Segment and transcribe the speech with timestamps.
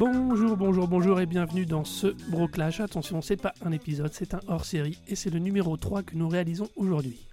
[0.00, 2.80] Bonjour, bonjour, bonjour et bienvenue dans ce Broclash.
[2.80, 6.26] Attention, c'est pas un épisode, c'est un hors-série et c'est le numéro 3 que nous
[6.26, 7.26] réalisons aujourd'hui.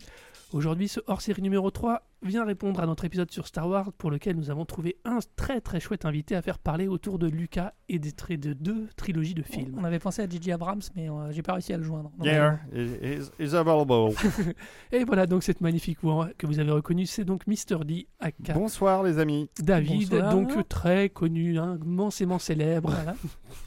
[0.52, 4.36] Aujourd'hui, ce hors-série numéro 3 vient répondre à notre épisode sur Star Wars pour lequel
[4.36, 8.00] nous avons trouvé un très très chouette invité à faire parler autour de Lucas et
[8.00, 9.76] des traits de deux trilogies de films.
[9.80, 10.52] On avait pensé à J.J.
[10.52, 12.12] Abrams, mais euh, j'ai pas réussi à le joindre.
[12.18, 14.14] Donc, Yeah, is, is available.
[14.92, 17.86] Et voilà donc cette magnifique voix que vous avez reconnue, c'est donc Mr.
[17.86, 19.50] D, aka Bonsoir les amis.
[19.60, 20.32] David, Bonsoir.
[20.34, 22.90] donc très connu, hein, immensément célèbre.
[22.92, 23.16] Voilà.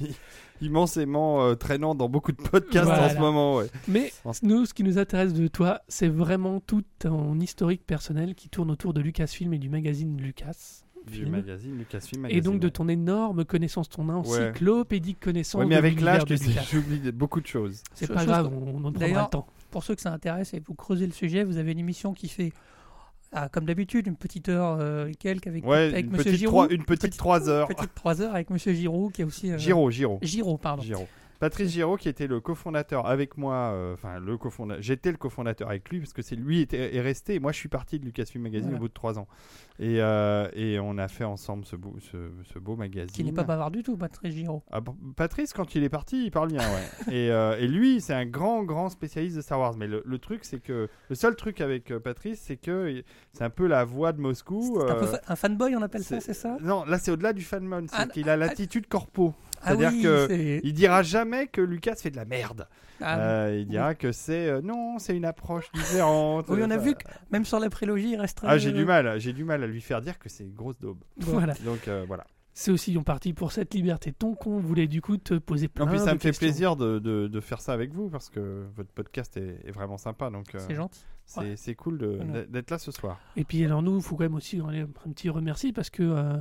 [0.62, 3.06] Immensément euh, traînant dans beaucoup de podcasts Voilà.
[3.06, 3.56] en ce moment.
[3.56, 3.70] Ouais.
[3.88, 8.48] Mais nous, ce qui nous intéresse de toi, c'est vraiment tout ton historique personnel qui
[8.48, 10.82] tourne autour de Lucasfilm et du magazine Lucas.
[11.10, 12.70] Du magazine Lucasfilm Et donc de ouais.
[12.70, 15.58] ton énorme connaissance, ton encyclopédique connaissance.
[15.60, 16.22] Ouais, mais de avec l'âge,
[16.70, 17.82] j'oublie beaucoup de choses.
[17.94, 19.46] C'est pas chose grave, on, on en prendra le temps.
[19.70, 22.28] Pour ceux que ça intéresse et vous creusez le sujet, vous avez une émission qui
[22.28, 22.52] fait,
[23.32, 26.38] ah, comme d'habitude, une petite heure euh, et quelques avec, Ouais, avec une Monsieur petite,
[26.38, 26.52] Giraud.
[26.52, 27.68] trois, une petite Petite- 3 heures.
[27.68, 29.50] Petite 3 heures avec Monsieur Giraud qui est aussi.
[29.52, 30.18] euh, Giraud, Giraud.
[30.22, 30.82] Giraud, pardon.
[30.82, 31.06] Giraud.
[31.40, 35.68] Patrice Giraud qui était le cofondateur avec moi, euh, enfin le cofondateur, j'étais le cofondateur
[35.68, 38.04] avec lui parce que c'est lui était, est resté et moi je suis parti de
[38.04, 38.76] Lucasfilm Magazine Voilà.
[38.76, 39.26] au bout de trois ans
[39.78, 43.10] et, euh, et on a fait ensemble ce beau, ce, ce beau magazine.
[43.14, 44.62] Qui n'est pas bavard du tout, Patrick Giraud.
[44.70, 44.80] Ah,
[45.16, 46.86] Patrice, quand il est parti, il parle bien, ouais.
[47.14, 49.74] et, euh, et lui, c'est un grand, grand spécialiste de Star Wars.
[49.78, 53.48] Mais le, le truc, c'est que le seul truc avec Patrice, c'est que c'est un
[53.48, 54.78] peu la voix de Moscou.
[54.86, 56.58] C'est un, fa- un fanboy, on appelle ça, c'est- ça?
[56.60, 57.86] Non, là, c'est au-delà du fanmon.
[57.88, 59.32] C'est Ah, qu'il a l'attitude corpo.
[59.62, 62.66] Ah C'est-à-dire oui, que c'est- Il dira jamais que Lucas fait de la merde.
[63.02, 66.46] Ah, Euh, il dira que c'est euh, non, c'est une approche différente.
[66.48, 68.40] Oui, on a Euh, vu que même sur la prélogie, il reste.
[68.42, 70.78] Ah, j'ai du mal, j'ai du mal à lui faire dire que c'est une grosse
[70.78, 71.02] daube.
[71.18, 71.54] Voilà.
[71.64, 72.26] Donc euh, voilà.
[72.52, 75.86] C'est aussi en partie pour cette liberté ton qu'on voulait du coup te poser plein
[75.86, 76.46] En plus, ça de me fait questions.
[76.46, 79.96] plaisir de, de- de faire ça avec vous parce que votre podcast est, est vraiment
[79.96, 80.28] sympa.
[80.30, 81.00] Donc, euh, C'est gentil.
[81.26, 81.74] c'est Ouais.
[81.76, 82.44] cool de- Voilà.
[82.46, 83.18] d'être là ce soir.
[83.36, 86.36] Et puis alors nous, il faut quand même aussi un petit remercie parce que euh,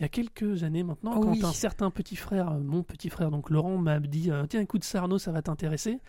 [0.00, 1.40] il y a quelques années maintenant, Oh quand oui.
[1.44, 4.82] un certain petit frère, euh, mon petit frère, donc Laurent, m'a dit euh, tiens écoute
[4.82, 6.00] ça Arnaud, ça va t'intéresser.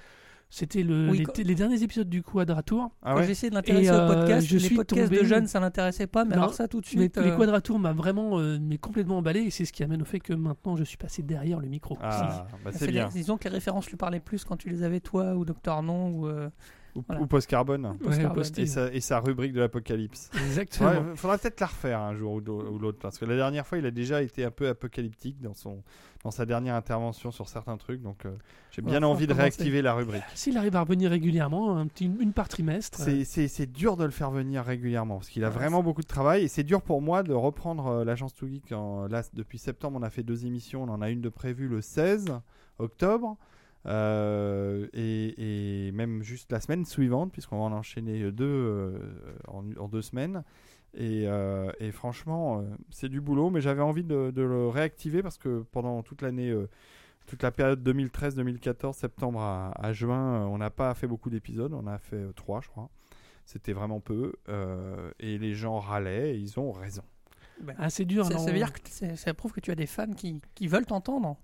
[0.54, 2.90] C'était le, Oui, les, quand- les derniers épisodes du Quadratour.
[3.02, 5.20] Ah Quand ouais j'ai essayé de l'intéresser au euh, podcast, je les suis podcasts tombé-
[5.22, 7.18] de jeunes, ça l'intéressait pas, mais Non, alors ça tout de Mais suite.
[7.18, 10.06] les euh, Quadratours m'a vraiment euh, mais complètement emballé et c'est ce qui amène au
[10.06, 11.98] fait que maintenant je suis passé derrière le micro.
[12.02, 13.08] Ah, bah, c'est c'est les- bien.
[13.08, 16.10] disons que les références lui parlaient plus quand tu les avais toi ou Docteur Non
[16.10, 16.28] ou.
[16.28, 16.50] euh,
[16.96, 17.22] Ou, Voilà.
[17.22, 17.86] ou post-carbone.
[17.86, 20.30] Ouais, Postcard, post- Et sa, et sa rubrique de l'apocalypse.
[20.46, 20.90] Exactement.
[20.90, 22.40] Ouais, faudra peut-être la refaire un jour ou
[22.80, 23.00] l'autre.
[23.00, 25.84] Parce que la dernière fois, il a déjà été un peu apocalyptique dans, son,
[26.26, 28.02] dans sa dernière intervention sur certains trucs.
[28.02, 28.32] Donc euh,
[28.72, 30.24] j'ai Ouais, bien envie de réactiver la rubrique.
[30.36, 33.00] S'il arrive à revenir régulièrement, un petit, une par trimestre.
[33.02, 35.84] euh, C'est- C'est c'est dur de le faire venir régulièrement parce qu'il a Ouais, vraiment
[35.84, 38.72] beaucoup de travail et c'est dur pour moi de reprendre euh, l'agence Too Geek.
[38.74, 40.84] en- Là, depuis septembre, on a fait deux émissions.
[40.84, 42.26] On en a une de prévue le 16
[42.80, 43.38] octobre
[43.86, 49.00] euh, et, et même juste la semaine suivante, puisqu'on va en enchaîner deux euh,
[49.48, 50.44] en, en deux semaines.
[50.94, 55.24] Et, euh, et franchement, euh, c'est du boulot, mais j'avais envie de, de le réactiver
[55.24, 56.50] parce que pendant toute l'année.
[56.50, 56.68] euh,
[57.28, 61.88] toute la période 2013-2014, septembre à, à juin, on n'a pas fait beaucoup d'épisodes, on
[61.88, 62.90] a fait trois, je crois.
[63.46, 64.34] C'était vraiment peu.
[64.50, 67.04] euh, et les gens râlaient et ils ont raison.
[67.78, 68.26] Ah, c'est dur.
[68.26, 70.68] ça, non ça veut dire que ça prouve que tu as des fans qui, qui
[70.68, 71.38] veulent t'entendre.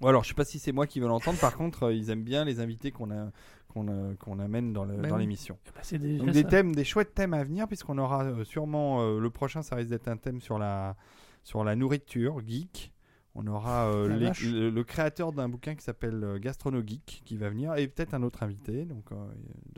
[0.00, 1.38] Ou alors, je sais pas si c'est moi qui veux l'entendre.
[1.38, 3.30] Par contre, euh, ils aiment bien les invités qu'on a-
[3.72, 5.22] qu'on amène dans le- Ben dans oui.
[5.22, 5.58] l'émission.
[5.74, 6.48] Bah, c'est déjà Donc des ça.
[6.48, 9.90] thèmes, des chouettes thèmes à venir, puisqu'on aura euh, sûrement euh, le prochain, ça risque
[9.90, 10.96] d'être un thème sur la
[11.42, 12.92] sur la nourriture geek.
[13.34, 17.74] On aura les- le, le créateur d'un bouquin qui s'appelle Gastrono Geek qui va venir
[17.76, 18.86] et peut-être un autre invité.
[18.86, 19.04] Donc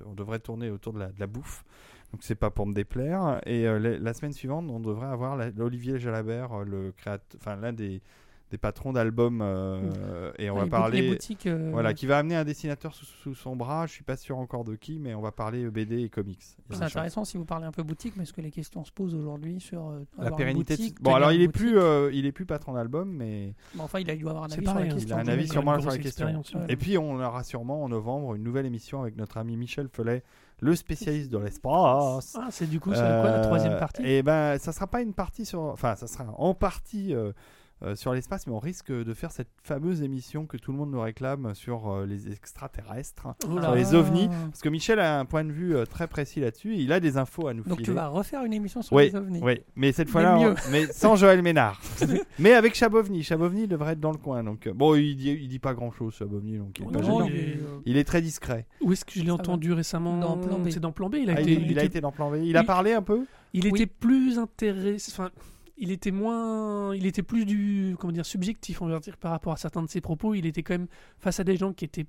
[0.07, 1.65] on devrait tourner autour de la, de la bouffe.
[2.13, 3.41] Donc c'est pas pour me déplaire.
[3.47, 7.73] Et la, la semaine suivante, on devrait avoir la- Olivier Jalabert, le créateur, enfin l'un
[7.73, 8.01] des
[8.51, 11.03] des patrons d'albums, euh, et on Les va parler.
[11.03, 11.47] Les boutiques.
[11.47, 13.87] euh, Voilà, qui va amener un dessinateur sous, sous son bras.
[13.87, 16.41] Je suis pas sûr encore de qui, mais on va parler BD et comics.
[16.71, 19.61] C'est intéressant si vous parlez un peu boutique, parce que les questions se posent aujourd'hui
[19.61, 20.77] sur euh, La pérennité.
[20.77, 21.83] de- Bon, alors il est plus, boutique.
[21.83, 24.63] euh, il est plus patron d'album, mais Bon, enfin, il a dû avoir un avis
[24.63, 24.95] pareil, sur la hein.
[24.99, 25.09] question.
[25.09, 25.53] il a un avis même.
[25.53, 26.27] sur moi Une sur la grosse question.
[26.27, 26.61] expérience, ouais.
[26.61, 26.67] Ouais.
[26.73, 30.23] Et puis on aura sûrement en novembre une nouvelle émission avec notre ami Michel Follet,
[30.61, 32.37] le spécialiste de l'espace.
[32.41, 34.03] Ah, c'est du coup, c'est quoi la troisième partie?
[34.05, 37.33] Et ben, ça sera pas une partie sur, enfin, ça sera en partie euh,
[37.83, 40.91] euh, sur l'espace, mais on risque de faire cette fameuse émission que tout le monde
[40.91, 44.29] nous réclame sur euh, les extraterrestres, là sur les ovnis.
[44.51, 46.75] Parce que Michel a un point de vue euh, très précis là-dessus.
[46.75, 47.85] et Il a des infos à nous Donc filer.
[47.85, 49.41] tu vas refaire une émission sur Oui, les ovnis.
[49.43, 51.81] oui, mais cette fois-là, on- mais sans Joël Ménard.
[52.39, 53.23] mais avec Chabovni.
[53.23, 54.43] Chabovni devrait être dans le coin.
[54.43, 57.35] Donc, bon, il dit, il dit pas grand-chose, Chabovni, donc il est, pas non, il
[57.35, 58.67] est- est, euh, Il est très discret.
[58.81, 60.69] Où est-ce que je l'ai entendu récemment Dans Plan B.
[60.71, 61.17] C'est dans Plan B.
[61.23, 62.41] Il a Ah, été, il, il il a était- été dans Plan V.
[62.45, 63.25] Il a parlé un peu?
[63.55, 63.81] il Oui.
[63.81, 65.11] était plus intéressé.
[65.15, 65.31] Enfin,
[65.79, 69.53] il était moins, il était plus du, comment dire, subjectif, on va dire, par rapport
[69.53, 70.35] à certains de ses propos.
[70.35, 70.89] Il était quand même
[71.19, 72.07] face à des gens qui étaient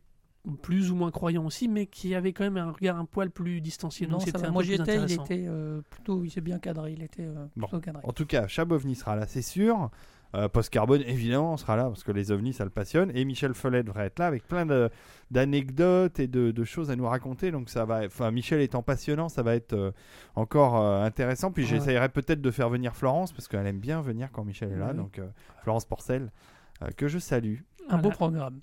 [0.62, 3.62] plus ou moins croyant aussi, mais qui avait quand même un regard un poil plus
[3.62, 4.08] distancié.
[4.08, 7.04] Non, donc un moi j'y étais, il était euh, plutôt, il s'est bien cadré, il
[7.04, 7.68] était euh, Bon.
[7.80, 8.02] cadré.
[8.04, 9.90] En tout cas, Chabovni sera là, c'est sûr.
[10.36, 13.12] Euh, Post-Carbone, évidemment, sera là parce que les ovnis, ça le passionne.
[13.16, 14.90] Et Michel Follet devrait être là avec plein de-
[15.32, 17.50] d'anecdotes et de, de choses à nous raconter.
[17.52, 18.06] Donc, ça va.
[18.06, 19.92] Enfin, Michel étant passionnant, ça va être euh,
[20.36, 21.52] encore euh, intéressant.
[21.52, 21.70] Puis, Ouais.
[21.70, 24.94] j'essayerai peut-être de faire venir Florence parce qu'elle aime bien venir quand Michel est là.
[24.94, 25.28] Donc, euh,
[25.64, 26.32] Florence Porcel,
[26.84, 27.58] euh, que je salue.
[27.90, 28.60] Un beau programme.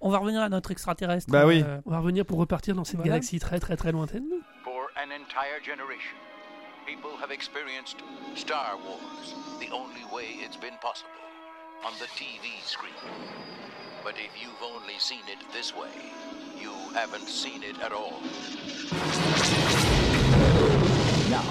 [0.00, 1.30] On va revenir à notre extraterrestre.
[1.30, 1.62] Bah oui.
[1.66, 3.10] euh, On va revenir pour repartir dans cette Voilà.
[3.10, 4.24] galaxie très très très lointaine.
[4.64, 6.16] For an entire generation,
[6.86, 7.96] people have experienced
[8.34, 11.10] Star Wars the only way it's been possible
[11.84, 12.92] on the TV screen.
[14.04, 15.90] But if you've only seen it this way,
[16.60, 18.20] you haven't seen it at all.
[21.30, 21.42] Now,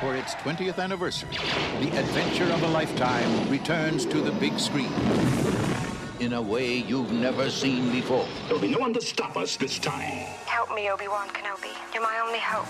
[0.00, 1.30] for its 20th anniversary,
[1.80, 4.92] the adventure of a lifetime returns to the big screen
[6.20, 8.26] in a way you've never seen before.
[8.46, 10.26] There'll be no one to stop us this time.
[10.46, 11.72] Help me, Obi-Wan Kenobi.
[11.92, 12.68] You're my only hope.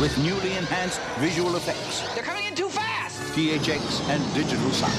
[0.00, 2.02] with newly enhanced visual effects.
[2.14, 3.20] They're coming in too fast!
[3.36, 4.96] THX and digital sound.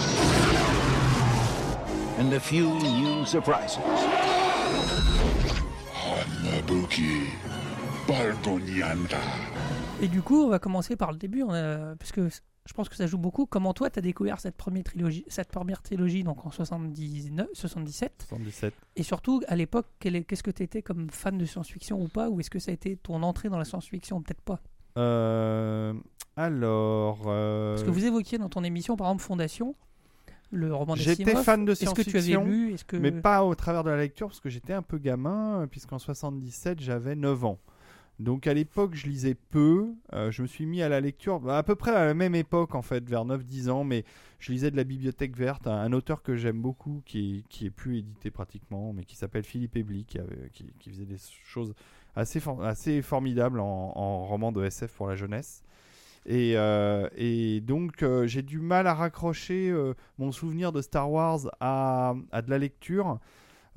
[2.19, 3.79] And a few new surprises.
[5.93, 7.27] Hanabuki.
[10.01, 12.29] Et du coup, on va commencer par le début, on a- parce que
[12.67, 13.45] je pense que ça joue beaucoup.
[13.45, 18.25] Comment toi, tu as découvert cette première trilogie, cette première trilogie donc en 79, 77
[18.29, 18.73] 77.
[18.95, 22.29] Et surtout, à l'époque, qu'est-ce que tu étais comme fan de science-fiction ou pas?
[22.29, 24.21] Ou est-ce que ça a été ton entrée dans la science-fiction?
[24.21, 24.59] Peut-être pas.
[24.97, 25.93] Euh,
[26.35, 27.23] alors.
[27.27, 29.75] euh, Parce que vous évoquiez dans ton émission, par exemple, Fondation,
[30.51, 31.43] le roman J'étais d'Asimov.
[31.43, 32.45] fan de science-fiction.
[32.87, 32.97] que...
[32.97, 36.79] Mais pas au travers de la lecture, parce que j'étais un peu gamin, puisqu'en 77,
[36.79, 37.57] j'avais 9 ans.
[38.19, 39.93] Donc à l'époque, je lisais peu.
[40.13, 42.35] euh, je me suis mis à la lecture bah, à peu près à la même
[42.35, 43.83] époque, en fait, vers 9-10 ans.
[43.83, 44.03] Mais
[44.39, 47.69] je lisais de la Bibliothèque Verte, un, un auteur que j'aime beaucoup, qui qui est
[47.71, 50.19] plus édité pratiquement, mais qui s'appelle Philippe Ebli, qui,
[50.91, 51.73] faisait des choses
[52.15, 55.63] assez, for- assez formidables en, roman de SF pour la jeunesse.
[56.27, 57.09] Et, euh,
[57.61, 59.73] donc, euh, j'ai du mal à raccrocher
[60.19, 62.13] mon souvenir de Star Wars à
[62.45, 63.19] de la lecture.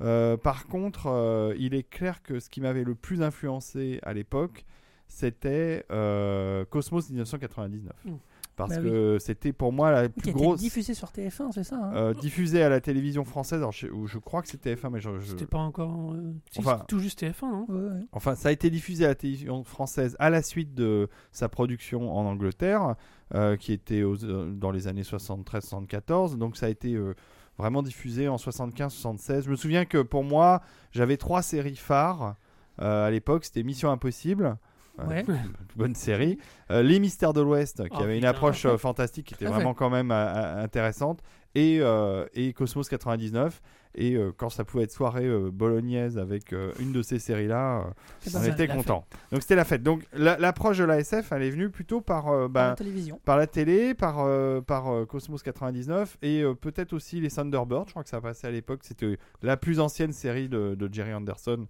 [0.01, 4.13] Euh, par contre, euh, il est clair que ce qui m'avait le plus influencé à
[4.13, 4.65] l'époque,
[5.07, 7.93] c'était euh, Cosmos 1999.
[8.05, 8.11] Mm.
[8.57, 10.61] Parce Bah que c'était pour moi la qui a plus été grosse.
[10.61, 14.07] diffusé sur TF1, c'est ça hein euh, diffusée à la télévision française, alors je, ou
[14.07, 16.13] je crois que c'était F1, mais je, je- C'était pas encore.
[16.13, 17.65] euh, si, Enfin- c'était tout juste TF1, non?
[17.67, 18.05] Ouais, ouais.
[18.13, 22.15] Enfin, ça a été diffusé à la télévision française à la suite de sa production
[22.15, 22.95] en Angleterre,
[23.33, 26.37] euh, qui était aux- euh, dans les années 73-74.
[26.37, 27.13] Donc, ça a été euh,
[27.57, 29.43] vraiment diffusé en 75-76.
[29.43, 30.61] Je me souviens que pour moi,
[30.91, 32.35] j'avais trois séries phares
[32.81, 33.45] euh, à l'époque.
[33.45, 34.57] C'était Mission Impossible.
[34.99, 35.25] euh, Ouais.
[35.75, 36.37] bonne série.
[36.71, 39.51] Euh, Les Mystères de l'Ouest, qui Oh, avait une approche euh, fantastique, qui était fait.
[39.51, 41.19] vraiment quand même intéressante.
[41.55, 43.61] Et, euh, et Cosmos 99.
[43.97, 47.93] Et euh, quand ça pouvait être soirée euh, bolognaise avec une de ces séries-là,
[48.33, 49.05] on était content.
[49.31, 49.81] Donc c'était la fête.
[49.83, 52.75] Donc la- l'approche de la SF, elle est venue plutôt par, euh, Par bah, la
[52.75, 53.21] télévision.
[53.23, 54.27] par la télé, par,
[54.65, 57.85] par Cosmos 99 et peut-être aussi les Thunderbirds.
[57.87, 58.81] Je crois que ça passait à l'époque.
[58.83, 61.65] C'était la plus ancienne série de, de Jerry Anderson.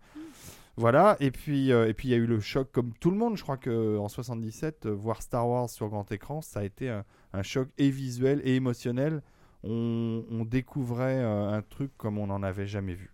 [0.78, 1.16] Voilà.
[1.20, 3.38] Et puis euh, et puis il y a eu le choc comme tout le monde.
[3.38, 6.90] Je crois que en 77, euh, voir Star Wars sur grand écran, ça a été
[6.90, 9.22] un, un choc et visuel et émotionnel.
[9.65, 13.12] On, on découvrait euh, un truc comme on n'en avait jamais vu.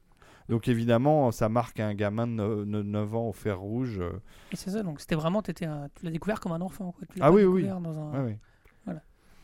[0.49, 3.99] Donc évidemment, ça marque un gamin de 9 ans au fer rouge.
[3.99, 4.11] euh,
[4.53, 6.91] c'est ça, donc c'était vraiment, un- tu l'as découvert comme un enfant.
[6.91, 7.07] Quoi.
[7.09, 7.63] Tu l'as Ah oui, oui.
[7.67, 8.25] Dans un...
[8.25, 8.37] ouais.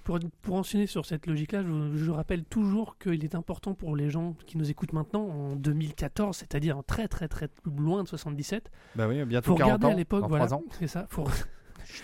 [0.03, 4.09] Pour, pour enchaîner sur cette logique-là, je, je rappelle toujours qu'il est important pour les
[4.09, 8.71] gens qui nous écoutent maintenant, en 2014, c'est-à-dire en très très très loin de 77,
[8.95, 9.89] Bah oui, bientôt faut 40 regarder ans.
[9.91, 10.63] à l'époque, voilà, 3 ans.
[10.79, 11.25] c'est ça, faut,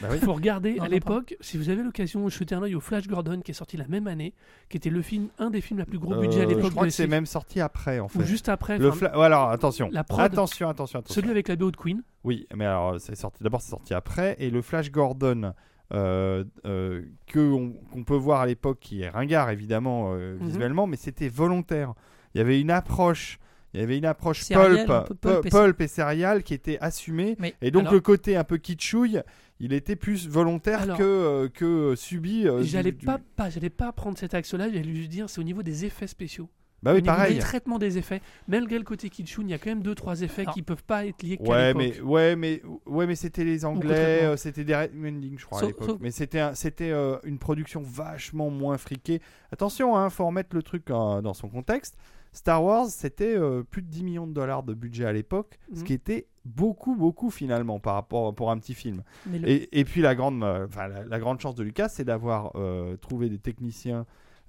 [0.02, 0.18] Bah oui.
[0.20, 3.08] faut regarder Non, à non, l'époque, si vous avez l'occasion jeter un œil au Flash
[3.08, 4.34] Gordon qui est sorti la même année,
[4.70, 6.70] qui était le film, un des films à plus gros budget à Euh, l'époque Je
[6.72, 8.24] crois de que c'est SF, même sorti après en ou fait.
[8.26, 9.90] juste après, Le enfin, fla- ouais, alors attention.
[9.92, 11.16] La prod- attention, attention, attention.
[11.22, 13.44] celui avec la BO de Queen, Oui, mais alors c'est sorti.
[13.44, 15.54] D'abord, c'est sorti après, et le Flash Gordon
[15.94, 20.48] euh, euh, que on- qu'on peut voir à l'époque, qui est ringard évidemment euh, Mhm.
[20.48, 21.94] visuellement, mais c'était volontaire.
[22.34, 23.38] Il y avait une approche.
[23.74, 26.44] Il y avait une approche Céréale, pulp, un peu pulp pu- et- pulp et céréale
[26.44, 27.36] qui était assumée.
[27.40, 29.22] Mais Et donc alors, le côté un peu kitschouille,
[29.60, 32.48] il était plus volontaire Alors- que, euh, que subi.
[32.48, 35.44] euh, j'allais du- pas, pas, j'allais pas prendre cet axe-là, j'allais juste dire c'est au
[35.44, 36.50] niveau des effets spéciaux.
[36.84, 37.36] Bah au oui, niveau pareil.
[37.36, 40.22] du traitement des effets, malgré le côté kitschun, il y a quand même deux trois
[40.22, 43.46] effets Alors- qui peuvent pas être liés qu'à Ouais mais, ouais, mais, ouais, mais c'était
[43.46, 45.98] les Anglais, euh, c'était des Red Mending, je crois, à l'époque.
[46.02, 49.22] Mais c'était un- c'était euh, une production vachement moins friquée.
[49.52, 51.96] Attention, hein, faut remettre le truc euh, dans son contexte.
[52.34, 55.80] Star Wars, c'était euh, plus de 10 millions de dollars de budget à l'époque, ce
[55.80, 55.86] Mhm.
[55.86, 59.04] qui était beaucoup, beaucoup finalement par rapport pour un petit film.
[59.32, 62.52] le- Et, et puis la grande, euh, la, la grande chance de Lucas, c'est d'avoir
[62.56, 64.06] euh, trouvé des techniciens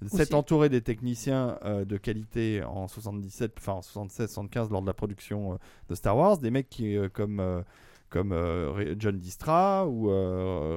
[0.07, 4.87] s'être entouré des techniciens euh, de qualité en 77, enfin en 76, 75 lors de
[4.87, 5.55] la production euh,
[5.89, 7.41] de Star Wars, des mecs qui euh, comme
[8.09, 8.33] comme
[8.97, 10.09] John Distra ou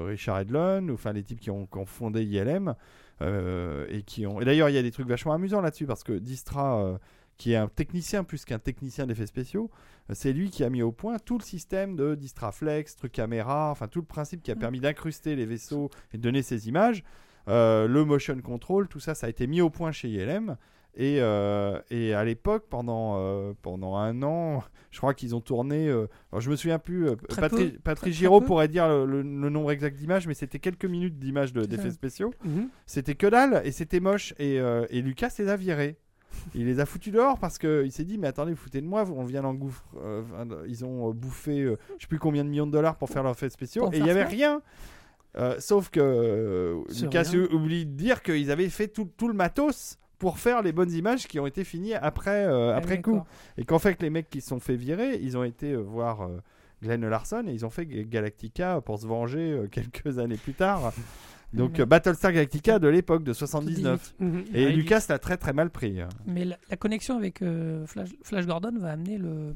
[0.07, 2.75] Richard Edlund, ou enfin les types qui ont, qui ont fondé ILM
[3.23, 4.41] euh, et qui ont.
[4.41, 6.99] Et d'ailleurs, il y a des trucs vachement amusants là-dessus parce que Distra, euh,
[7.37, 9.71] qui est un technicien plus qu'un technicien d'effets spéciaux,
[10.11, 13.71] euh, c'est lui qui a mis au point tout le système de Distraflex, truc caméra,
[13.71, 14.59] enfin tout le principe qui a Mm.
[14.59, 17.05] permis d'incruster les vaisseaux et de donner ces images.
[17.49, 20.57] Euh, le motion control, tout ça, ça a été mis au point chez ILM.
[21.01, 25.87] Et, euh, et à l'époque, pendant, euh, pendant un an, je crois qu'ils ont tourné.
[25.89, 27.09] euh, alors je me souviens plus.
[27.09, 30.87] euh, Patrick très Giraud pourrait dire le, le- le nombre exact d'images, mais c'était quelques
[30.87, 32.35] minutes d'images d'effets spéciaux.
[32.45, 32.69] Mhm.
[32.85, 34.35] C'était que dalle et c'était moche.
[34.41, 34.57] Et,
[34.91, 35.97] et Lucas les a virés.
[36.55, 39.05] Il les a foutus dehors parce qu'il s'est dit Mais attendez, vous foutez de moi,
[39.09, 39.85] on vient d'engouffre.
[40.67, 41.63] ils ont bouffé
[41.97, 43.99] je sais plus combien de millions de dollars pour faire leurs effets spéciaux Pour et
[43.99, 44.61] il n'y avait rien.
[45.61, 47.47] Sauf que Lucas rien.
[47.53, 51.27] oublie de dire qu'ils avaient fait tout, tout le matos pour faire les bonnes images
[51.29, 53.23] qui ont été finies après, euh, Ah, après coup.
[53.57, 56.23] Et qu'en fait, les mecs qui se sont fait virer, ils ont été euh, voir
[56.23, 56.41] euh,
[56.83, 60.93] Glenn Larson et ils ont fait Galactica pour se venger euh, quelques années plus tard.
[61.55, 64.15] Donc Battlestar Galactica de l'époque de 79.
[64.19, 64.45] Mhm.
[64.55, 65.99] Et Ah, Lucas l'a très très mal pris.
[66.27, 69.55] Mais la, la connexion avec euh, Flash, Flash Gordon va amener le,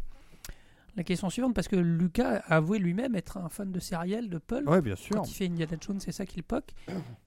[0.97, 4.39] la question suivante parce que Lucas a avoué lui-même être un fan de Serial, de
[4.39, 4.67] Pulp.
[4.69, 5.17] Ouais, bien sûr.
[5.17, 6.73] Quand il fait Indiana Jones, c'est ça qu'il poque.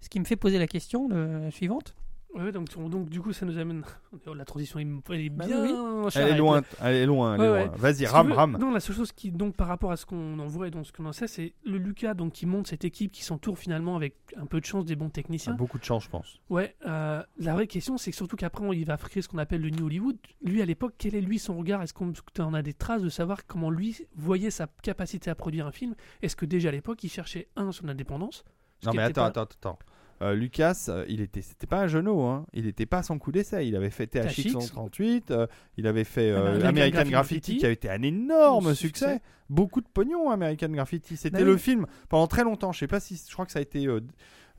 [0.01, 1.09] Ce qui me fait poser la question
[1.51, 1.95] suivante.
[2.35, 3.83] Ouais, donc, donc du coup, ça nous amène.
[4.35, 5.61] La transition elle est Bah bien.
[5.63, 7.71] oui, Elle est loin, elle est loin, Ouais, ouais.
[7.77, 8.57] Vas-y, rame, veux, rame.
[8.59, 10.85] Non, la seule chose qui, donc, par rapport à ce qu'on en voit et donc
[10.85, 13.95] ce qu'on en sait, c'est le Lucas donc, qui monte cette équipe qui s'entoure finalement
[13.95, 15.53] avec un peu de chance des bons Ah, techniciens.
[15.53, 16.39] beaucoup de chance, je pense.
[16.49, 19.61] Ouais, euh, la vraie question, c'est que surtout qu'après, il va créer ce qu'on appelle
[19.61, 20.17] le New Hollywood.
[20.43, 21.81] Lui, à l'époque, quel est lui son regard?
[21.81, 25.65] Est-ce qu'on en a des traces de savoir comment lui voyait sa capacité à produire
[25.67, 25.95] un film?
[26.21, 28.43] Est-ce que déjà à l'époque, il cherchait un son indépendance?
[28.81, 29.79] Ce Non, mais attends, pas- attends, attends.
[30.21, 32.45] Euh, Lucas, euh, il était, c'était pas un genou, hein.
[32.53, 33.67] Il était pas à son coup d'essai.
[33.67, 34.49] Il avait fait THX THX.
[34.51, 37.11] 138, euh, il avait fait euh, American American, Graffiti.
[37.11, 39.05] Graffiti, qui avait été un énorme succès.
[39.15, 39.21] succès.
[39.49, 41.17] Beaucoup de pognon, American Graffiti.
[41.17, 41.59] C'était Bah le oui.
[41.59, 42.71] film pendant très longtemps.
[42.71, 43.87] Je sais pas si, je crois que ça a été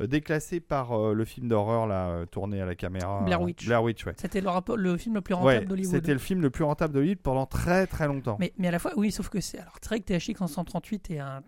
[0.01, 3.23] déclassé par le film d'horreur là, tourné à la caméra.
[3.25, 3.67] Blair Witch.
[3.67, 4.13] Blair Witch, ouais.
[4.17, 5.95] C'était le, le film le plus rentable Ouais, d'Hollywood.
[5.95, 8.37] c'était le film le plus rentable l'île pendant très très longtemps.
[8.39, 9.59] Mais, mais à la fois, oui, sauf que c'est.
[9.59, 11.43] Alors, c'est vrai que THX en 138 est un.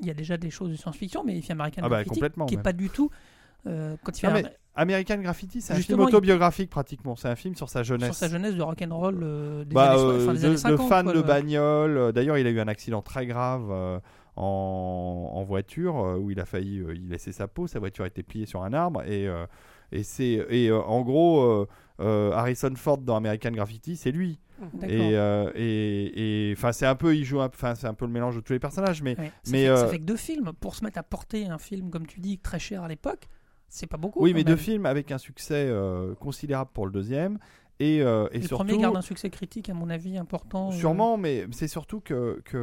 [0.00, 2.20] Il y a déjà des choses de science-fiction, mais il fait American Ah bah, Graffiti,
[2.20, 2.62] qui est même.
[2.62, 3.10] pas du tout.
[3.66, 7.14] Euh, quand il fait Non, un- mais American Graffiti, c'est un film il- autobiographique pratiquement.
[7.16, 8.06] C'est un film sur sa jeunesse.
[8.08, 10.56] sur sa jeunesse de rock'n'roll euh, des, Bah, années, so- euh, enfin, des de, années
[10.56, 10.88] 50.
[10.88, 11.96] fan quoi, de le- bagnole.
[11.96, 13.98] Euh, D'ailleurs, il a eu un accident très grave euh,
[14.36, 17.66] en, en voiture où il a failli euh, y laisser sa peau.
[17.66, 19.46] Sa voiture a été pliée sur un arbre et euh,
[19.92, 21.66] et c'est et euh, en gros euh,
[22.00, 24.40] euh, Harrison Ford dans American Graffiti, c'est lui.
[24.72, 24.88] D'accord.
[24.90, 28.12] Et euh, et et- enfin c'est un peu il joue enfin c'est un peu le
[28.12, 29.30] mélange de tous les personnages, mais Ouais.
[29.44, 30.52] Ça, mais, fait, ça fait que deux films.
[30.60, 33.28] Pour se mettre à porter un film, comme tu dis, très cher à l'époque,
[33.74, 34.22] c'est pas beaucoup.
[34.22, 37.38] oui, mais deux films avec un succès euh, considérable pour le deuxième
[37.80, 40.68] et euh, et le surtout premier garde un succès critique, à mon avis, important.
[40.68, 42.56] euh, Sûrement, mais c'est surtout que, que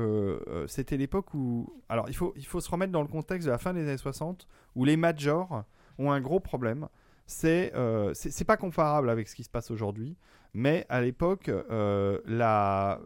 [0.48, 1.72] euh, c'était l'époque où.
[1.90, 3.98] Alors, il faut, il faut se remettre dans le contexte de la fin des années
[3.98, 5.66] 60, où les majors
[6.00, 6.88] ont un gros problème.
[7.26, 7.74] C'est
[8.14, 10.16] c'est pas comparable avec ce qui se passe aujourd'hui,
[10.54, 11.52] mais à l'époque,
[12.26, 13.00] la-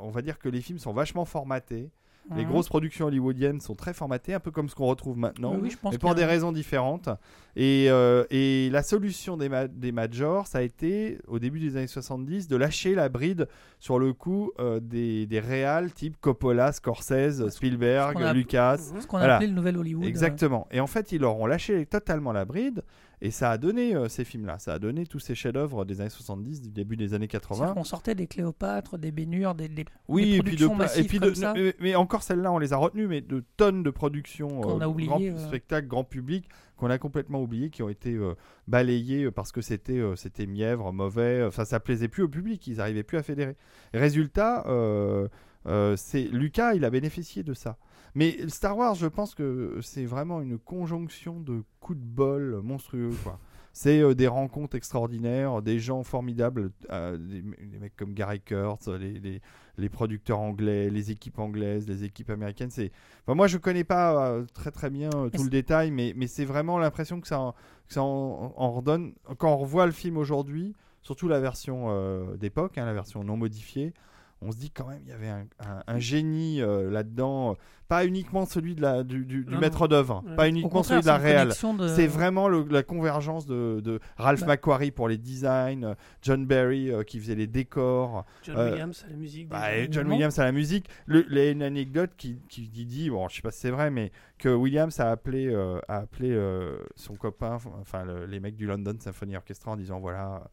[0.00, 1.90] on va dire que les films sont vachement formatés.
[2.36, 5.60] Les grosses productions hollywoodiennes sont très formatées, un peu comme ce qu'on retrouve maintenant Oui,
[5.64, 7.08] oui, je pense mais pour a des raisons différentes.
[7.56, 11.76] Et, euh, et la solution des, ma- des majors, ça a été, au début des
[11.76, 13.48] années 70, de lâcher la bride
[13.80, 18.76] sur le coup euh, des, des réals type Coppola, Scorsese, Spielberg, a- Lucas.
[19.00, 19.36] Ce qu'on Voilà.
[19.36, 20.04] appelait le nouvel Hollywood.
[20.04, 20.68] Exactement.
[20.70, 22.84] Et en fait, ils leur ont lâché totalement la bride.
[23.22, 24.58] Et ça a donné euh, ces films-là.
[24.58, 27.74] Ça a donné tous ces chefs-d'œuvre des années 70, du début des années C'est 80.
[27.74, 31.04] qu'on sortait des Cléopâtres, des Bénures, des, des, Oui, des et puis de productions et
[31.06, 31.52] puis de, comme ça.
[31.54, 34.88] mais, mais encore celles-là, on les a retenues, mais de tonnes de productions, Qu'on a
[34.88, 35.46] oubliées, grand euh.
[35.48, 36.48] spectacles, grand public,
[36.78, 38.34] qu'on a complètement oubliées, qui ont été euh,
[38.68, 42.66] balayées euh, parce que c'était euh, c'était mièvre, mauvais, enfin ça plaisait plus au public,
[42.66, 43.54] ils n'arrivaient plus à fédérer.
[43.92, 45.28] Résultat, euh,
[45.66, 47.76] euh, c'est Lucas, il a bénéficié de ça.
[48.14, 53.12] Mais Star Wars, je pense que c'est vraiment une conjonction de coups de bol monstrueux,
[53.22, 53.38] quoi.
[53.72, 58.88] C'est euh, des rencontres extraordinaires, des gens formidables, euh, des, des mecs comme Gary Kurtz,
[58.88, 59.40] les, les,
[59.78, 62.70] les producteurs anglais, les équipes anglaises, les équipes américaines.
[62.72, 62.90] C'est,
[63.22, 66.44] enfin, moi je connais pas euh, très très bien tout le détail, mais, mais c'est
[66.44, 67.52] vraiment l'impression que ça, en,
[67.86, 69.14] que ça en, en redonne.
[69.38, 73.94] Quand on revoit le film aujourd'hui, surtout la version d'époque, hein, la version non modifiée,
[74.42, 77.56] on se dit quand même il y avait un, un- un génie euh, là-dedans,
[77.88, 80.36] pas uniquement celui de la, du, du- du Non, maître d'œuvre, Ouais.
[80.36, 81.48] pas uniquement celui de la réelle.
[81.48, 84.46] de- C'est vraiment le- la convergence de, de Ralph Bah.
[84.54, 89.04] McQuarrie pour les designs, euh, John Barry euh, qui faisait les décors, John Euh, Williams
[89.06, 89.48] à la musique.
[89.48, 90.06] bah, et John.
[90.08, 90.88] Williams à la musique.
[91.06, 93.70] Le, il y a une anecdote qui, qui dit, bon, je sais pas si c'est
[93.70, 98.38] vrai, mais que Williams a appelé, euh, a appelé euh, son copain, enfin le- les
[98.40, 100.44] mecs du London Symphony Orchestra en disant voilà.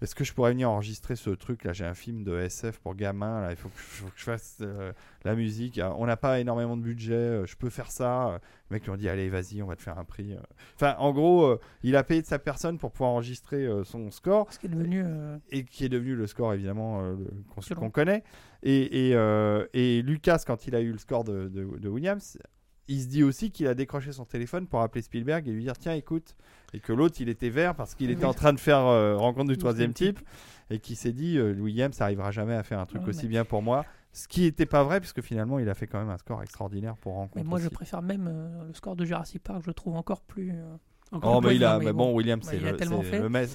[0.00, 1.72] Est-ce que je pourrais venir enregistrer ce truc là?
[1.72, 3.50] J'ai un film de SF pour gamins là.
[3.50, 4.92] Il faut que, faut que je fasse euh,
[5.24, 5.78] la musique.
[5.78, 7.14] Ah, On n'a pas énormément de budget.
[7.14, 8.40] euh, Je peux faire ça.
[8.70, 10.34] Les mecs lui ont dit allez vas-y, on va te faire un prix.
[10.34, 10.38] euh.
[10.76, 14.52] Enfin, en gros, euh, il a payé de sa personne pour pouvoir enregistrer son score
[14.52, 15.04] Ce qui est devenu.
[15.50, 17.16] et qui est devenu le score évidemment
[17.74, 18.22] qu'on connaît.
[18.62, 19.16] Et, et,
[19.72, 22.38] et Lucas, quand il a eu le score de, de- de Williams,
[22.88, 25.76] il se dit aussi qu'il a décroché son téléphone pour appeler Spielberg et lui dire
[25.78, 26.34] tiens écoute
[26.72, 29.50] et que l'autre il était vert parce qu'il était en train de faire euh, rencontre
[29.50, 30.20] du troisième type
[30.70, 33.24] et qui s'est dit euh, Williams ça arrivera jamais à faire un truc Ouais, aussi
[33.24, 35.98] mais- bien pour moi ce qui n'était pas vrai puisque finalement il a fait quand
[35.98, 39.04] même un score extraordinaire pour rencontre Mais moi, je préfère même euh, le score de
[39.04, 39.60] Jurassic Park.
[39.62, 40.52] Je le trouve encore plus.
[41.10, 42.12] Encore Oh, mais il a, mais bon.
[42.14, 42.60] Williams, Bah, c'est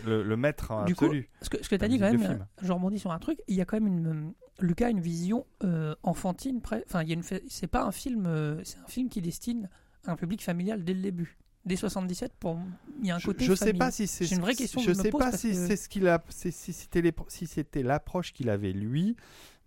[0.05, 1.29] le, le maître, Du coup, absolu.
[1.41, 3.55] Ce que, ce que tu as dit quand même, je rebondis sur un truc, il
[3.55, 4.33] y a quand même une.
[4.59, 6.61] Lucas a une vision euh, enfantine.
[6.63, 7.23] Enfin, il y a une.
[7.23, 8.25] fa- C'est pas un film.
[8.27, 9.69] euh, c'est un film qui destine
[10.05, 11.37] à un public familial dès le début.
[11.65, 12.59] Dès 77, pour...
[13.01, 13.45] il y a un Je- côté.
[13.45, 13.79] je sais famille.
[13.79, 15.55] pas si c'est une vraie question je que je me sais pose pas si que-
[15.55, 19.15] c'est ce qu'il a si c'était si c'était l'approche qu'il avait lui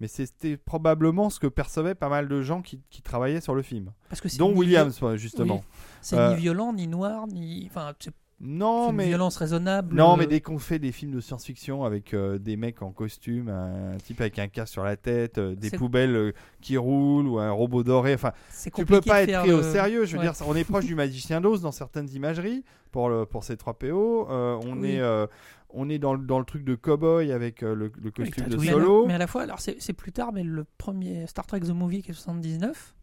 [0.00, 3.62] mais c'était probablement ce que percevaient pas mal de gens qui, qui travaillaient sur le
[3.62, 5.78] film Parce que dont Williams justement Oui.
[6.02, 7.66] C'est Euh, ni violent, ni noir, ni.
[7.70, 7.92] Enfin,
[8.38, 9.96] non c'est une mais violence raisonnable.
[9.96, 12.90] non euh, mais dès qu'on fait des films de science-fiction avec euh, des mecs en
[12.90, 17.26] costume un type avec un casque sur la tête euh, des poubelles euh, qui roulent
[17.28, 18.32] ou un robot doré enfin
[18.74, 20.04] tu peux pas être pris au le- sérieux.
[20.04, 20.30] Je veux Ouais.
[20.30, 22.62] dire, on est proche du magicien d'Oz dans certaines imageries
[22.92, 24.28] pour le pour ces 3 PO.
[24.30, 24.90] Euh, on Oui.
[24.92, 25.26] est euh,
[25.70, 28.58] on est dans le, dans le truc de cowboy avec euh, le, le costume de
[28.58, 29.06] solo.
[29.06, 31.70] Mais à la fois, alors c'est c'est plus tard, mais le premier Star Trek The
[31.70, 32.94] Movie qui est 79,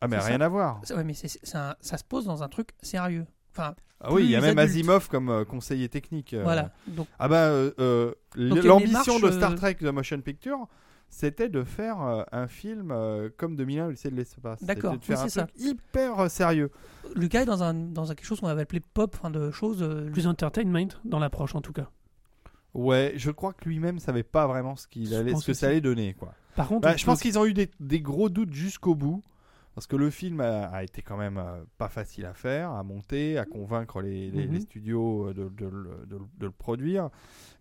[0.00, 0.44] Ah mais rien ça.
[0.44, 0.80] à voir.
[0.94, 1.14] ouais, mais
[1.54, 3.26] un- ça se pose dans un truc sérieux.
[3.50, 4.76] Enfin, Ah oui, il y a même adulte.
[4.78, 6.32] Asimov comme euh, conseiller technique.
[6.34, 6.42] euh.
[6.42, 6.72] voilà.
[6.86, 10.66] Donc, Ah bah euh, euh, l'ambition de Star Trek The Motion Picture,
[11.10, 14.64] c'était de faire euh, un film euh, comme 2001 Odyssée de l'espace.
[14.64, 16.70] D'accord, oui, c'est truc hyper sérieux.
[17.14, 19.82] Lucas est dans, un, dans un- quelque chose qu'on avait appelé pop, enfin de choses.
[19.82, 21.90] euh, Plus entertainment dans l'approche en tout cas.
[22.74, 25.80] Ouais, je crois que lui-même savait pas vraiment ce qu'il allait, ce que ça allait
[25.80, 26.34] donner quoi.
[26.56, 29.22] Par contre, Bah, je pense qu'ils ont eu des, des gros doutes jusqu'au bout.
[29.74, 32.82] Parce que le film a, a été quand même euh, pas facile à faire, à
[32.82, 34.52] monter, à convaincre les, les- Mhm.
[34.52, 37.08] les studios euh, de, de le- de le- de le produire.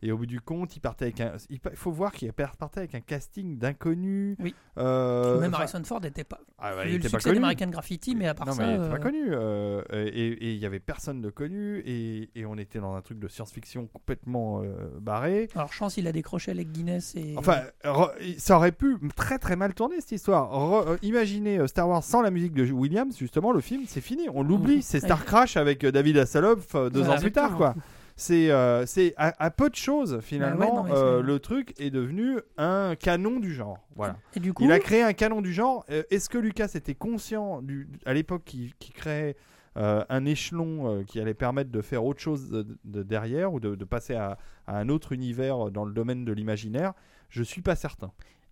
[0.03, 1.33] Et au bout du compte, il partait avec un.
[1.49, 4.35] Il faut voir qu'il partait avec un casting d'inconnus.
[4.39, 4.55] Oui.
[4.79, 6.39] Euh, même enfin, Harrison Ford n'était pas.
[6.57, 8.53] ah ouais, il il eu le était pas succès d'American Graffiti, mais à part non,
[8.53, 8.63] ça.
[8.65, 9.23] mais il était euh, pas connu.
[9.29, 11.83] euh, et il y avait personne de connu.
[11.85, 15.49] Et, et on était dans un truc de science-fiction complètement euh, barré.
[15.55, 17.35] Alors, chance, il a décroché avec Guinness et.
[17.37, 20.51] Enfin, re- ça aurait pu très très mal tourner cette histoire.
[20.51, 24.01] Re- euh, imaginez euh, Star Wars sans la musique de Williams, justement, le film, c'est
[24.01, 24.27] fini.
[24.33, 24.81] On l'oublie.
[24.81, 27.19] C'est Star Crash avec euh, David Hasselhoff euh, deux Voilà.
[27.19, 27.75] ans plus tard, quoi.
[28.15, 30.59] C'est euh, c'est à, à peu de choses finalement.
[30.59, 33.79] Bah ouais, non, mais euh, le truc est devenu un canon du genre.
[33.95, 34.17] Voilà.
[34.35, 35.85] et du coup, Il a créé un canon du genre.
[35.89, 39.35] Euh, Est-ce que Lucas était conscient du, à l'époque qui, qui créait
[39.77, 43.59] euh, un échelon euh, qui allait permettre de faire autre chose de, de derrière ou
[43.59, 46.93] de, de passer à, à un autre univers dans le domaine de l'imaginaire?
[47.29, 48.11] Je suis pas certain.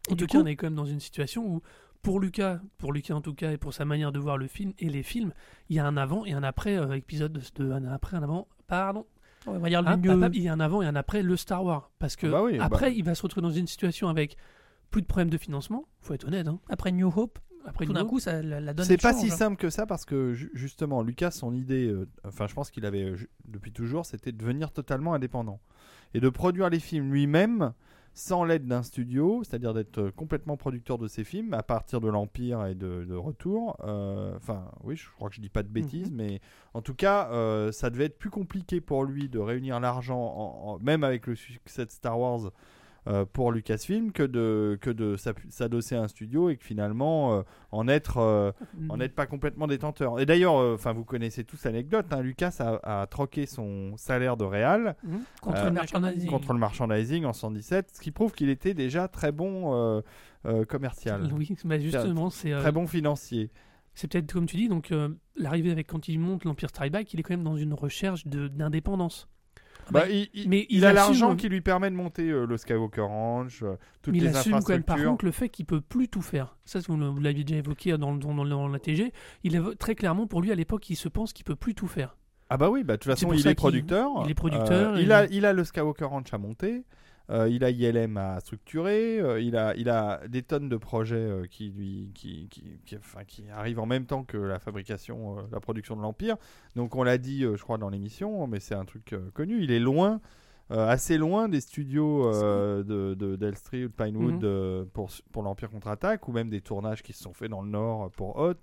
[0.09, 1.61] En du tout cas, coup, on est quand même dans une situation où,
[2.01, 4.71] pour Lucas, pour Lucas en tout cas, et pour sa manière de voir le film
[4.79, 5.33] et les films,
[5.69, 8.23] il y a un avant et un après euh, épisode de, de- un après, un
[8.23, 8.47] avant.
[8.67, 9.05] Pardon.
[9.47, 10.19] On va dire le Hein, mieux.
[10.19, 11.91] papa, il y a un avant et un après le Star Wars.
[11.99, 12.65] Parce que Ah bah oui, bah.
[12.65, 14.37] après, il va se retrouver dans une situation avec
[14.91, 15.85] plus de problèmes de financement.
[16.01, 16.47] Faut être honnête.
[16.47, 16.59] Hein.
[16.69, 19.29] Après New Hope, Après tout d'un coup, ça, la, la donne C'est pas change, si
[19.29, 22.85] simple que ça parce que ju- justement, Lucas, son idée, euh, enfin, je pense qu'il
[22.85, 25.59] avait euh, depuis toujours, c'était de devenir totalement indépendant
[26.13, 27.73] et de produire les films lui-même
[28.19, 32.09] sans l'aide d'un studio, c'est-à-dire d'être euh, complètement producteur de ses films à partir de
[32.09, 33.77] l'Empire et de, de Retour.
[33.83, 36.41] Euh, Enfin, oui, je crois que je dis pas de bêtises, mais
[36.73, 40.69] en tout cas, euh, ça devait être plus compliqué pour lui de réunir l'argent, en-
[40.75, 42.51] en- même avec le succès de Star Wars.
[43.07, 45.15] Euh, pour Lucasfilm que de que de
[45.49, 48.51] s'adosser à un studio et que finalement euh, en être euh,
[48.89, 50.19] en n'êtes pas complètement détenteur.
[50.19, 52.05] Et d'ailleurs, euh, enfin, vous connaissez tous l'anecdote.
[52.11, 55.21] hein, Lucas a, a troqué son salaire de réal Mhm.
[55.41, 56.29] contre Euh, le merchandising.
[56.29, 60.01] contre le merchandising en 117, ce qui prouve qu'il était déjà très bon euh,
[60.45, 63.49] euh, commercial, Oui, bah justement, c'est euh, très bon financier.
[63.93, 64.69] c'est peut-être comme tu dis.
[64.69, 67.57] Donc, euh, l'arrivée avec quand il monte l'Empire Strike Back, il est quand même dans
[67.57, 69.27] une recherche de- d'indépendance.
[69.91, 72.57] Bah, il, il- mais il il a l'argent qui lui permet de monter euh, le
[72.57, 75.65] Skywalker Ranch, euh, toutes Mais il les assume quand même par contre le fait qu'il
[75.65, 76.55] peut plus tout faire.
[76.65, 79.11] Ça, vous, vous l'aviez déjà évoqué dans, dans, dans la TG.
[79.43, 81.87] Il est très clairement pour lui à l'époque, il se pense qu'il peut plus tout
[81.87, 82.15] faire.
[82.51, 84.09] Ah bah oui, bah, de toute façon, il est qu'il- producteur.
[84.25, 86.83] il est producteur Euh, et- il, a, il a le Skywalker Ranch à monter.
[87.29, 91.15] Euh, il a ILM à structurer, euh, il, a, il a des tonnes de projets
[91.15, 95.37] euh, qui, lui, qui, qui, qui- enfin, qui arrivent en même temps que la fabrication,
[95.51, 96.37] la production de l'Empire.
[96.75, 99.61] Donc on l'a dit, je crois, dans l'émission, mais c'est un truc connu.
[99.63, 100.21] Il est loin,
[100.71, 104.39] euh, assez loin des studios euh, de, de d'Elstree ou de Pinewood Mhm.
[104.43, 107.69] euh, pour, pour l'Empire contre-attaque, ou même des tournages qui se sont faits dans le
[107.69, 108.53] Nord pour Hot.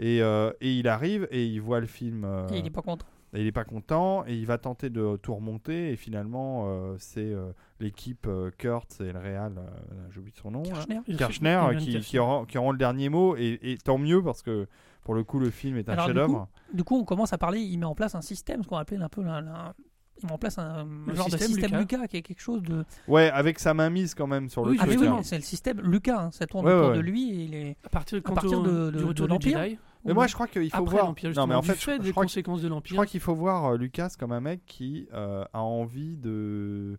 [0.00, 2.24] Et, et il arrive et il voit le film.
[2.52, 3.04] Et il est pas content.
[3.34, 6.94] Et il n'est pas content et il va tenter de tout remonter et finalement euh,
[6.98, 9.62] c'est euh, l'équipe euh, Kurtz et le Real, euh,
[10.10, 10.84] j'oublie son nom, là.
[11.16, 11.60] Kirchner.
[11.78, 14.66] Qui, qui, auront, qui auront le dernier mot et, et tant mieux parce que
[15.02, 16.48] pour le coup le film est un du chef-d'œuvre.
[16.74, 18.98] Du coup, on commence à parler, il met en place un système, ce qu'on appelait
[19.02, 19.74] un peu la- la-
[20.20, 21.96] il met en place un Le genre système de système Lucas.
[21.96, 22.08] Lucas.
[22.08, 22.84] qui est quelque chose de.
[23.06, 25.10] Ouais, avec sa main mise quand même sur le Oui, Ah, oui, hein.
[25.10, 27.54] non, c'est le système Lucas, hein, ça tourne Ouais, autour ouais, de lui et il
[27.54, 27.76] est.
[27.84, 29.60] À partir, de- de- du retour de l'Empire.
[30.08, 31.06] Mais moi je crois qu'il faut après voir.
[31.06, 32.94] l'Empire, Non mais en fait, fait je, des je crois, conséquences de je l'Empire.
[32.94, 36.98] crois qu'il faut voir euh, Lucas comme un mec qui euh, a envie de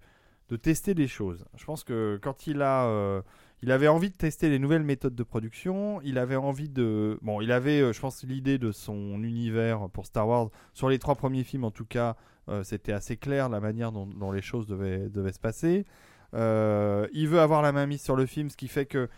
[0.50, 1.46] de tester des choses.
[1.58, 3.22] Je pense que quand il a euh,
[3.62, 6.00] il avait envie de tester les nouvelles méthodes de production.
[6.02, 7.20] Il avait envie de.
[7.22, 10.48] Bon, il avait, je pense, l'idée de son univers pour Star Wars.
[10.74, 12.16] Sur les trois premiers films, en tout cas,
[12.48, 15.86] euh, c'était assez clair la manière dont, dont les choses devaient, devaient se passer.
[16.34, 19.10] Euh, il veut avoir la main mise sur le film, ce qui fait que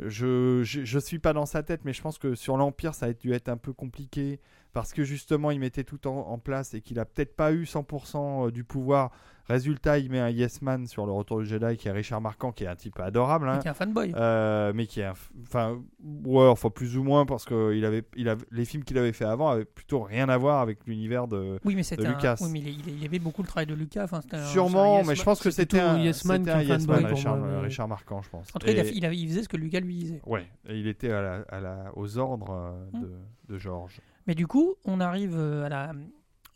[0.00, 3.06] je, je, je suis pas dans sa tête, mais je pense que sur l'Empire, ça
[3.06, 4.40] a dû être un peu compliqué
[4.74, 7.62] parce que justement, il mettait tout en, en place et qu'il a peut-être pas eu
[7.64, 9.10] 100% du pouvoir.
[9.46, 12.50] Résultat, il met un Yes Man sur le Retour du Jedi qui est Richard Marquand,
[12.50, 13.46] qui est un type adorable.
[13.46, 13.58] hein.
[13.58, 14.10] qui est un fanboy.
[14.16, 15.78] Euh, mais qui est un enfin
[16.24, 19.12] ouais enfin plus ou moins parce que il avait il avait les films qu'il avait
[19.12, 22.36] fait avant avaient plutôt rien à voir avec l'univers de oui, mais c'était un- Lucas.
[22.40, 24.04] Oui, mais il, il, il aimait beaucoup le travail de Lucas.
[24.04, 26.86] Enfin, c'était un- sûrement Yes mais je pense que c'était un Yes Man un Yes
[26.86, 29.12] Richard, moi, mais- Richard Marquand je pense En tout cas, il, a- Et- il, a-
[29.12, 30.22] il faisait ce que Lucas lui disait.
[30.24, 33.02] ouais et il était à la, à la- aux ordres euh, Hmm.
[33.02, 33.10] de,
[33.54, 35.92] de George Mais du coup, on arrive euh, à la,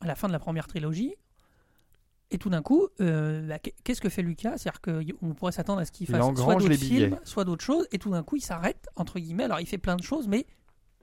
[0.00, 1.14] à la fin de la première trilogie.
[2.30, 4.58] Et tout d'un coup, euh, bah, qu'est- qu'est-ce que fait Lucas?
[4.58, 7.86] C'est-à-dire qu'on pourrait s'attendre à ce qu'il Il fasse soit d'autres films, soit d'autres choses.
[7.90, 9.44] Et tout d'un coup, il s'arrête, entre guillemets.
[9.44, 10.44] Alors, il fait plein de choses, mais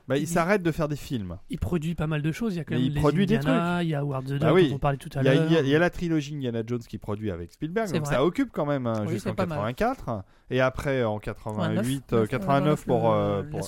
[0.07, 2.53] bah, il Il- s'arrête de faire des films Il produit pas mal de choses.
[2.53, 4.25] Il y a quand Mais même il les produit des Indiana, Il y a Howard
[4.25, 4.69] the Duck Bah oui.
[4.69, 5.45] dont on parlait tout à il y, a, l'heure.
[5.47, 8.05] il y a- il y a la trilogie Indiana Jones qui produit avec Spielberg, donc
[8.05, 8.13] vrai.
[8.13, 9.57] ça occupe quand même hein, Oui, jusqu'en c'est pas mal.
[9.73, 10.23] 84.
[10.51, 13.59] Et après en 88, euh, 89, 89 pour, euh, la pour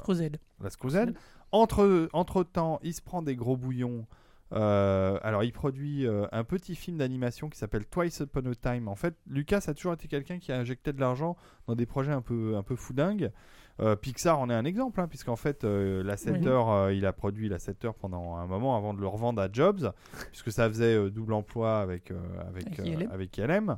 [0.62, 1.13] la Scruzelle.
[1.51, 4.05] Entre, entre temps, il se prend des gros bouillons.
[4.53, 8.88] Euh, alors, il produit euh, un petit film d'animation qui s'appelle Twice Upon a Time.
[8.88, 11.36] En fait, Lucas a toujours été quelqu'un qui a injecté de l'argent
[11.67, 13.31] dans des projets un peu, un peu foudingues.
[13.79, 16.47] Euh, Pixar en est un exemple, hein, puisqu'en fait, la 7 Oui.
[16.47, 19.49] heures, il a produit la 7 heures pendant un moment avant de le revendre à
[19.51, 19.91] Jobs,
[20.31, 22.12] puisque ça faisait double emploi avec,
[22.47, 23.77] avec, ILM.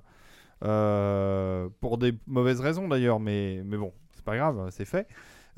[1.79, 5.07] pour des mauvaises raisons d'ailleurs, mais, mais bon, c'est pas grave, c'est fait.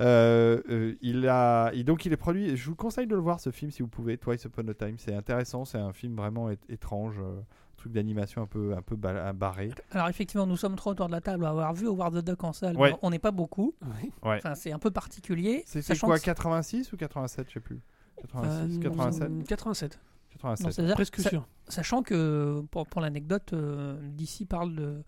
[0.00, 2.56] Euh, euh, il a, et donc il est produit.
[2.56, 4.18] Je vous conseille de le voir ce film si vous pouvez.
[4.18, 5.64] Twice Upon a Time, c'est intéressant.
[5.64, 7.40] C'est un film vraiment étrange, euh,
[7.76, 9.70] truc d'animation un peu, un peu ba- barré.
[9.92, 12.44] Alors, effectivement, nous sommes trois autour de la table à avoir vu Howard the Duck
[12.44, 12.76] en salle.
[12.76, 12.94] Ouais.
[13.02, 13.74] On n'est pas beaucoup.
[13.82, 14.10] Oui.
[14.22, 14.36] Ouais.
[14.38, 15.62] Enfin, c'est un peu particulier.
[15.66, 17.80] C'est quoi, que- 86 ou 87, je sais plus.
[18.20, 19.98] 86, Euh, 87, 87,
[20.30, 20.64] 87.
[20.66, 21.46] non, c'est-à-dire- presque sûr.
[21.68, 25.02] Sachant que, pour, pour l'anecdote, euh, DC parle de.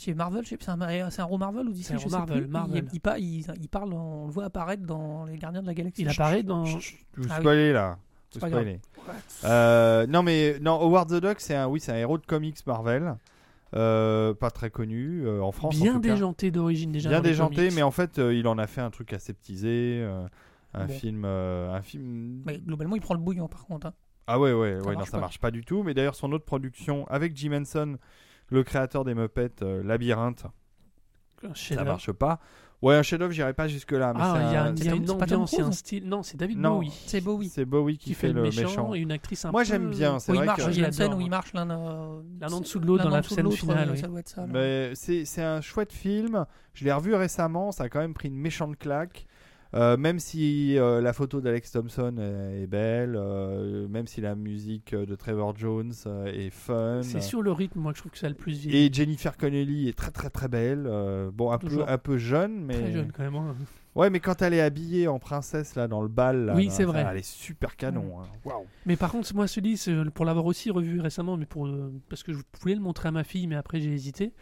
[0.00, 2.16] C'est Marvel, je c'est un, c'est un héros Marvel ou DC C'est un je sais
[2.16, 2.48] Marvel, plus.
[2.50, 2.88] Marvel.
[2.92, 6.02] Il, il, il- il parle, on le voit apparaître dans Les Gardiens de la Galaxie.
[6.02, 6.62] Il apparaît dans.
[6.62, 6.78] Vous
[7.28, 7.40] Ah oui.
[7.40, 7.98] spoilez là.
[8.32, 8.80] Vous spoilez.
[9.44, 12.64] Euh, non mais non, Howard the Duck, c'est un, oui, c'est un héros de comics
[12.66, 13.16] Marvel,
[13.74, 15.76] Euh, pas très connu euh, en France.
[15.76, 17.08] en Bien tout déjanté d'origine déjà.
[17.10, 17.72] bien déjanté, comics.
[17.74, 20.26] mais en fait, euh, il en a fait un truc aseptisé, euh,
[20.74, 20.92] un Bon.
[20.92, 22.42] film, euh, un film.
[22.46, 23.88] Mais globalement, il prend le bouillon par contre.
[23.88, 23.94] hein.
[24.26, 25.82] Ah ouais, ouais, Ça ouais, non, ça marche pas du tout.
[25.82, 27.96] Mais d'ailleurs, son autre production avec Jim Henson,
[28.50, 30.44] le créateur des Muppets, euh, Labyrinthe,
[31.44, 32.40] Un ça marche pas.
[32.80, 34.12] Ouais, un chef-d'œuvre, j'irai pas jusque là.
[34.14, 36.08] Mais Ah, il y a, un- y a une ambiance, il un style.
[36.08, 36.76] Non, c'est David Non.
[36.76, 37.48] Bowie C'est Bowie.
[37.48, 38.94] c'est Bowie qui, qui fait le méchant, méchant.
[38.94, 40.86] et une actrice un Moi, peu- j'aime bien, c'est vrai marche, que- il y a
[40.86, 41.38] une scène où il moi.
[41.38, 43.98] marche l'un euh, en dessous de l'autre dans la scène finale, euh, oui.
[43.98, 44.42] Ça doit être ça.
[44.42, 44.46] là.
[44.52, 46.46] Mais c'est c'est un chouette film.
[46.72, 47.72] Je l'ai revu récemment.
[47.72, 49.26] Ça a quand même pris une méchante claque.
[49.74, 54.34] Euh, même si euh, la photo d'Alex Thompson est, est belle, euh, même si la
[54.34, 55.92] musique de Trevor Jones
[56.26, 57.00] est fun.
[57.02, 58.86] C'est sur le rythme, moi, que je trouve que ça a le plus vieilli.
[58.86, 60.88] Et Jennifer Connelly est très très très belle.
[61.34, 62.80] Bon, un peu, un peu jeune, mais.
[62.80, 63.34] Très jeune quand même.
[63.36, 63.54] hein.
[63.94, 66.84] Ouais, mais quand elle est habillée en princesse là dans le bal, là, Oui, c'est
[66.84, 67.04] vrai.
[67.10, 68.20] Elle est super canon.
[68.20, 68.50] hein.
[68.86, 69.76] Mais par contre, moi, celui,
[70.14, 71.68] pour l'avoir aussi revu récemment, mais pour,
[72.08, 74.32] parce que je voulais le montrer à ma fille, mais après j'ai hésité.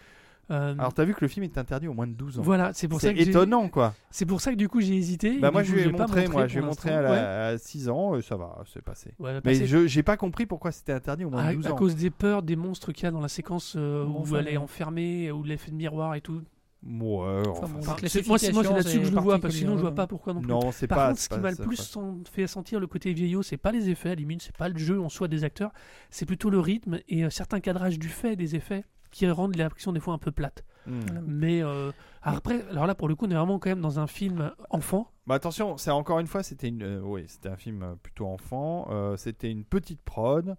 [0.51, 2.43] Euh, Alors t'as vu que le film est interdit au moins de 12 ans.
[2.43, 3.95] voilà, c'est pour ça que étonnant quoi.
[4.11, 5.39] C'est pour ça que du coup j'ai hésité.
[5.41, 7.03] Bah moi je lui ai montré, moi je lui ai pour montré à.
[7.03, 7.19] Ouais.
[7.55, 9.11] à 6 ans, euh, ça va, c'est passé.
[9.19, 11.67] Ouais, bah, Mais je j'ai pas compris pourquoi c'était interdit au moins à, de 12
[11.67, 11.77] à ans.
[11.77, 14.37] cause des peurs, des monstres qu'il y a dans la séquence euh, Bon, où enfin,
[14.39, 16.41] elle est enfermée, où l'effet de miroir et tout.
[16.89, 19.13] Ouais, Enfin, enfin, bon, Enfin, la c'est- moi, c'est moi, c'est classification, là-dessus que je
[19.13, 20.49] le vois, parce que sinon je vois pas pourquoi non plus.
[20.49, 21.09] non, c'est Par pas.
[21.09, 21.99] contre, ce qui m'a le plus
[22.31, 25.01] fait sentir le côté vieillot, c'est pas les effets, à limite, c'est pas le jeu
[25.01, 25.73] en soi des acteurs,
[26.11, 28.85] c'est plutôt le rythme et certains cadrages du fait des effets.
[29.17, 30.65] Qui rendent l'action des fois un peu plate.
[30.87, 31.01] Hmm.
[31.27, 31.91] Mais euh,
[32.23, 35.11] après, alors là, pour le coup, on est vraiment quand même dans un film enfant.
[35.27, 38.27] Bah attention, c'est encore une fois, c'était une, euh, oui, c'était un film euh, plutôt
[38.27, 38.87] enfant.
[38.91, 40.55] euh, c'était une petite prod.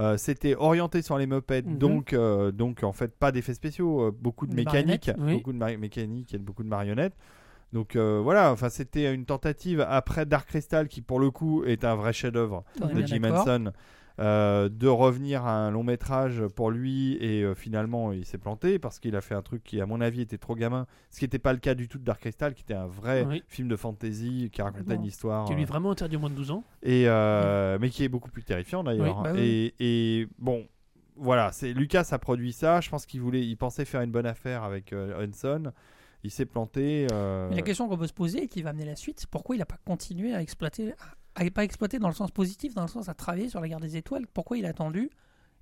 [0.00, 1.78] euh, c'était orienté sur les mopettes, Mhm.
[1.78, 5.34] donc, euh, donc en fait pas d'effets spéciaux, euh, beaucoup de mécanique, oui.
[5.34, 7.16] beaucoup de mécanique et beaucoup de marionnettes.
[7.72, 11.84] Donc euh, voilà, enfin c'était une tentative après Dark Crystal qui pour le coup est
[11.84, 13.22] un vrai chef-d'œuvre de Jim.
[13.24, 13.72] Henson,
[14.20, 18.78] euh, de revenir à un long métrage pour lui et euh, finalement il s'est planté
[18.78, 21.24] parce qu'il a fait un truc qui à mon avis était trop gamin, ce qui
[21.24, 23.42] n'était pas le cas du tout de Dark Crystal qui était un vrai Oui.
[23.46, 26.30] film de fantasy qui racontait une histoire qui lui est euh, vraiment interdit au moins
[26.30, 26.64] de 12 ans.
[26.82, 29.72] et euh, mais qui est beaucoup plus terrifiant d'ailleurs Oui, bah oui.
[29.78, 30.66] et, et bon
[31.16, 32.80] voilà c'est Lucas a produit ça.
[32.80, 35.72] Je pense qu'il voulait il pensait faire une bonne affaire avec euh, Henson
[36.24, 38.84] il s'est planté euh, Mais la question qu'on peut se poser et qui va amener
[38.84, 40.92] la suite, c'est pourquoi il n'a pas continué à exploiter,
[41.46, 43.80] à, pas exploiter dans le sens positif, dans le sens à travailler sur la guerre
[43.80, 45.10] des étoiles Pourquoi il a attendu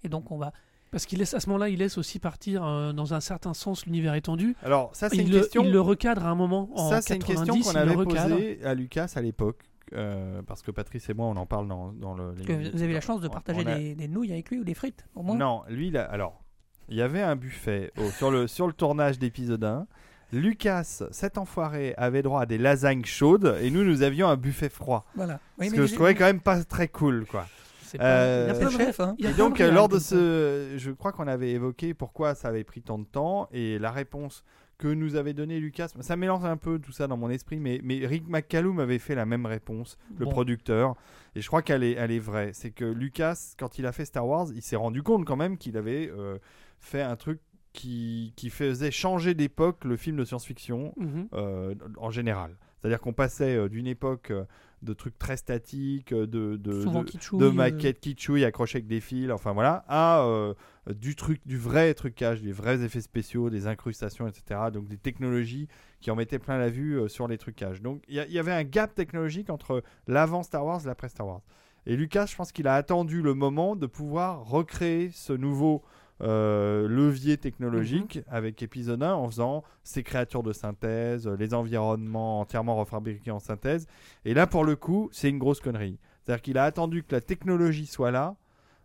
[0.04, 0.52] Et donc on va.
[0.90, 3.86] Parce qu'il laisse à ce moment-là, il laisse aussi partir euh, dans un certain sens
[3.86, 4.54] l'univers étendu.
[4.62, 7.02] alors ça c'est Il une le, question il le recadre à un moment en ça
[7.02, 11.08] c'est une 90, question qu'on avait posée à Lucas à l'époque euh, parce que Patrice
[11.10, 13.60] et moi on en parle dans, dans le que vous avez la chance de partager
[13.66, 15.36] a- des, des nouilles avec lui ou des frites, au moins.
[15.36, 16.42] Non, lui, il a- alors,
[16.88, 19.86] il y avait un buffet au- sur, le, sur le tournage d'épisode 1.
[20.32, 24.68] Lucas, cet enfoiré, avait droit à des lasagnes chaudes et nous, nous avions un buffet
[24.68, 25.06] froid.
[25.14, 25.40] Voilà.
[25.58, 27.46] Oui, ce mais que je trouvais quand même pas très cool, quoi.
[27.82, 29.00] C'est Euh, pas- Il y a chef.
[29.00, 29.14] hein.
[29.18, 30.72] Il y a Et donc, euh, lors de ce.
[30.76, 34.42] Je crois qu'on avait évoqué pourquoi ça avait pris tant de temps et la réponse
[34.78, 37.80] que nous avait donnée Lucas, ça mélange un peu tout ça dans mon esprit, mais,
[37.82, 40.96] mais Rick McCallum avait fait la même réponse, le producteur,
[41.34, 42.50] et je crois qu'elle est, elle est vraie.
[42.52, 45.56] C'est que Lucas, quand il a fait Star Wars, il s'est rendu compte quand même
[45.56, 46.36] qu'il avait euh,
[46.78, 47.40] fait un truc
[47.76, 51.28] qui, qui faisait changer d'époque le film de science-fiction Mhm.
[51.34, 52.56] euh, en général.
[52.80, 54.44] C'est-à-dire qu'on passait euh, d'une époque euh,
[54.82, 59.30] de trucs très statiques, de, de, de- kitschouille, de maquettes kitschouilles accrochées avec des fils,
[59.30, 60.54] enfin voilà, à euh,
[60.94, 64.60] du truc, du vrai trucage, des vrais effets spéciaux, des incrustations, etc.
[64.72, 65.68] Donc des technologies
[66.00, 67.82] qui en mettaient plein la vue euh, sur les trucages.
[67.82, 71.26] Donc il y, y avait un gap technologique entre l'avant Star Wars et l'après Star
[71.26, 71.42] Wars.
[71.86, 75.82] Et Lucas, je pense qu'il a attendu le moment de pouvoir recréer ce nouveau
[76.22, 82.76] euh, levier technologique avec épisode 1 en faisant ces créatures de synthèse, les environnements entièrement
[82.76, 83.86] refabriqués en synthèse.
[84.24, 85.98] Et là, pour le coup, c'est une grosse connerie.
[86.22, 88.36] C'est-à-dire qu'il a attendu que la technologie soit là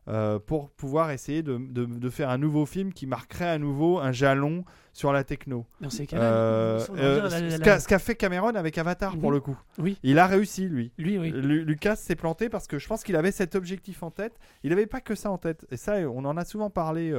[0.08, 4.00] euh, pour pouvoir essayer de, de- de faire un nouveau film qui marquerait à nouveau
[4.00, 5.66] un jalon sur la techno.
[5.82, 9.36] Cas-là, Euh, euh, la- ce qu'a fait Cameron avec Avatar pour Mhm.
[9.36, 9.58] le coup.
[9.78, 9.98] Oui.
[10.04, 10.92] Il a réussi lui.
[10.98, 11.32] lui, oui.
[11.32, 14.34] Lu- Lucas s'est planté parce que je pense qu'il avait cet objectif en tête.
[14.64, 15.66] Il n'avait pas que ça en tête.
[15.72, 17.14] Et ça, on en a souvent parlé,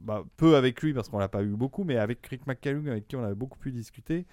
[0.00, 3.06] bah, peu avec lui parce qu'on l'a pas eu beaucoup, mais avec Rick McCallum avec
[3.08, 4.26] qui on avait beaucoup pu discuter.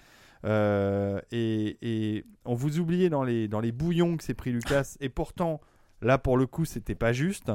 [0.44, 4.96] Et, et on vous oubliait dans les, dans les bouillons que s'est pris Lucas.
[5.00, 5.60] et pourtant,
[6.04, 7.50] là pour le coup, c'était pas juste.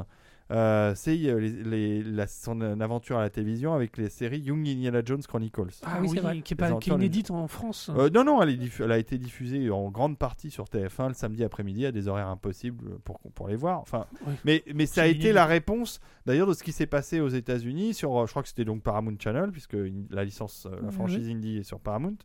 [0.52, 4.68] Euh, c'est euh, les- les- la- son aventure à la télévision avec les séries Young
[4.68, 5.62] Indiana Jones Chronicles.
[5.84, 6.42] Ah, oui, oui, c'est vrai.
[6.42, 7.92] qui est, pas, qui est inédite en France.
[7.96, 11.10] Euh, non, non, elle, est diffu- elle a été diffusée en grande partie sur TF1
[11.10, 13.80] le samedi après-midi à des horaires impossibles pour, pour les voir.
[13.80, 14.34] Enfin, Oui.
[14.44, 17.94] mais, mais ça a été la réponse d'ailleurs de ce qui s'est passé aux États-Unis
[17.94, 19.78] sur, je crois que c'était donc Paramount Channel, puisque
[20.10, 22.16] la licence, la Oui, franchise Indie est sur Paramount.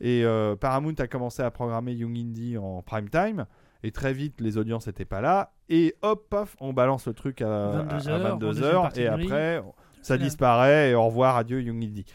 [0.00, 3.46] Et euh, Paramount a commencé à programmer Young Indie en prime time.
[3.84, 5.52] Et très vite, les audiences n'étaient pas là.
[5.68, 8.82] Et hop, paf, on balance le truc à 22 à heures, en 22 deuxième heures.
[8.82, 9.24] partie Et de nuit.
[9.26, 9.62] après,
[10.00, 10.24] ça là.
[10.24, 10.90] disparaît.
[10.90, 12.06] Et au revoir, adieu, Young Indie.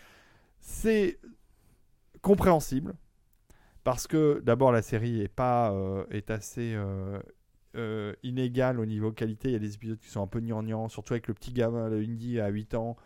[0.60, 1.20] C'est
[2.22, 2.96] compréhensible
[3.84, 7.20] parce que d'abord la série est pas euh, est assez euh,
[7.76, 9.50] euh, inégale au niveau qualité.
[9.50, 11.88] Il y a des épisodes qui sont un peu gnangnans, surtout avec le petit gamin,
[11.88, 12.98] le Indy à 8 ans,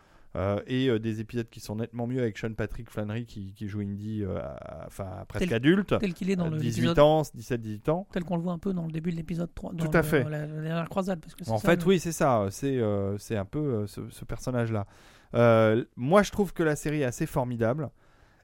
[0.67, 3.81] et euh, des épisodes qui sont nettement mieux avec Sean Patrick Flannery qui, qui joue
[3.81, 4.39] Indy, euh,
[4.87, 8.07] enfin presque Tel- adulte, tel qu'il est dans euh, le 18 l'épisode- ans, 17-18 ans.
[8.11, 10.01] tel qu'on le voit un peu dans le début de l'épisode 3 dans Tout à
[10.01, 10.23] le- fait.
[10.23, 12.47] la, la dernière croisade parce que c'est En ça, fait, le- oui, c'est ça.
[12.49, 14.87] C'est euh, c'est un peu euh, ce, ce personnage-là.
[15.35, 17.89] Euh, moi, je trouve que la série est assez formidable.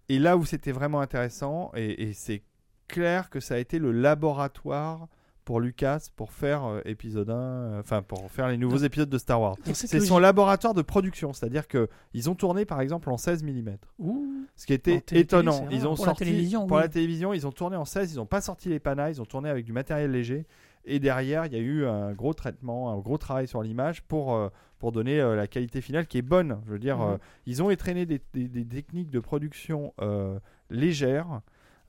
[0.10, 2.43] Et là où c'était vraiment intéressant, et, et c'est
[2.88, 5.08] clair que ça a été le laboratoire
[5.50, 9.18] pour Lucas pour faire euh, épisode 1, euh, enfin pour faire les nouveaux épisodes de
[9.18, 9.56] Star Wars.
[9.74, 13.78] C'est son laboratoire de production, c'est-à-dire que ils ont tourné par exemple en 16 mm.
[13.98, 14.46] Ouh.
[14.56, 15.68] Ce qui était télé- étonnant.
[15.72, 16.84] Ils ont Pour la sorti télévision, pour oui.
[16.84, 19.26] la télévision, ils ont tourné en 16, ils n'ont pas sorti les panas, ils ont
[19.26, 20.46] tourné avec du matériel léger.
[20.86, 24.36] Et derrière, il y a eu un gros traitement, un gros travail sur l'image pour,
[24.36, 26.60] euh, pour donner euh, la qualité finale qui est bonne.
[26.68, 27.14] Je veux dire, Mhm.
[27.14, 29.94] euh, ils ont entraîné des, des- des techniques de production
[30.70, 31.42] légères,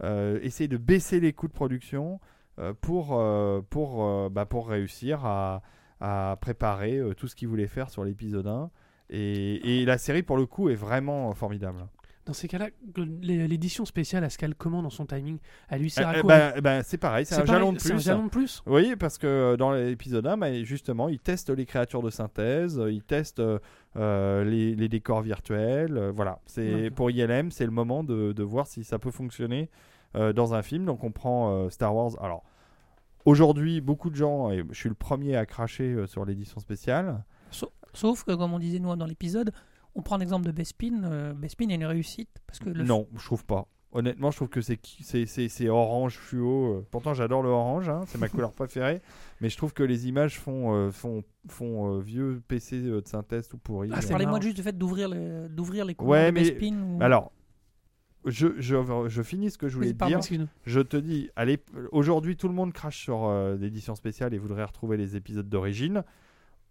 [0.03, 2.21] essayer de baisser les coûts de production
[2.81, 5.63] pour, euh, pour, euh, bah, pour réussir à,
[6.01, 8.71] à préparer euh, tout ce qu'ils voulaient faire sur l'épisode 1.
[9.11, 11.87] Et, et la série, pour le coup, est vraiment formidable.
[12.27, 12.69] Dans ces cas-là,
[13.23, 15.39] l'édition spéciale, elle se cale comment dans son timing?
[15.69, 16.29] Elle lui sert à Eh, quoi?
[16.37, 18.05] ben, eh ben, c'est pareil, c'est un pareil, jalon de C'est un plus.
[18.05, 18.63] jalon de plus?
[18.67, 22.79] Oui, parce que euh, dans l'épisode 1, bah, justement, ils testent les créatures de synthèse,
[22.79, 23.59] euh, ils testent euh,
[23.97, 25.97] euh, les, les décors virtuels.
[25.97, 29.71] euh, voilà, c'est pour ILM, c'est le moment de, de voir si ça peut fonctionner
[30.15, 30.85] euh, dans un film.
[30.85, 32.13] Donc on prend euh, Star Wars.
[32.21, 32.45] Alors
[33.25, 37.25] aujourd'hui, beaucoup de gens, et je suis le premier à cracher euh, sur l'édition spéciale.
[37.93, 39.51] Sauf que, comme on disait nous dans l'épisode,
[39.97, 41.03] on prend l'exemple de Bespin.
[41.05, 43.67] euh, Bespin est une réussite parce que le Non, je trouve pas.
[43.93, 46.75] Honnêtement, je trouve que c'est orange fluo.
[46.77, 46.87] euh.
[46.93, 49.03] Pourtant, j'adore le orange, hein, c'est ma couleur préférée.
[49.41, 53.49] Mais je trouve que les images font, euh, font, font euh, vieux PC de synthèse
[53.49, 53.91] tout pourri.
[53.93, 56.77] Ah, c'est Parlez-moi juste du fait d'ouvrir les, d'ouvrir les couleurs Ouais, de mais- Bespin.
[56.81, 57.33] ou- Alors,
[58.27, 60.19] je, je, je finis ce que je voulais Oui, te pardon.
[60.19, 60.47] dire.
[60.65, 61.59] Je te dis, allez,
[61.93, 66.05] aujourd'hui, tout le monde crache sur euh, l'édition spéciale et voudrait retrouver les épisodes d'origine.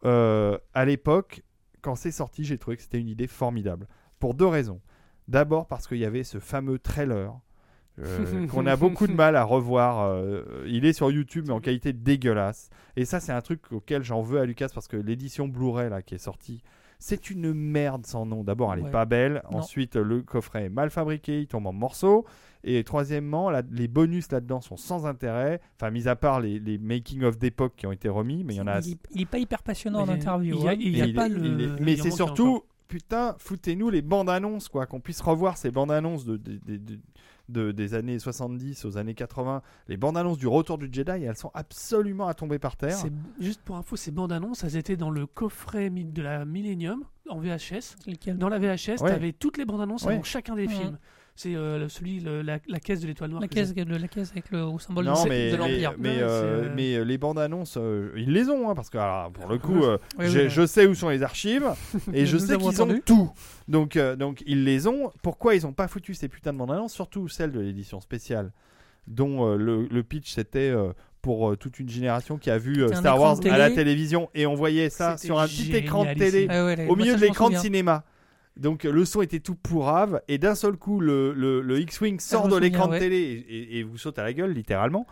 [0.06, 1.44] Euh, à l'époque,
[1.82, 3.88] quand c'est sorti, j'ai trouvé que c'était une idée formidable.
[4.20, 4.82] Pour deux raisons.
[5.28, 7.40] D'abord parce qu'il y avait ce fameux trailer
[8.00, 10.24] euh, qu'on a beaucoup de mal à revoir.
[10.66, 12.70] il est sur YouTube, mais en qualité dégueulasse.
[12.96, 16.02] Et ça, c'est un truc auquel j'en veux à Lucas parce que l'édition Blu-ray là
[16.02, 16.62] qui est sortie,
[17.00, 18.44] c'est une merde sans nom.
[18.44, 18.92] D'abord, elle est Ouais.
[18.92, 19.42] pas belle.
[19.52, 19.60] Non.
[19.60, 22.26] Ensuite, le coffret est mal fabriqué, il tombe en morceaux.
[22.66, 25.62] Et troisièmement, la- les bonus là-dedans sont sans intérêt.
[25.78, 28.62] Enfin, mis à part les, les making-of d'époque qui ont été remis, mais il y
[28.62, 28.80] en a.
[28.82, 30.58] il, il est pas hyper passionnant en Mais interview.
[30.60, 30.76] il y a- hein.
[30.78, 32.66] il y a Et pas le- Mais c'est surtout, encore.
[32.90, 36.76] putain, foutez-nous les bandes annonces, quoi, qu'on puisse revoir ces bandes annonces de, de- de-
[36.78, 37.00] de-
[37.50, 39.62] de- des années 70 aux années 80.
[39.88, 42.96] Les bandes annonces du Retour du Jedi, elles sont absolument à tomber par terre.
[42.96, 47.04] C'est- Juste pour info, ces bandes annonces, elles étaient dans le coffret de la Millennium
[47.30, 47.96] en VHS.
[48.36, 49.10] Dans la VHS, Ouais.
[49.10, 50.14] tu avais toutes les bandes annonces Ouais.
[50.14, 50.98] avant chacun des films.
[51.42, 53.42] C'est euh, celui, le- la, la caisse de l'étoile noire.
[53.42, 55.94] la caisse, le- la caisse avec le au symbole non, de, mais, de mais, l'Empire.
[55.98, 56.28] mais, Ouais, euh,
[56.66, 59.58] euh, mais, les bandes annonces, euh, ils les ont, hein, parce que alors, pour le
[59.58, 60.50] coup, euh, Oui, oui, j'ai- oui.
[60.50, 61.66] je sais où sont les archives
[62.14, 63.32] et je sais qu'ils ont tout.
[63.70, 65.14] Donc, euh, donc ils les ont.
[65.22, 68.52] Pourquoi ils n'ont pas foutu ces putains de bandes annonces, surtout celle de l'édition spéciale,
[69.08, 72.84] dont euh, le, le pitch c'était euh, pour euh, toute une génération qui a vu
[72.84, 73.76] euh, Star Wars à la télé.
[73.76, 76.48] télévision et on voyait ça sur un petit écran de télé.
[76.50, 78.04] Ah ouais, au milieu ça, de l'écran de cinéma.
[78.60, 82.48] Donc le son était tout pourrave et d'un seul coup le, le, le X-Wing sort
[82.50, 83.00] de l'écran de ouais.
[83.00, 85.08] télé et, vous saute à la gueule littéralement.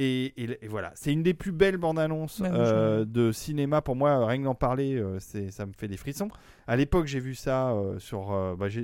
[0.00, 3.82] Et, et- et voilà, c'est une des plus belles bandes annonces Ouais, euh, de cinéma
[3.82, 4.24] pour moi.
[4.26, 6.28] Rien que d'en parler, euh, c'est ça me fait des frissons.
[6.68, 8.82] À l'époque, j'ai vu ça euh, sur, bah, je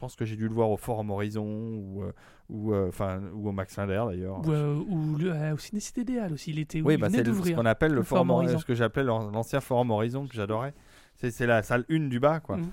[0.00, 2.02] pense que j'ai dû le voir au Forum Horizon ou
[2.48, 4.38] ou enfin ou au Max Linder d'ailleurs.
[4.46, 6.50] Ou, ou le- au Ciné idéal aussi.
[6.50, 8.74] Il était Oui, il bah, c'est ce qu'on appelle le, Le forum, Horizon, ce que
[8.74, 10.74] j'appelais l'an- l'ancien forum Horizon que j'adorais.
[11.16, 12.56] C'est la salle 1 du bas, quoi.
[12.56, 12.70] Mhm.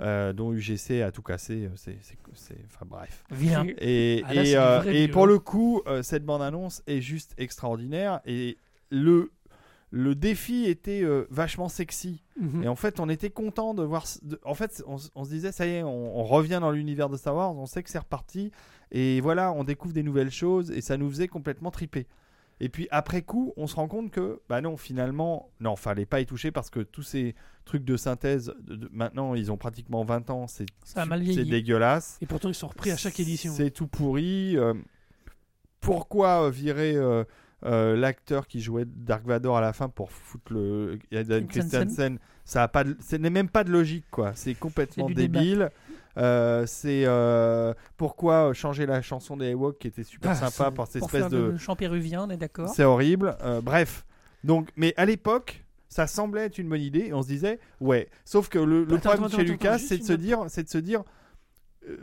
[0.00, 1.66] Euh, dont UGC a tout cassé.
[1.66, 3.22] euh, C'est, enfin bref.
[3.30, 3.66] Vilain.
[3.78, 8.20] Et, Ah, là, et, euh, et pour le coup, cette bande-annonce est juste extraordinaire.
[8.24, 8.56] Et
[8.90, 9.30] le,
[9.90, 12.22] le défi était vachement sexy.
[12.40, 12.62] Mhm.
[12.64, 14.04] Et en fait, on était content de voir.
[14.22, 17.16] de- en fait, on se disait, ça y est, on, on revient dans l'univers de
[17.16, 18.50] Star Wars, on sait que c'est reparti.
[18.92, 22.06] Et voilà, on découvre des nouvelles choses et ça nous faisait complètement triper.
[22.60, 26.20] Et puis après coup, on se rend compte que, bah non, finalement, non, fallait pas
[26.20, 30.04] y toucher parce que tous ces trucs de synthèse, de- de- maintenant, ils ont pratiquement
[30.04, 30.66] 20 ans, c'est
[31.44, 32.18] dégueulasse.
[32.20, 33.52] Et pourtant, ils sont repris à chaque édition.
[33.52, 34.56] C'est tout pourri.
[34.58, 34.74] euh,
[35.80, 37.24] pourquoi euh, virer euh,
[37.64, 40.98] euh, l'acteur qui jouait Dark Vador à la fin pour foutre le
[41.48, 42.18] Christensen.
[42.44, 44.32] Ça a pas, de- ce n'est même pas de logique quoi.
[44.34, 45.40] C'est complètement débat.
[46.18, 50.74] Euh, c'est euh, pourquoi changer la chanson des Ewoks qui était super Ah, sympa c'est-
[50.76, 52.68] par cette Pour espèce faire de chant péruvien, on est d'accord.
[52.68, 53.36] c'est horrible.
[53.42, 54.04] Euh, bref.
[54.42, 57.06] Donc, mais à l'époque, ça semblait être une bonne idée.
[57.08, 58.08] Et on se disait, ouais.
[58.24, 60.62] Sauf que le, le Attends, problème attends, chez attends, Lucas, c'est de se dire, c'est
[60.64, 61.02] de se dire.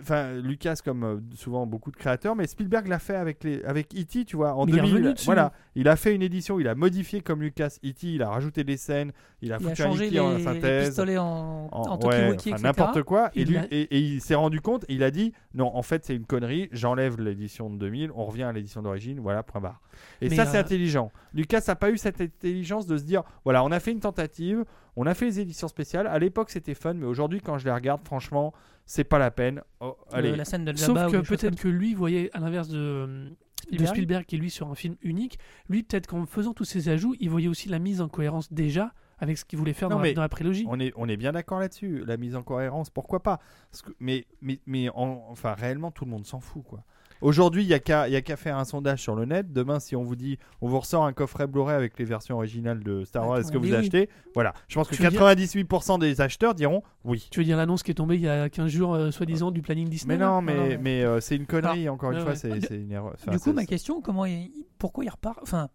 [0.01, 3.93] Enfin, Lucas, comme euh, souvent beaucoup de créateurs, mais Spielberg l'a fait avec les, avec
[3.95, 4.93] E.T., tu vois, en Mais il est 2000.
[4.95, 5.25] revenu dessus.
[5.25, 8.63] Voilà, il a fait une édition, il a modifié comme Lucas E.T., il a rajouté
[8.63, 9.11] des scènes,
[9.43, 10.13] il a Il a foutu un changé E.T.
[10.15, 13.29] les, en les synthèse pistolets en, en- en ouais, enfin, n'importe quoi.
[13.35, 15.71] Et, Il lui- a- et- et il s'est rendu compte, et il a dit non,
[15.75, 19.43] en fait, c'est une connerie, j'enlève l'édition de 2000, on revient à l'édition d'origine, voilà,
[19.43, 19.79] point barre.
[20.21, 21.11] Et Mais, ça, c'est euh, intelligent.
[21.35, 24.65] Lucas n'a pas eu cette intelligence de se dire voilà, on a fait une tentative,
[24.95, 26.07] on a fait les éditions spéciales.
[26.07, 28.53] À l'époque, c'était fun, mais aujourd'hui, quand je les regarde, franchement,
[28.88, 29.62] c'est pas la peine.
[29.82, 32.78] Oh, allez, Le- la scène de Sauf que peut-être que lui voyait, à l'inverse de,
[32.80, 33.36] euh, de
[33.67, 33.88] Spielberg.
[33.95, 35.38] Spielberg, qui est lui sur un film unique,
[35.69, 38.93] lui peut-être qu'en faisant tous ces ajouts, il voyait aussi la mise en cohérence déjà
[39.19, 40.65] avec ce qu'il voulait faire Non, dans, mais la, dans la prélogie.
[40.69, 42.04] on est, on est bien d'accord là-dessus.
[42.06, 43.39] La mise en cohérence, pourquoi pas?
[43.71, 46.84] Parce que- Mais, mais, mais en- enfin, réellement, tout le monde s'en fout, quoi.
[47.21, 49.51] Aujourd'hui, il n'y a qu'à il y a qu'à faire un sondage sur le net.
[49.51, 52.84] Demain, si on vous dit, on vous ressort un coffret Blu-ray avec les versions originales
[52.84, 53.75] de Star Wars, est-ce que vous oui.
[53.75, 54.10] achetez?
[54.34, 54.53] Voilà.
[54.67, 57.27] Je pense que Tu veux dire- 98% des acheteurs diront oui.
[57.32, 59.62] Tu veux dire l'annonce qui est tombée il y a 15 jours, euh, soi-disant, du
[59.62, 62.23] planning Disney Mais non, mais, non, mais- mais euh, c'est une connerie, encore une ouais,
[62.23, 62.60] fois, ouais.
[62.62, 63.13] c'est une erreur.
[63.15, 65.39] Enfin, du coup, ma question, comment il- pourquoi il repart?
[65.41, 65.69] Enfin,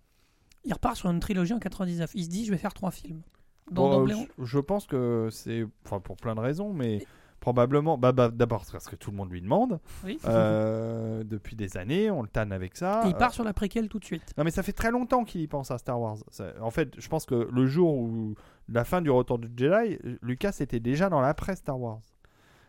[0.65, 2.11] il repart sur une trilogie en 99.
[2.15, 3.23] Il se dit, je vais faire trois films.
[3.71, 7.05] Dans Bon, d'emblée, je, je pense que c'est enfin, pour plein de raisons, mais
[7.43, 9.81] Probablement, bah, bah, d'abord parce que tout le monde lui demande.
[10.05, 10.17] Oui.
[10.27, 13.03] Euh, depuis des années, on le tanne avec ça.
[13.05, 14.33] Et il Euh, part sur la préquelle tout de suite.
[14.39, 16.19] Non, mais ça fait très longtemps qu'il y pense à Star Wars.
[16.31, 18.37] Ça- en fait, je pense que le jour où
[18.69, 21.99] la fin du Retour du Jedi, Lucas était déjà dans l'après Star Wars.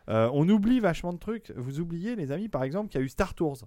[0.09, 1.53] Euh, on oublie vachement de trucs.
[1.55, 3.59] Vous oubliez, les amis, par exemple, qu'il y a eu Star Tours,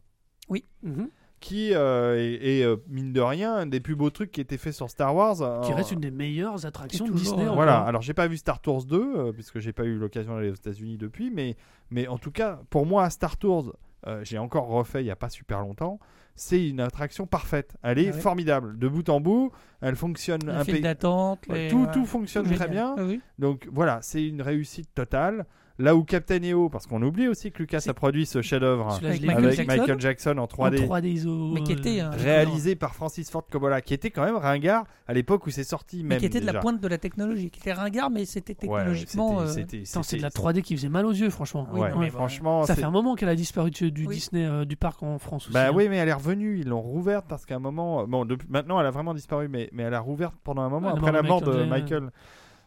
[0.83, 1.09] Mhm.
[1.41, 4.57] Qui euh, est, est, euh, mine de rien un des plus beaux trucs qui étaient
[4.59, 5.37] faits sur Star Wars.
[5.65, 7.45] Qui Euh, reste une des meilleures attractions de Disney.
[7.47, 10.51] Voilà, alors j'ai pas vu Star Tours 2, euh, puisque j'ai pas eu l'occasion d'aller
[10.51, 11.57] aux États-Unis depuis, mais,
[11.91, 13.75] mais en tout cas, pour moi, Star Tours,
[14.07, 15.99] euh, j'ai encore refait il y a pas super longtemps,
[16.35, 17.77] c'est une attraction parfaite.
[17.83, 18.21] Elle est Ah ouais.
[18.21, 21.47] formidable, de bout en bout, elle fonctionne La file d'attente.
[21.49, 21.93] Les- tout, ouais.
[21.93, 22.95] tout fonctionne Tout très bien.
[22.99, 23.21] Ah oui.
[23.39, 25.47] Donc voilà, c'est une réussite totale.
[25.79, 29.21] Là où Captain EO, parce qu'on oublie aussi que Lucas a produit ce chef-d'œuvre Avec
[29.23, 29.77] Michael avec Jackson.
[29.77, 30.87] Michael Jackson en En 3D.
[30.87, 31.53] 3D ISO.
[31.53, 35.13] Mais qui était un- Réalisé par Francis Ford Coppola, qui était quand même ringard à
[35.13, 37.51] l'époque où c'est sorti, Mais même qui était de la pointe de la technologie.
[37.51, 39.47] Qui était ringard, mais c'était Ouais, technologiquement.
[39.49, 41.67] c'était- euh, c'est c'était- de la 3D qui faisait mal aux yeux, franchement.
[41.73, 43.93] Oui, Ouais, non, mais mais franchement, Ça c'est- fait un moment qu'elle a disparu du,
[43.93, 44.15] du Oui.
[44.15, 45.53] Disney, euh, du parc en France aussi.
[45.53, 45.73] Bah hein.
[45.75, 46.59] oui, mais elle est revenue.
[46.59, 48.07] Ils l'ont rouverte parce qu'à un moment.
[48.07, 50.89] Bon, depuis- maintenant, elle a vraiment disparu, mais, mais elle a rouverte pendant un moment
[50.89, 52.11] Ouais, après la mort de Michael.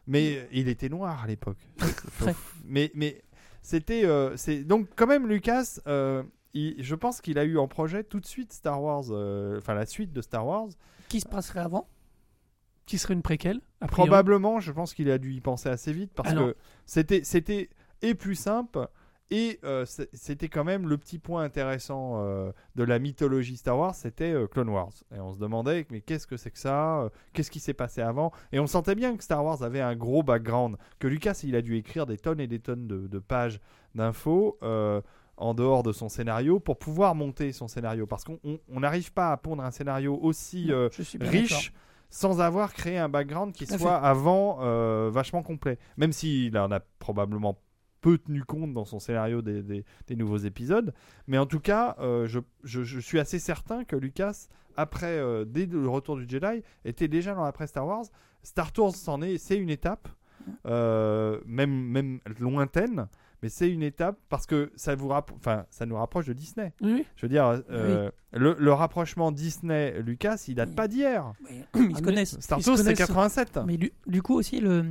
[0.09, 1.57] Mais il était noir à l'époque.
[2.65, 3.21] mais mais
[3.61, 4.05] c'était.
[4.05, 8.03] euh, c'est donc, quand même, Lucas, euh, il- je pense qu'il a eu en projet
[8.03, 10.69] tout de suite Star Wars, euh, enfin la suite de Star Wars.
[11.09, 11.87] Qui se passerait avant?
[12.87, 13.61] Qui serait une préquelle.
[13.87, 16.55] Probablement, je pense qu'il a dû y penser assez vite parce Alors- que
[16.87, 17.69] c'était c'était
[18.01, 18.87] et plus simple
[19.31, 23.93] et euh, c'était quand même le petit point intéressant euh, de la mythologie Star Wars,
[23.95, 24.91] c'était euh, Clone Wars.
[25.15, 28.31] Et on se demandait mais qu'est-ce que c'est que ça Qu'est-ce qui s'est passé avant?
[28.51, 31.61] Et on sentait bien que Star Wars avait un gros background, que Lucas il a
[31.61, 33.59] dû écrire des tonnes et des tonnes de, de pages
[33.95, 34.57] d'infos.
[35.41, 39.13] en dehors de son scénario pour pouvoir monter son scénario parce qu'on on- on n'arrive
[39.13, 41.71] pas à pondre un scénario aussi Je suis bien riche
[42.09, 44.57] sans avoir créé un background qui soit avant
[45.11, 45.77] vachement complet.
[45.97, 47.57] Même s'il en a probablement
[48.01, 50.93] peu tenu compte dans son scénario des, des- des nouveaux épisodes.
[51.27, 54.47] Mais en tout cas, euh, je, je- je suis assez certain que Lucas,
[54.77, 58.05] après, euh, dès le retour du Jedi, était déjà dans l'après Star Wars.
[58.43, 60.07] Star Tours, c'en est, c'est une étape,
[60.65, 63.07] euh, même, même lointaine.
[63.41, 66.73] Mais c'est une étape parce que ça, vous enfin, ça nous rapproche de Disney.
[66.81, 67.05] Oui.
[67.15, 70.75] Je veux dire, euh, le, le rapprochement Disney-Lucas, il date Oui.
[70.75, 71.31] pas d'hier.
[71.49, 72.39] Ils Ah, se mais- connaissent.
[72.41, 72.97] Star Tours, c'est connaissent.
[72.99, 73.59] 87.
[73.65, 74.83] Mais du, du coup aussi, le...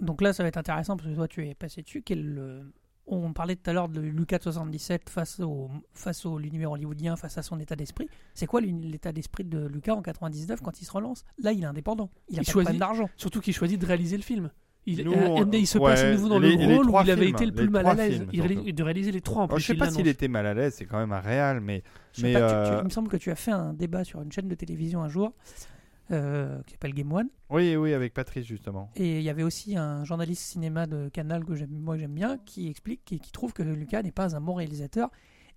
[0.00, 2.02] donc là, ça va être intéressant parce que toi, tu es passé dessus.
[2.02, 2.72] Quel, le-
[3.10, 7.38] On parlait tout à l'heure de Lucas 77 face au, face au l'univers hollywoodien, face
[7.38, 8.06] à son état d'esprit.
[8.34, 11.24] C'est quoi l'état d'esprit de Lucas en 99 quand il se relance?
[11.42, 12.10] Là, il est indépendant.
[12.28, 13.08] Il a problème d'argent.
[13.16, 14.50] Surtout qu'il choisit de réaliser le film.
[14.84, 16.98] Il, Nous, euh, on- il se ouais, passe à nouveau dans les- le rôle où
[17.02, 18.26] il avait films, été le les plus mal à l'aise.
[18.32, 18.72] Il réalise- surtout.
[18.72, 19.62] De réaliser les trois en Alors, plus.
[19.62, 21.82] je sais il pas s'il était mal à l'aise, c'est quand même un réal, mais
[22.12, 23.72] Je sais Mais, pas, tu- tu- euh, il me semble que tu as fait un
[23.74, 25.32] débat sur une chaîne de télévision un jour
[26.10, 27.28] euh, qui s'appelle Game One.
[27.50, 28.90] oui, oui, avec Patrice justement.
[28.96, 32.38] Et il y avait aussi un journaliste cinéma de Canal que j'aime, moi j'aime bien,
[32.38, 35.10] qui explique, qui, qui trouve que Lucas n'est pas un bon réalisateur.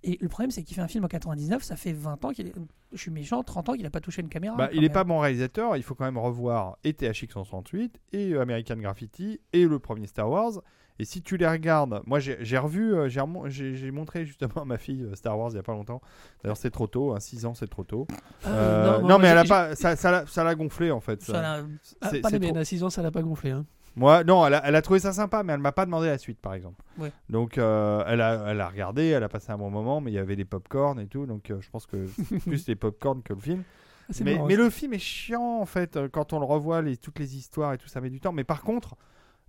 [0.04, 2.48] Et le problème, c'est qu'il fait un film en 99, ça fait 20 ans qu'il
[2.48, 2.54] est,
[2.92, 4.56] je suis méchant, 30 ans qu'il n'a pas touché une caméra.
[4.56, 4.92] Bah, il est même.
[4.92, 9.66] pas bon réalisateur, il faut quand même revoir et THX 168 et American Graffiti et
[9.66, 10.62] le premier Star Wars.
[11.02, 15.02] Et si tu les regardes, moi j'ai revu, euh, j'ai montré justement à ma fille
[15.04, 16.00] euh, Star Wars il y a pas longtemps.
[16.44, 18.06] D'ailleurs c'est trop tôt, 6 ans c'est trop tôt.
[18.46, 21.22] Ah, Euh, non, mais elle a pas, ça, l'a- ça gonflé en fait.
[21.24, 21.64] ça.
[22.02, 23.50] Ah, pas les trop- à 6 ans, ça l'a pas gonflé.
[23.50, 23.66] hein.
[23.96, 26.18] Moi, non, elle a, elle a trouvé ça sympa, mais elle m'a pas demandé la
[26.18, 26.82] suite, par exemple.
[26.98, 27.12] Ouais.
[27.30, 30.14] Donc, euh, elle, a, elle a regardé, elle a passé un bon moment, mais il
[30.14, 32.08] y avait des pop-corn et tout, donc euh, je pense que
[32.46, 33.64] plus les pop-corn que le film.
[34.10, 36.96] Ah, Mais, marrant, mais le film est chiant, en fait, quand on le revoit, les,
[36.96, 38.32] toutes les histoires et tout, ça met du temps.
[38.32, 38.96] Mais par contre,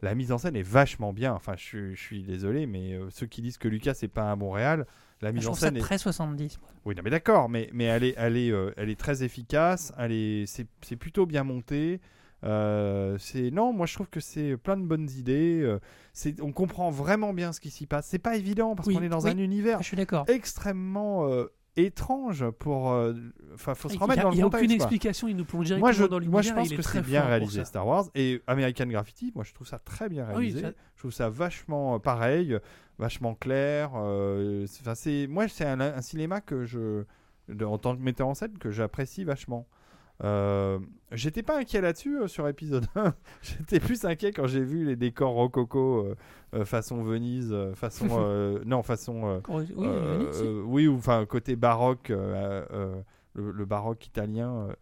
[0.03, 1.33] la mise en scène est vachement bien.
[1.33, 4.31] Enfin, je, suis- je suis désolé, mais euh, ceux qui disent que Lucas, c'est pas
[4.31, 4.87] un bon réal,
[5.21, 5.81] la je mise en trouve ça scène est...
[5.81, 6.59] très 70.
[6.61, 6.69] moi.
[6.85, 9.93] Oui, non, mais d'accord, mais, mais elle, est, elle, est, euh, elle est très efficace,
[9.99, 12.01] elle est, c'est, c'est plutôt bien monté.
[12.45, 15.77] Euh, c'est non, moi je trouve que c'est plein de bonnes idées.
[16.13, 18.09] c'est, on comprend vraiment bien ce qui s'y passe.
[18.09, 19.31] C'est pas évident parce Oui, qu'on est dans oui.
[19.31, 20.25] un univers Ah, je suis d'accord.
[20.29, 21.29] extrêmement
[21.77, 22.91] étrange pour.
[22.93, 23.15] euh,
[23.55, 24.65] Enfin, faut se remettre n'y a, dans il y le a contexte.
[24.65, 24.87] aucune quoi.
[24.87, 26.33] explication, il nous plonge directement Moi je, dans l'univers.
[26.33, 27.65] moi je pense que très c'est bien réalisé.
[27.65, 29.33] Star Wars et American Graffiti.
[29.35, 30.61] Moi je trouve ça très bien oui, réalisé.
[30.63, 32.59] ça- Je trouve ça vachement euh, pareil,
[32.99, 33.91] vachement clair.
[33.97, 37.05] euh, c'est- moi, c'est un, un cinéma que je,
[37.65, 39.67] en tant que metteur en scène, que j'apprécie vachement.
[40.25, 40.79] Euh,
[41.11, 43.15] J'étais pas inquiet là-dessus euh, sur épisode 1.
[43.43, 46.15] J'étais plus inquiet quand j'ai vu les décors rococo
[46.55, 52.11] euh, façon Venise, façon euh, non façon euh, Oui, euh, euh, ou enfin côté baroque,
[52.11, 53.01] euh, euh,
[53.35, 54.69] le, le baroque italien.
[54.69, 54.73] euh,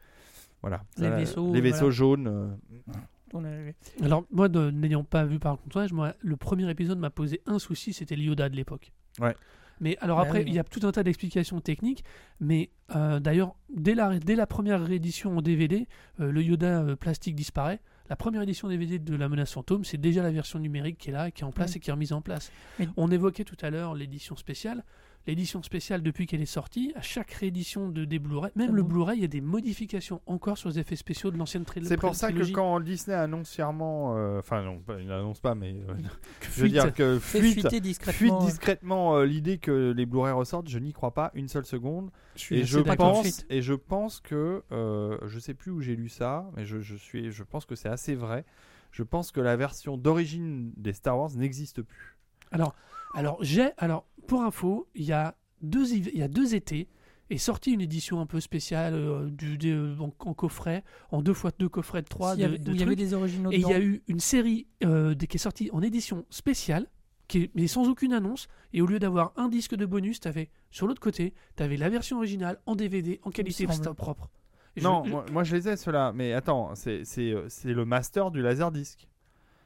[0.63, 0.83] voilà.
[0.99, 1.91] Les Ça, vaisseaux, les vaisseaux voilà.
[1.95, 2.27] jaunes.
[2.29, 2.93] euh,
[3.33, 7.41] On a- Alors, moi, n'ayant pas vu par contre, moi, le premier épisode m'a posé
[7.47, 8.93] un souci, c'était le Yoda de l'époque.
[9.21, 9.35] Ouais.
[9.81, 10.45] Mais alors Bah après, oui.
[10.49, 12.05] il y a tout un tas d'explications techniques.
[12.39, 15.89] Mais euh, d'ailleurs, dès la, dès la première réédition en DVD,
[16.21, 17.81] euh, le Yoda euh, plastique disparaît.
[18.09, 21.13] La première édition DVD de La Menace Fantôme, c'est déjà la version numérique qui est
[21.13, 21.77] là, qui est en place Oui.
[21.77, 22.51] et qui est remise en place.
[22.97, 24.85] On évoquait tout à l'heure l'édition spéciale.
[25.27, 28.83] L'édition spéciale, depuis qu'elle est sortie, à chaque réédition de des Blu-ray, même Ah le
[28.83, 31.85] bon Blu-ray, il y a des modifications encore sur les effets spéciaux de l'ancienne tri-
[31.85, 32.53] C'est pour ça que trilogie.
[32.53, 35.95] quand Disney annonce fièrement, euh, enfin non, il n'annonce pas, mais euh,
[36.57, 38.45] je veux dire que fuite, fuiter fuite discrètement.
[38.45, 42.11] discrètement euh, l'idée que les Blu-ray ressortent, je n'y crois pas une seule seconde.
[42.35, 45.97] Je suis Et je pense, et je pense que, euh, je sais plus où j'ai
[45.97, 48.45] lu ça, mais je, je suis, je pense que c'est assez vrai.
[48.91, 52.17] Je pense que la version d'origine des Star Wars n'existe plus.
[52.51, 52.75] Alors,
[53.15, 56.89] alors j'ai, alors pour info, il y a deux, il y a deux étés
[57.31, 60.83] est sortie une édition un peu spéciale euh, du, euh, en, en coffret,
[61.13, 63.61] en deux fois deux coffrets de trois de, il y avait des originaux Et il
[63.63, 66.89] y a eu une série euh, de- qui est sortie en édition spéciale,
[67.29, 68.49] qui est, mais sans aucune annonce.
[68.73, 72.17] Et au lieu d'avoir un disque de bonus, t'avais sur l'autre côté, t'avais la version
[72.17, 74.29] originale en DVD, en qualité propre.
[74.75, 77.85] Et non, je- moi, moi, je les ai ceux-là, mais attends, c'est c'est c'est le
[77.85, 79.07] master du laserdisc.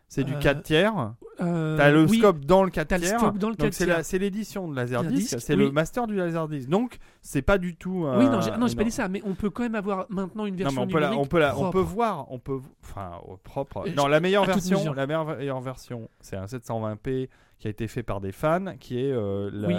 [0.09, 1.15] C'est du Euh, 4 tiers.
[1.41, 3.19] euh, T'as le oui, scope dans le 4 t'as le tiers.
[3.19, 5.65] scope dans le donc 4 c'est l'édition de Laserdisc, c'est oui.
[5.65, 6.69] le master du Laserdisc.
[6.69, 8.05] Donc c'est pas du tout.
[8.05, 8.87] Oui, euh, non, j'ai non, j'ai pas non.
[8.89, 11.01] dit ça, mais on peut quand même avoir maintenant une Non, version mais on peut,
[11.01, 13.85] la- on peut, la- on peut voir, on peut, enfin, au propre.
[13.89, 17.29] Euh, Non, la meilleure version, la meilleure version, c'est un 720p
[17.59, 19.75] qui a été fait par des fans, qui est euh, Oui.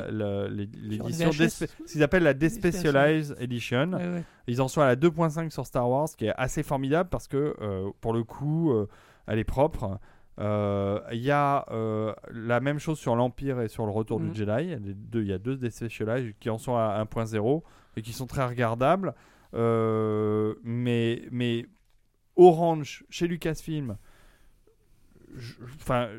[0.74, 3.94] l'édition, ce qu'ils appellent la Despecialized Edition.
[3.94, 4.24] Ouais, ouais.
[4.48, 7.56] Ils en sont à la 2.5 sur Star Wars, qui est assez formidable parce que,
[7.62, 8.88] euh, pour le coup, euh,
[9.28, 10.00] elle est propre.
[10.40, 14.32] Euh, Il y a euh, la même chose sur l'Empire et sur le Retour Mhm.
[14.32, 14.76] du Jedi.
[15.14, 17.64] Il y a deux, Despecialized qui en sont à 1.0
[17.96, 19.14] et qui sont très regardables.
[19.54, 21.66] Euh, mais, mais
[22.36, 23.96] Orange, chez Lucasfilm,
[25.76, 26.10] enfin,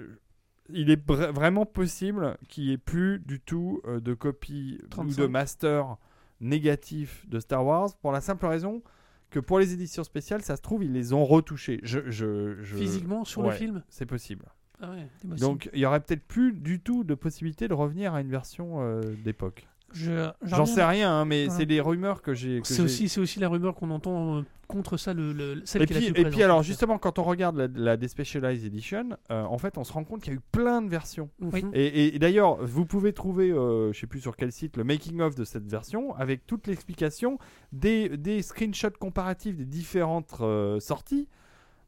[0.70, 4.84] il est vra- vraiment possible qu'il n'y ait plus du tout euh, de copies ou
[4.84, 5.28] de 35.
[5.28, 5.96] master
[6.40, 8.82] négatifs de Star Wars pour la simple raison
[9.30, 11.80] que pour les éditions spéciales, ça se trouve, ils les ont retouchés.
[11.82, 13.50] Je, je, je- physiquement sur Ouais.
[13.50, 13.82] le film.
[13.88, 14.46] C'est possible.
[14.80, 15.06] Ah ouais.
[15.16, 15.40] C'est possible.
[15.48, 18.80] Donc, il y aurait peut-être plus du tout de possibilité de revenir à une version
[18.82, 19.66] euh, d'époque.
[19.92, 21.54] Je- J'en sais rien, hein, mais Ouais.
[21.56, 22.60] c'est des rumeurs que j'ai.
[22.64, 25.86] C'est aussi, c'est aussi la rumeur qu'on entend euh, contre ça, le, le- celle Et
[25.86, 27.96] qui est la puis, plus et présente, puis alors justement quand on regarde la, la
[27.96, 30.88] Despecialized Edition, euh, en fait on se rend compte qu'il y a eu plein de
[30.90, 31.30] versions.
[31.72, 34.82] Et, et- et d'ailleurs vous pouvez trouver, euh, je sais plus sur quel site, le
[34.84, 37.38] making of de cette version avec toute l'explication
[37.72, 41.28] des, des screenshots comparatifs des différentes euh, sorties.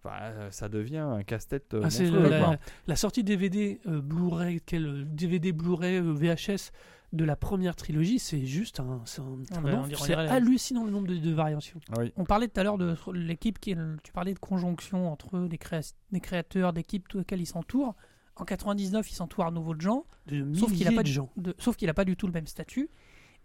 [0.04, 1.74] Enfin, ça devient un casse-tête.
[1.82, 6.70] Ah, la, la sortie DVD euh, Blu-ray, quel DVD Blu-ray euh, VHS
[7.12, 9.22] de la première trilogie, c'est juste un, c'est
[9.54, 9.82] Ah bah,
[10.30, 11.80] hallucinant le nombre de, de variations.
[11.90, 12.12] Ah oui.
[12.16, 15.94] On parlait tout à l'heure de l'équipe qui, tu parlais de conjonction entre des, créa-
[16.12, 17.94] des créateurs, d'équipes lesquelles ils s'entourent.
[18.36, 21.12] En 99, il s'entoure à nouveau de gens, De sauf qu'il n'a pas de du-
[21.12, 21.30] gens.
[21.36, 22.88] de- sauf qu'il n'a pas du tout le même statut.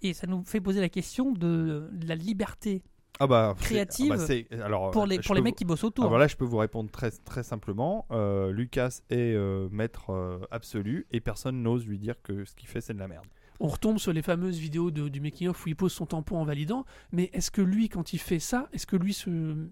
[0.02, 2.84] Et ça nous fait poser la question de, de la liberté
[3.22, 6.10] Ah bah, créative ah bah, alors, pour les, pour les mecs qui bossent autour.
[6.10, 8.06] bah là, je peux vous répondre très, très simplement.
[8.12, 12.68] Euh, Lucas est euh, maître euh, absolu et personne n'ose lui dire que ce qu'il
[12.68, 13.26] fait, c'est de la merde.
[13.60, 16.44] On retombe sur les fameuses vidéos de- du making-of où il pose son tampon en
[16.46, 19.30] validant, mais est-ce que lui, quand il fait ça, est-ce que lui se...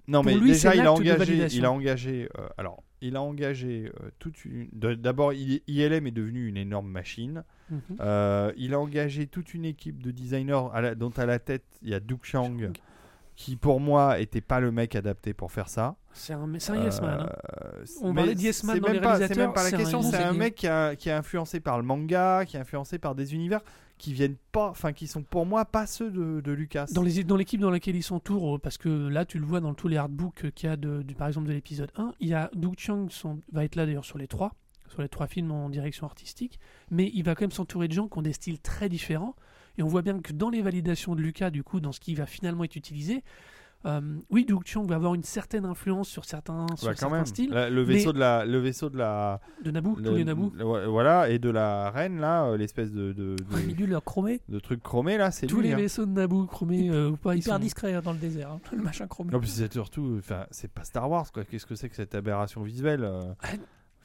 [0.08, 1.48] Non, mais lui, déjà, il a engagé.
[1.58, 2.30] Il a engagé.
[2.38, 4.70] euh, alors, il a engagé euh, toute une.
[4.72, 7.44] D'abord, il- ILM est devenu une énorme machine.
[7.70, 7.80] Mhm.
[8.00, 11.64] Euh, il a engagé toute une équipe de designers à la- dont à la tête
[11.82, 12.56] il y a Duke Chang.
[13.44, 15.96] Qui pour moi était pas le mec adapté pour faire ça.
[16.14, 17.22] C'est un, c'est un yes man.
[17.22, 17.30] hein.
[17.64, 19.72] Euh, On parlait de yes man dans même les pas- C'est réalisateurs, même pas la
[19.72, 20.02] question.
[20.04, 23.16] C'est un mec qui a, qui a influencé par le manga, qui est influencé par
[23.16, 23.62] des univers
[23.98, 26.86] qui viennent pas, enfin qui sont pour moi pas ceux de, de Lucas.
[26.92, 29.60] Dans les- dans l'équipe dans laquelle il s'entoure, euh, parce que là tu le vois
[29.60, 32.28] dans tous les artbooks euh, qu'il y a de, par exemple de l'épisode 1, il
[32.30, 34.54] y a Doug Chang son- va être là d'ailleurs sur les trois,
[34.90, 38.08] sur les trois films en direction artistique, mais il va quand même s'entourer de gens
[38.08, 39.36] qui ont des styles très différents,
[39.78, 42.16] et on voit bien que dans les validations de Lucas, du coup, dans ce qui
[42.16, 43.24] va finalement être utilisé,
[43.88, 44.00] euh,
[44.30, 47.26] oui, Doug Chang va avoir une certaine influence sur certains, sur quand certains même.
[47.26, 50.16] styles, La- le mais- vaisseau de la, le vaisseau de la, de Naboo, le- tous
[50.18, 53.64] les Naboo, le- voilà, et de la reine là, euh, l'espèce de de, de, Ouais,
[53.64, 55.70] Midule chromé, de truc chromé là, c'est tous lui.
[55.70, 55.78] les hein.
[55.78, 57.60] vaisseaux de Naboo chromés euh, ou pas, ils hyper sont...
[57.60, 59.32] discret hein, dans le désert, hein, le machin chromé.
[59.32, 61.44] Non, puis c'est surtout, enfin, c'est pas Star Wars quoi.
[61.44, 63.22] Qu'est-ce que c'est que cette aberration visuelle euh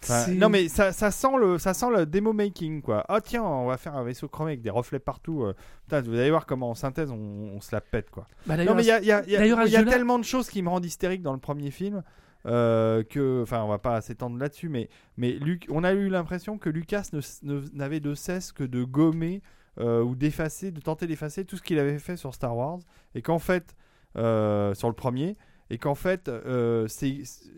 [0.02, 3.04] Enfin, non mais ça, ça sent le ça sent le démo making quoi.
[3.08, 5.42] Oh tiens, on va faire un vaisseau chromé avec des reflets partout.
[5.42, 5.54] euh.
[5.84, 7.16] Putain, vous allez voir comment en synthèse on,
[7.56, 8.26] on se la pète quoi.
[8.46, 9.40] Bah, Non mais il y a, il y a- y a-
[9.70, 12.02] y tellement de choses qui me rendent hystérique dans le premier film
[12.46, 16.58] euh, que enfin on va pas s'étendre là-dessus mais mais Luc, on a eu l'impression
[16.58, 19.42] que Lucas ne- ne- n'avait de cesse que de gommer
[19.80, 22.78] euh, ou d'effacer, de tenter d'effacer tout ce qu'il avait fait sur Star Wars
[23.14, 23.74] et qu'en fait
[24.16, 25.36] euh, sur le premier
[25.70, 26.86] et qu'en fait euh,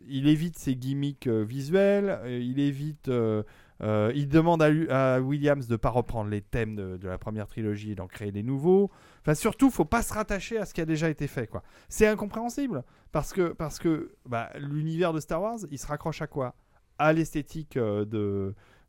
[0.06, 3.42] il évite ses gimmicks euh, visuels, euh, il évite euh,
[3.80, 7.94] il demande à, Williams de pas reprendre les thèmes de, de la première trilogie et
[7.94, 8.90] d'en créer des nouveaux.
[9.20, 11.46] Enfin, surtout, faut pas se rattacher à ce qui a déjà été fait.
[11.46, 11.62] quoi.
[11.88, 12.82] C'est incompréhensible
[13.12, 16.56] parce que, parce que bah, l'univers de Star Wars, il se raccroche à quoi?
[16.98, 18.04] À l'esthétique de,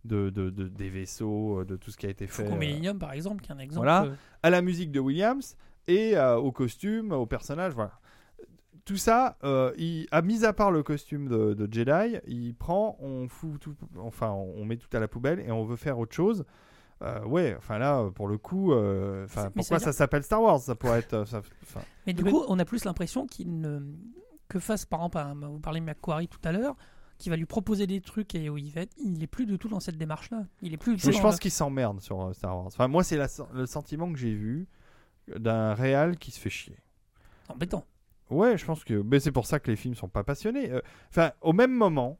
[0.05, 2.51] de, de- de- des vaisseaux, de tout ce qui a été fait.
[2.51, 3.86] Euh, Millennium, par exemple, qui est un exemple.
[3.86, 4.07] Voilà.
[4.41, 5.55] à la musique de Williams
[5.88, 7.98] et euh, au costume, au personnage, voilà.
[8.86, 12.97] Tout ça, euh, il, à mis à part le costume de, de Jedi, il prend,
[12.99, 16.15] on fout tout, enfin, on met tout à la poubelle et on veut faire autre
[16.15, 16.45] chose.
[17.01, 19.25] Euh, ouais, enfin là, pour le coup, euh,
[19.55, 22.43] pourquoi ça s'appelle Star Wars Ça pourrait être, euh, ça- enfin, Mais du Mais- coup,
[22.47, 23.80] on a plus l'impression qu'il ne
[24.49, 26.75] que fasse, par exemple, un- vous parlez de Macquarie tout à l'heure,
[27.19, 29.57] qui va lui proposer des trucs et où il va être, il est plus du
[29.59, 30.45] tout dans cette démarche-là.
[30.61, 30.95] Il est plus.
[30.95, 32.67] du tout Mais je pense le- qu'il s'emmerde sur Star Wars.
[32.67, 34.67] Enfin, moi, c'est la- le sentiment que j'ai vu
[35.38, 36.77] d'un réal qui se fait chier.
[37.49, 37.86] embêtant.
[38.30, 40.71] Ouais, je pense que mais c'est pour ça que les films sont pas passionnés.
[40.71, 42.19] Euh, Enfin, au même moment,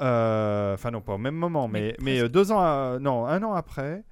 [0.00, 3.42] euh, enfin non pas au même moment, mais Mais euh, deux ans, à- non un
[3.42, 4.04] an après,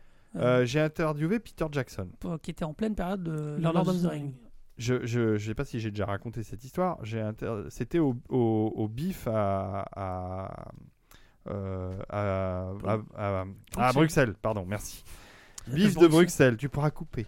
[0.64, 2.08] j'ai interviewé Peter Jackson.
[2.20, 4.32] pour- qui était en pleine période de Lord Lord of the the Ring.
[4.76, 6.98] Je je je sais pas si j'ai déjà raconté cette histoire.
[7.02, 10.68] J'ai inter- c'était au, au, au bif à à,
[11.50, 15.02] euh, à, à- à- à Bruxelles, pardon, merci.
[15.66, 16.08] Bif de Bruxelles.
[16.10, 17.26] Bruxelles, tu pourras couper.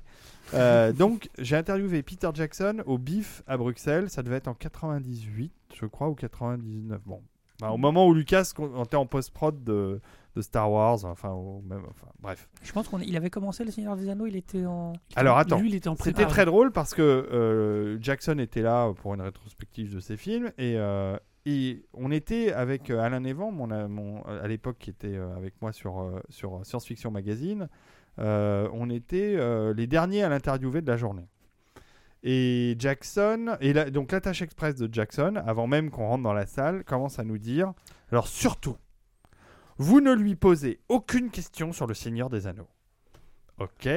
[0.55, 4.11] Euh, donc, j'ai interviewé Peter Jackson au BIF à Bruxelles.
[4.11, 7.01] Ça devait être en 98, je crois, ou 99.
[7.07, 7.23] Bon,
[7.63, 10.01] Enfin, au moment où Lucas était en post-prod de,
[10.35, 12.49] de Star Wars, enfin, au même, enfin, bref.
[12.63, 14.95] Je pense qu'il avait commencé Le Seigneur des Anneaux, il était en.
[15.15, 15.61] Alors, attends.
[15.61, 16.31] Lui, il était en C'était prépa.
[16.31, 20.77] très drôle parce que euh, Jackson était là pour une rétrospective de ses films et,
[20.79, 25.61] euh, et on était avec Alain Evan, mon, a- mon- à l'époque qui était avec
[25.61, 27.69] moi sur, sur Science Fiction Magazine.
[28.21, 31.29] Euh, on était euh, les derniers à l'interviewer de la journée.
[32.23, 36.85] Et Jackson, et donc l'attache express de Jackson, avant même qu'on rentre dans la salle,
[36.85, 37.73] commence à nous dire
[38.13, 38.77] alors surtout,
[39.79, 42.69] vous ne lui posez aucune question sur le Seigneur des Anneaux.
[43.59, 43.89] Ok?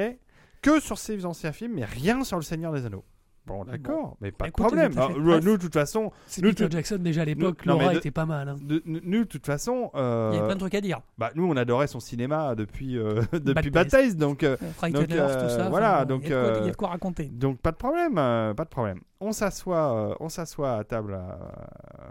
[0.61, 3.03] Que sur ses anciens films, mais rien sur le Seigneur des Anneaux.
[3.45, 4.93] Bon, d'accord, mais pas de problème.
[4.93, 7.65] attachés Ah, de nous, de toute façon, C'est Peter Jackson déjà à l'époque.
[7.65, 8.47] Laura de- était pas mal.
[8.47, 8.55] hein.
[8.61, 11.01] de- nous, de toute façon, euh, Il y avait plein de trucs à dire.
[11.17, 15.43] bah, nous, on adorait son cinéma depuis, euh, depuis Bad donc, euh, donc, Hunters, tout
[15.45, 15.69] euh, ça.
[15.69, 17.25] voilà, donc, il y, a de quoi- euh, il y a de quoi raconter.
[17.25, 19.01] donc pas de problème, euh, pas de problème.
[19.25, 21.35] On s'assoit, euh, on s'assoit à table, euh,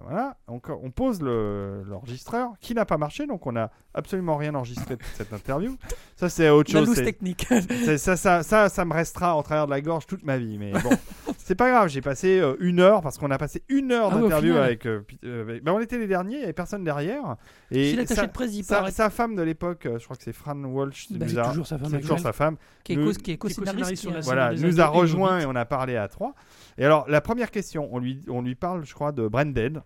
[0.04, 0.58] voilà, on,
[0.90, 5.32] pose le- l'enregistreur qui n'a pas marché, donc on n'a absolument rien enregistré de cette
[5.32, 5.76] interview.
[6.16, 6.94] Ça, c'est autre chose.
[7.04, 7.46] technique.
[7.98, 10.56] ça, ça, ça, ça me restera en travers de la gorge toute ma vie.
[10.56, 10.90] Mais bon,
[11.38, 11.88] c'est pas grave.
[11.88, 14.86] J'ai passé euh, une heure parce qu'on a passé une heure Ah d'interview avec.
[14.86, 17.36] euh, euh, ben, on était les derniers, il y avait personne derrière.
[17.74, 20.04] Et Si l'attaché sa, de presse dit sa- pas, sa femme de l'époque, euh, je
[20.04, 21.88] crois que c'est Fran Walsh, Bah, C'est toujours sa femme.
[21.90, 22.18] c'est toujours actuelle.
[22.20, 23.96] sa femme, qui est nous- qui est co-scénariste.
[23.96, 26.34] sur la voilà, nous a rejoint et on a parlé à trois.
[26.78, 29.82] Et alors, la première question, on lui, on lui parle, je crois, de Branded.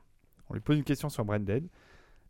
[0.51, 1.67] On lui pose une question sur Branded.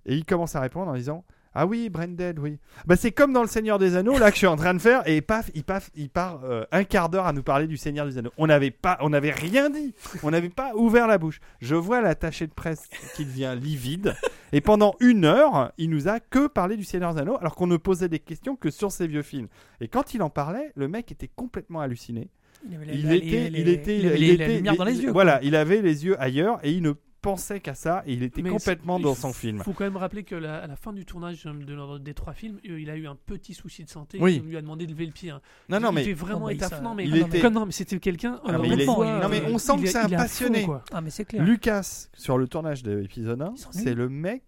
[0.07, 1.25] Et il commence à répondre en disant
[1.59, 2.59] Ah oui, Branded, oui.
[2.87, 4.79] Bah, c'est comme dans Le Seigneur des Anneaux, là, que je suis en train de
[4.79, 5.03] faire.
[5.09, 8.05] Et paf, il, paf, il part euh, un quart d'heure à nous parler du Seigneur
[8.07, 8.33] des Anneaux.
[8.37, 9.95] On n'avait pas, on n'avait rien dit.
[10.23, 11.41] On n'avait pas ouvert la bouche.
[11.61, 12.85] Je vois l'attaché de presse
[13.17, 14.15] qui devient livide.
[14.53, 17.67] Et pendant une heure, il nous a que parlé du Seigneur des Anneaux, alors qu'on
[17.67, 19.49] ne posait des questions que sur ses vieux films.
[19.81, 22.29] Et quand il en parlait, le mec était complètement halluciné.
[22.69, 25.03] Il avait Il était, les- il était, les- il la était- lumière dans les il-
[25.05, 25.11] yeux.
[25.13, 25.47] Voilà, quoi.
[25.47, 26.93] il avait les yeux ailleurs et il ne
[27.23, 29.57] pensait qu'à ça et il était Mais complètement dans son film.
[29.59, 31.99] Il faut quand même rappeler que la- à la fin du tournage euh, de l'un
[31.99, 34.19] des trois films, euh, il a eu un petit souci de santé.
[34.21, 34.41] Oui.
[34.45, 35.31] On lui a demandé de lever le pied.
[35.31, 35.41] hein.
[35.69, 36.41] Non, non, il mais devait vraiment
[36.83, 37.11] Non, mais il.
[37.11, 38.41] Non, mais, était- non, c'était quelqu'un.
[38.45, 40.09] Ah, euh, mais il est- honnêtement, non, mais on sent il que est- c'est un
[40.09, 40.67] passionné.
[40.93, 41.43] Ah, mais c'est clair.
[41.45, 43.79] Lucas sur le tournage de l'épisode 1, Il s'ennuie.
[43.85, 44.43] c'est le mec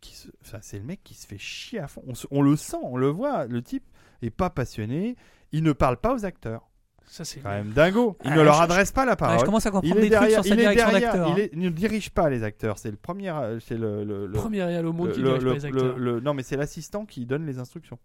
[0.00, 0.28] qui se...
[0.42, 2.02] enfin, c'est le mec qui se fait chier à fond.
[2.06, 3.46] On, se- on le sent, on le voit.
[3.46, 3.84] Le type
[4.22, 5.16] est pas passionné.
[5.52, 6.68] Il ne parle pas aux acteurs.
[7.12, 8.16] Ça, c'est Quand même dingo.
[8.24, 9.38] Il Ah, ne leur je- adresse pas la Ouais, parole.
[9.40, 11.34] je commence à il comprendre est des trucs derrière, sur sa il direction d'acteur.
[11.36, 11.48] il, hein.
[11.52, 12.78] il ne dirige pas les acteurs.
[12.78, 15.44] C'est le premier, euh, c'est le, le, le- Premier réal au monde le- qui dirige
[15.44, 15.98] pas les acteurs.
[16.22, 17.98] non, mais c'est l'assistant qui donne les instructions.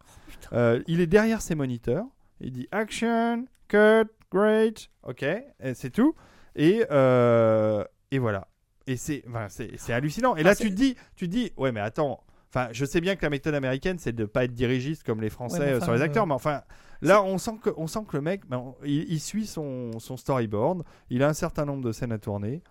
[0.52, 2.04] Euh, il est derrière ses moniteurs.
[2.42, 5.26] Il dit action, cut, great, ok,
[5.74, 6.14] c'est tout.
[6.58, 8.50] Et, euh, et voilà.
[8.88, 10.36] Et c'est, enfin, c'est, hallucinant.
[10.36, 12.20] Et là, Ah, tu c'est- te dis, tu te dis, ouais, mais attends.
[12.50, 15.30] Enfin, je sais bien que la méthode américaine, c'est de pas être dirigiste comme les
[15.30, 16.62] Français Ouais, enfin, sur les euh, acteurs, mais enfin,
[17.02, 20.18] là, on sent que, on sent que le mec, ben, il, il suit son, son
[20.18, 20.84] storyboard.
[21.10, 22.62] Il a un certain nombre de scènes à tourner.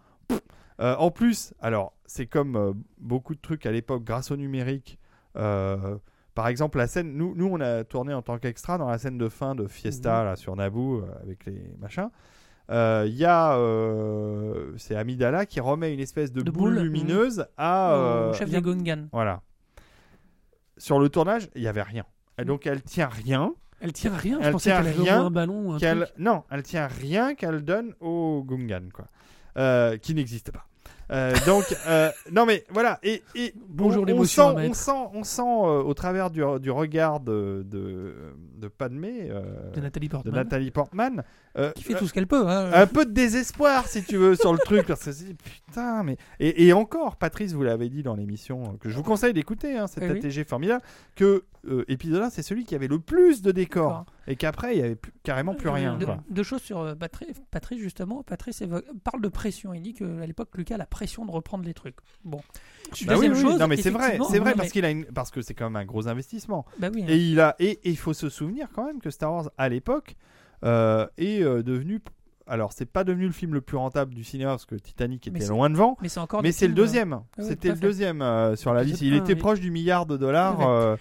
[0.80, 4.98] Euh, en plus, alors, c'est comme euh, beaucoup de trucs à l'époque, grâce au numérique.
[5.36, 5.96] euh,
[6.34, 9.16] par exemple, la scène, nous, nous, on a tourné en tant qu'extra dans la scène
[9.16, 12.10] de fin de Fiesta là, sur Naboo avec les machins.
[12.68, 13.58] Il y a,
[14.76, 18.50] c'est Amidala qui remet une espèce de, De boule, boule, lumineuse à, Au euh, chef
[18.50, 19.08] des Gungan.
[19.12, 19.40] voilà.
[20.76, 22.04] Sur le tournage, il y avait rien.
[22.38, 23.54] Et donc elle tient rien.
[23.80, 24.38] Elle tient à rien.
[24.40, 26.12] Je Elle pensais tient qu'elle avait rien un ballon ou un qu'elle truc.
[26.18, 29.06] non, elle tient rien qu'elle donne au Gungan quoi,
[29.58, 30.66] Euh, qui n'existe pas.
[31.12, 32.98] Euh, donc, euh, non mais voilà.
[33.04, 36.30] Et, et Bonjour, on, on l'émotion à sent, on sent, on sent euh, au travers
[36.32, 40.34] du, du regard de, de, de Padmé, euh, De Nathalie de Portman.
[40.34, 41.22] Nathalie Portman,
[41.58, 42.48] euh, Qui fait tout ce qu'elle peut.
[42.48, 42.70] hein.
[42.74, 46.16] un peu de désespoir si tu veux sur le truc parce que c'est putain mais
[46.40, 49.76] et, et encore Patrice vous l'avez dit dans l'émission euh, que je vous conseille d'écouter
[49.78, 50.18] hein, cet Oui, oui.
[50.18, 50.82] ATG formidable
[51.14, 54.80] que euh, épisode 1 c'est celui qui avait le plus de décors et qu'après il
[54.80, 56.18] y avait plus- carrément plus rien Deux, quoi.
[56.30, 58.22] deux choses sur euh, Patrice, Patrice, justement.
[58.22, 58.62] Patrice
[59.04, 59.74] parle de pression.
[59.74, 61.96] Il dit qu'à l'époque, Lucas a la pression de reprendre les trucs.
[62.24, 62.38] Bon.
[63.06, 64.90] Bah Deuxième oui, chose, non mais c'est vrai c'est vrai non, parce mais- qu'il a
[64.90, 67.04] une parce que c'est quand même un gros investissement Bah oui.
[67.08, 69.68] et il a et et il faut se souvenir quand même que Star Wars à
[69.68, 70.14] l'époque
[70.64, 72.00] euh, est euh, devenu
[72.46, 75.46] alors c'est pas devenu le film le plus rentable du cinéma parce que Titanic était
[75.48, 76.42] loin devant Mais c'est encore.
[76.42, 77.20] Mais c'est le euh, deuxième.
[77.38, 79.00] oui, C'était le deuxième euh, sur la liste.
[79.02, 80.94] Il était proche du milliard de dollars euh,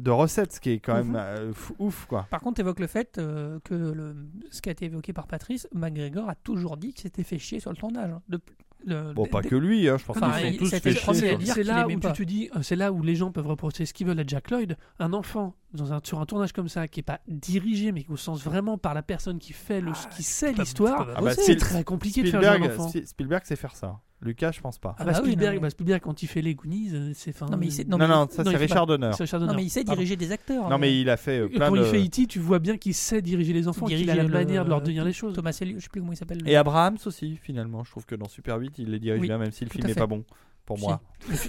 [0.00, 1.16] de recettes, ce qui est quand même Mhm.
[1.16, 2.26] euh, fou- ouf, quoi.
[2.30, 4.16] Par contre, tu évoques le fait euh, que le,
[4.50, 7.60] ce qui a été évoqué par Patrice, McGregor a toujours dit qu'il s'était fait chier
[7.60, 8.10] sur le tournage.
[8.10, 8.22] hein.
[8.28, 8.40] De-
[8.84, 11.36] le- Bon, pas que lui, hein, je pense Enfin, qu'ils il- sont tous fait chier,
[11.44, 13.94] C'est là où tu te dis, euh, c'est là où les gens peuvent reprocher ce
[13.94, 14.76] qu'ils veulent à Jack Lloyd.
[14.98, 18.16] Un enfant dans un, sur un tournage comme ça, qui est pas dirigé, mais au
[18.16, 21.06] sens vraiment par la personne qui fait le, Ah, qui sait l'histoire.
[21.14, 21.32] Ah bah.
[21.34, 22.88] C'est très compliqué de faire un Spielberg, enfant.
[22.88, 24.00] Spi- Spielberg sait faire ça.
[24.22, 24.94] Lucas, je pense pas.
[24.98, 27.46] Ah bah, Ah oui, Spielberg, bah, Spielberg, quand il fait les Goonies, euh, c'est fin.
[27.46, 29.10] Non, mais il sait- Non, mais- non, ça c'est Richard Donner.
[29.10, 29.52] Non, Donner.
[29.56, 30.68] mais il sait diriger des acteurs.
[30.70, 31.80] Non, mais il a fait euh, plein Quand de.
[31.80, 34.64] il fait E.T., tu vois bien qu'il sait diriger les enfants, qu'il a la manière
[34.64, 35.34] de leur dire les choses.
[35.34, 36.38] Thomas Elliot, je sais plus comment il s'appelle.
[36.42, 37.82] le- Et Abrahams aussi, finalement.
[37.84, 39.86] Je trouve que dans Super 8, il les dirige Oui, bien, même si le film
[39.86, 40.24] n'est pas bon
[40.64, 40.84] pour Si.
[40.84, 41.00] moi.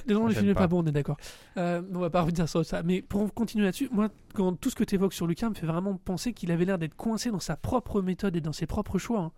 [0.09, 0.61] Non, le film n'est pas.
[0.61, 1.17] pas bon, on est d'accord.
[1.57, 2.81] Euh, on va pas revenir sur ça.
[2.81, 5.67] Mais pour continuer là-dessus, moi, quand tout ce que tu évoques sur Lucas me fait
[5.67, 8.97] vraiment penser qu'il avait l'air d'être coincé dans sa propre méthode et dans ses propres
[8.97, 9.31] choix.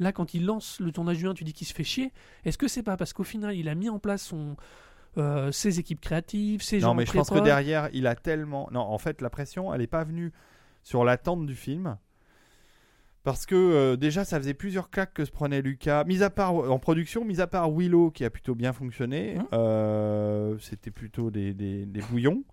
[0.00, 0.04] Hein.
[0.04, 2.12] Là, quand il lance le tournage du 1, tu dis qu'il se fait chier.
[2.44, 4.56] Est-ce que c'est pas parce qu'au final, il a mis en place son,
[5.18, 8.68] euh, ses équipes créatives, ses gens Non, mais je pense que derrière, il a tellement.
[8.72, 10.32] Non, en fait, la pression, elle n'est pas venue
[10.82, 11.96] sur l'attente du film.
[13.22, 16.04] Parce que euh, déjà, ça faisait plusieurs claques que se prenait Lucas.
[16.04, 19.46] Mis à part en production, mis à part Willow qui a plutôt bien fonctionné, Mhm.
[19.52, 22.44] euh, c'était plutôt des, des- des bouillons.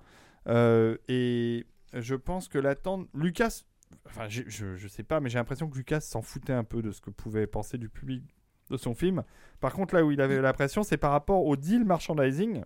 [1.08, 3.08] Et je pense que l'attente.
[3.14, 3.64] Lucas.
[4.06, 6.92] Enfin, je, je sais pas, mais j'ai l'impression que Lucas s'en foutait un peu de
[6.92, 8.24] ce que pouvait penser du public
[8.70, 9.24] de son film.
[9.60, 12.64] Par contre, là où il avait la pression, c'est par rapport au deal merchandising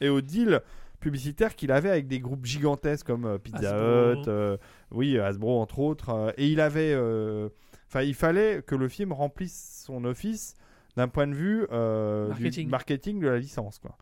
[0.00, 0.60] et au deal
[1.00, 3.76] publicitaire qu'il avait avec des groupes gigantesques comme euh, Pizza.
[4.14, 4.56] Hut, euh,
[4.90, 6.08] oui, Hasbro entre autres.
[6.10, 7.48] euh, et il avait, euh,
[7.86, 10.54] enfin, il fallait que le film remplisse son office
[10.96, 12.68] d'un point de vue du Marketing.
[12.68, 13.96] marketing de la licence, quoi.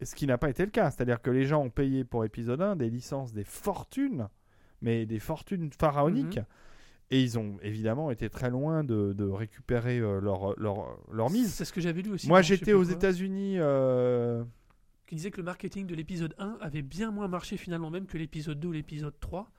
[0.00, 2.24] Et ce qui n'a pas été le cas, c'est-à-dire que les gens ont payé pour
[2.24, 4.28] épisode 1 des licences, des fortunes,
[4.82, 6.36] mais des fortunes pharaoniques.
[6.38, 6.44] Mhm.
[7.10, 11.52] Et ils ont évidemment été très loin de, de récupérer euh, leur, leur, leur mise.
[11.52, 12.26] C'est ce que j'avais lu aussi.
[12.26, 13.56] Moi, j'étais aux États-Unis.
[13.58, 14.42] euh,
[15.06, 18.16] Qui disait que le marketing de l'épisode 1 avait bien moins marché finalement même que
[18.16, 19.50] l'épisode 2 ou l'épisode 3.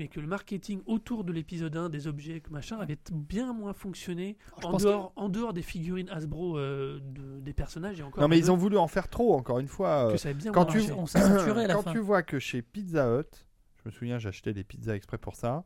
[0.00, 4.36] Mais que le marketing autour de l'épisode 1, des objets, machin, avait bien moins fonctionné
[4.64, 8.22] en dehors, en dehors des figurines Hasbro euh, de- des personnages et encore.
[8.22, 10.08] Non, mais ils ont voulu en faire trop, encore une fois.
[10.12, 10.92] que ça avait bien quand moins tu- marché.
[10.94, 11.92] On s'est saturé à la Quand fin.
[11.92, 13.47] tu vois que chez Pizza Hut,
[13.88, 15.64] me souviens, j'achetais des pizzas exprès pour ça.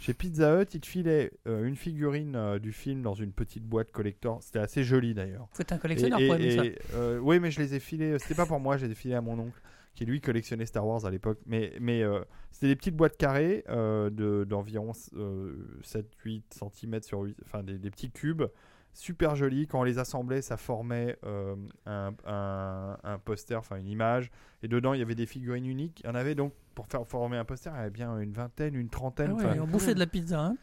[0.00, 3.64] Chez Pizza Hut, ils te filaient euh, une figurine euh, du film dans une petite
[3.64, 4.42] boîte collector.
[4.42, 5.48] C'était assez joli d'ailleurs.
[5.52, 6.64] Faut être un collectionneur et- pour aimer ça.
[6.64, 8.18] et, euh, oui, mais je les ai filés.
[8.18, 9.58] C'était pas pour moi, je les ai filés à mon oncle,
[9.94, 11.38] qui lui collectionnait Star Wars à l'époque.
[11.46, 17.20] Mais, mais euh, c'était des petites boîtes carrées euh, de- d'environ euh, 7-8 cm sur
[17.20, 18.42] 8, enfin des, des petits cubes.
[18.94, 19.66] Super jolis.
[19.66, 24.30] Quand on les assemblait, ça formait euh, un, un- un poster, enfin une image.
[24.62, 26.00] Et dedans, il y avait des figurines uniques.
[26.04, 28.32] Il y en avait donc, pour faire former un poster, il y avait bien une
[28.32, 29.34] vingtaine, une trentaine.
[29.38, 30.40] Ah ouais, on bouffait de la pizza.
[30.40, 30.56] Hein.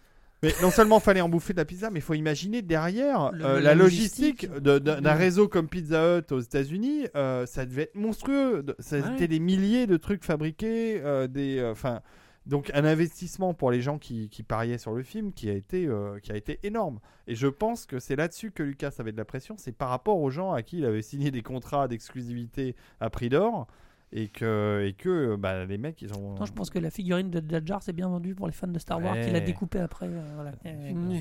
[0.43, 3.45] mais non seulement fallait en bouffer de la pizza, mais il faut imaginer derrière Le-
[3.45, 7.07] euh, la la logistique, d'un réseau comme Pizza Hut aux États-Unis.
[7.15, 8.63] euh, ça devait être monstrueux.
[8.63, 9.13] De- Ça Ouais.
[9.13, 12.01] était des milliers de trucs fabriqués, euh, des, enfin,
[12.45, 15.85] donc un investissement pour les gens qui, qui pariaient sur le film qui a été,
[15.85, 16.99] euh, qui a été énorme.
[17.27, 19.55] Et je pense que c'est là-dessus que Lucas avait de la pression.
[19.57, 23.29] C'est par rapport aux gens à qui il avait signé des contrats d'exclusivité à prix
[23.29, 23.67] d'or.
[24.13, 26.35] Et que, et que bah, les mecs, ils ont.
[26.35, 28.77] Non, je pense que la figurine de Jar s'est bien vendue pour les fans de
[28.77, 29.23] Star Wars Ouais.
[29.25, 30.07] qu'il a découpé après.
[30.09, 30.51] euh, voilà.
[30.65, 31.19] Mmh.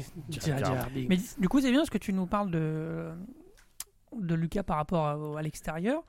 [1.08, 3.10] Mais du coup, c'est bien ce que tu nous parles de,
[4.18, 6.02] de Lucas par rapport à, à l'extérieur.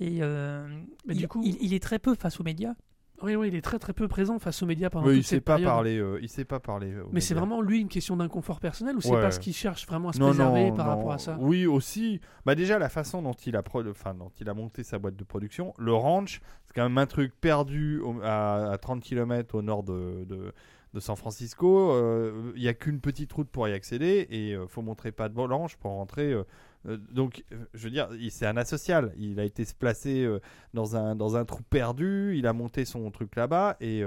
[0.00, 0.66] Et euh,
[1.06, 2.74] Mais il, du coup- il, il est très peu face aux médias.
[3.22, 5.26] Oui, oui, il est très très peu présent face aux médias pendant Oui, toute il
[5.26, 5.70] sait cette pas période.
[5.72, 5.98] parler.
[5.98, 6.94] euh, il sait pas parler.
[7.00, 9.20] aux Mais c'est vraiment lui une question d'inconfort personnel ou c'est Ouais.
[9.20, 10.96] parce qu'il cherche vraiment à se non, préserver non, par non.
[10.96, 11.36] rapport à ça?
[11.40, 12.20] Oui, aussi.
[12.46, 15.16] Bah déjà la façon dont il a pro- enfin dont il a monté sa boîte
[15.16, 19.56] de production, le ranch, c'est quand même un truc perdu au- à, à 30 km
[19.56, 20.52] au nord de, de,
[20.94, 21.90] de San Francisco.
[21.92, 25.28] Euh, Il y a qu'une petite route pour y accéder et euh, faut montrer pas
[25.28, 26.32] de ranch pour rentrer.
[26.86, 29.12] Euh, donc, euh, je veux dire, c'est un asocial.
[29.18, 30.40] Il a été se placer euh,
[30.74, 32.36] dans un dans un trou perdu.
[32.36, 34.02] Il a monté son truc là-bas et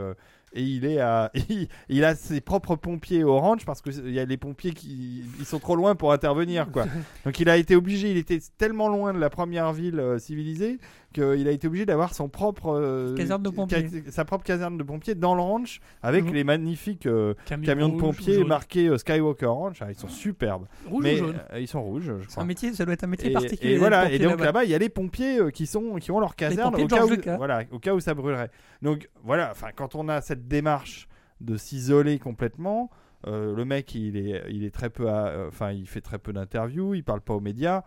[0.54, 4.14] et il est à, il, il a ses propres pompiers au ranch parce que il
[4.14, 6.86] y a les pompiers qui ils sont trop loin pour intervenir quoi.
[7.26, 10.80] Donc il a été obligé, il était tellement loin de la première ville civilisée
[11.14, 13.88] qu'il a été obligé d'avoir son propre euh, Caserne de pompiers.
[13.90, 16.34] ca- sa propre caserne de pompiers dans le ranch avec Mhm.
[16.34, 19.78] les magnifiques euh, Camion camions de pompiers marqués euh, Skywalker Ranch.
[19.82, 20.66] Ah, ils sont superbes.
[20.88, 22.44] Rouge mais ou jaune ils sont rouges, je C'est crois.
[22.44, 23.74] un métier, ça doit être un métier Et, particulier.
[23.74, 26.36] et voilà, et donc là-bas, il y a les pompiers qui sont qui ont leur
[26.36, 28.50] caserne au cas, où, voilà, au cas où ça brûlerait.
[28.82, 31.08] Donc voilà, enfin quand on a cette démarche
[31.42, 32.90] de s'isoler complètement,
[33.28, 35.10] le mec il est il est très peu,
[35.48, 37.84] enfin il fait très peu d'interviews, il parle pas aux médias.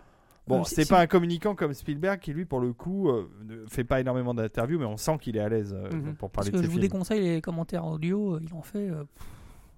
[0.47, 3.65] Bon, Euh, c'est pas un communicant comme Spielberg qui lui pour le coup euh, ne
[3.67, 6.15] fait pas énormément d'interviews, mais on sent qu'il est à l'aise euh, Mhm.
[6.17, 6.83] pour Parce parler que de je vous films.
[6.83, 8.91] déconseille les commentaires audio, euh, il en fait.
[8.91, 9.05] euh,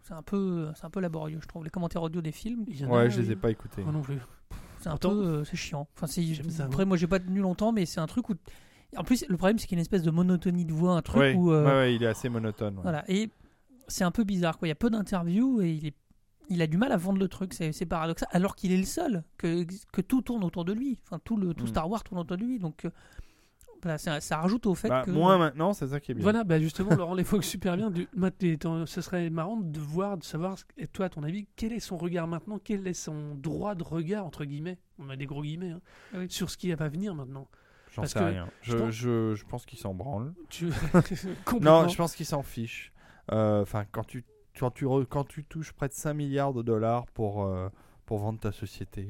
[0.03, 1.63] c'est un peu, c'est un peu laborieux, je trouve.
[1.65, 3.83] Les commentaires audio des films, Il y en Ouais, a, je les ai pas écoutés.
[3.83, 4.19] Moi non plus.
[4.81, 5.89] c'est un Pourtant- peu, euh, c'est chiant.
[5.97, 8.35] Enfin, ça, Après, moi, j'ai pas tenu longtemps, mais c'est un truc où.
[8.97, 11.03] En plus, le problème, c'est qu'il y a une espèce de monotonie de voix, un
[11.03, 11.51] truc Ouais, où.
[11.53, 12.77] euh, ouais, ouais, il est assez monotone.
[12.77, 12.83] ouais.
[12.83, 13.05] Voilà.
[13.09, 13.31] Et
[13.89, 14.69] c'est un peu bizarre, quoi.
[14.69, 15.95] Il y a peu d'interviews et il est.
[16.49, 18.85] Il a du mal à vendre le truc, c'est c'est paradoxal, alors qu'il est le
[18.85, 20.99] seul, que, que tout tourne autour de lui.
[21.05, 21.69] Enfin, tout, le, tout Mm.
[21.69, 22.59] Star Wars tourne autour de lui.
[22.59, 22.91] Donc, euh,
[23.83, 25.11] voilà, ça, ça rajoute au fait Bah, que.
[25.11, 26.23] Moins maintenant, c'est ça qui est bien.
[26.23, 27.91] Voilà, bah justement, Laurent l'évoque super bien.
[27.91, 28.09] Du,
[28.87, 31.97] ce serait marrant de voir, de savoir, et toi, à ton avis, quel est son
[31.97, 35.71] regard maintenant Quel est son droit de regard, entre guillemets On a des gros guillemets,
[35.73, 35.81] hein,
[36.15, 36.27] Ah oui.
[36.31, 37.49] sur ce qui va venir maintenant.
[37.93, 38.49] J'en parce sais que rien.
[38.63, 40.33] je Je, pense- je, je pense qu'il s'en branle.
[40.49, 40.69] Tu...
[41.61, 42.93] Non, je pense qu'il s'en fiche.
[43.33, 44.25] Euh, Enfin, quand tu,
[44.59, 47.69] quand, tu quand tu touches près de 5 milliards de dollars pour, euh,
[48.05, 49.09] pour vendre ta société.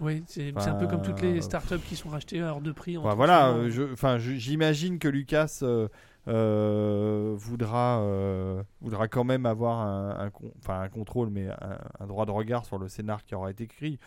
[0.00, 2.96] Oui, c'est un peu comme toutes les startups qui sont rachetées à hors de prix.
[2.98, 3.56] en voilà,
[3.92, 5.88] enfin, j'imagine que Lucas euh,
[6.28, 11.78] euh, voudra, euh, voudra quand même avoir un, un con- enfin, un contrôle, mais un,
[12.00, 13.98] un droit de regard sur le scénar qui aura été écrit.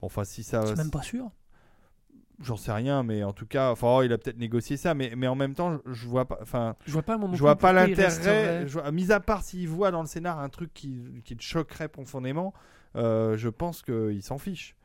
[0.00, 1.30] Bon, Enfin, si ça, C'est même pas sûr.
[2.40, 5.12] J'en sais rien, mais en tout cas, enfin, oh, il a peut-être négocié ça, mais,
[5.16, 7.56] mais en même temps, je, je vois pas, enfin, Je vois pas, mon je vois
[7.56, 8.66] pas l'intérêt.
[8.92, 12.54] Mis à part s'il voit dans le scénar un truc qui, qui le choquerait profondément,
[12.96, 14.76] euh, je pense qu'il s'en fiche.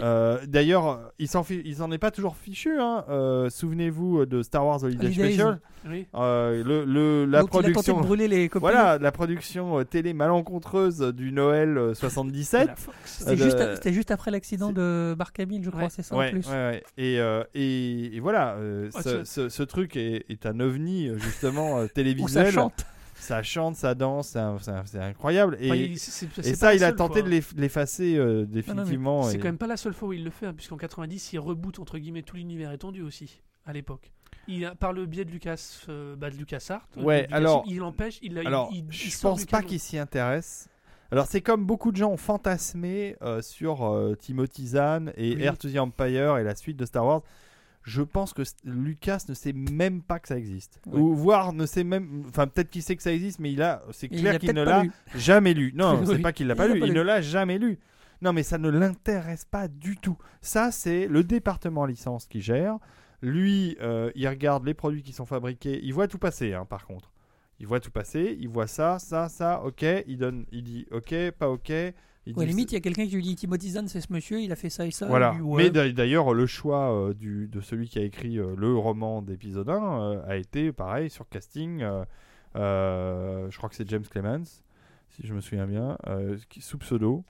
[0.00, 2.78] Euh, D'ailleurs, il s'en fi- il s'en est pas toujours fichu.
[2.80, 3.04] Hein.
[3.08, 5.12] Euh, Souvenez-vous de Star Wars Holiday.
[5.12, 5.60] Special.
[5.88, 6.06] Oui.
[6.14, 8.60] Euh, le, le- la l'autre, il a tenté de production, brûler les copains.
[8.60, 12.66] voilà, la production télé malencontreuse du Noël euh, 77.
[12.66, 12.96] La Fox.
[13.04, 13.30] C'était
[13.88, 15.88] Euh, juste, après l'accident de Barcamine, je crois, Ouais.
[15.90, 16.46] c'est ça Ouais, en plus.
[16.48, 16.82] ouais, ouais.
[16.98, 20.60] Et, euh, et, et voilà, euh, Ah, ce, ça- ce- ce truc est, est un
[20.60, 22.46] ovni justement Où télévisuel.
[22.46, 22.84] ça chante.
[23.20, 24.36] Ça chante, ça danse,
[24.86, 25.56] c'est incroyable.
[25.60, 25.98] Et, Enfin, il-
[26.56, 27.30] ça, il a tenté fois, de hein.
[27.30, 29.22] l'eff- l'effacer euh, définitivement.
[29.24, 31.32] C'est et- quand même pas la seule fois où il le fait, hein, puisqu'en 90,
[31.32, 34.10] il reboot entre guillemets tout l'univers étendu aussi, à l'époque.
[34.48, 36.36] Il a, par le biais de Lucas, euh, bah, de
[36.98, 39.78] euh, Ouais, de Lucasfilm, alors- il empêche, il, Alors, il- il je pense pas qu'il
[39.80, 40.68] s'y intéresse.
[41.12, 45.42] Alors, c'est comme beaucoup de gens ont fantasmé euh, sur euh, Timothy Zahn et Oui.
[45.42, 47.22] Heir to the Empire et la suite de Star Wars.
[47.90, 50.80] Je pense que Lucas ne sait même pas que ça existe.
[50.86, 51.00] Ouais.
[51.00, 52.24] Ou voire ne sait même.
[52.28, 53.82] Enfin, peut-être qu'il sait que ça existe, mais il a.
[53.90, 54.84] C'est clair l'a qu'il ne l'a
[55.16, 55.72] jamais lu.
[55.74, 56.80] Non, c'est pas qu'il l'a pas lu.
[56.84, 57.80] Il ne l'a jamais lu.
[58.22, 60.16] Non, mais ça ne l'intéresse pas du tout.
[60.40, 62.78] Ça, c'est le département licence qui gère.
[63.22, 65.80] Lui, euh, il regarde les produits qui sont fabriqués.
[65.82, 67.10] Il voit tout passer, hein, par contre.
[67.58, 68.36] Il voit tout passer.
[68.38, 69.62] Il voit ça, ça, ça.
[69.64, 69.84] Ok.
[70.06, 70.46] Il donne.
[70.52, 71.72] Il dit ok, pas ok.
[72.26, 74.40] Il Ouais, limite, il y a quelqu'un qui lui dit Timothy Zahn, c'est ce monsieur,
[74.40, 75.06] il a fait ça et ça.
[75.06, 75.34] voilà.
[75.42, 75.64] Ouais.
[75.64, 79.22] Mais d'a- d'ailleurs, le choix euh, du, de celui qui a écrit euh, le roman
[79.22, 81.80] d'épisode 1 euh, a été pareil sur casting.
[81.82, 82.04] euh,
[82.56, 84.62] euh, je crois que c'est James Clemens,
[85.08, 87.24] si je me souviens bien, euh, qui- sous pseudo.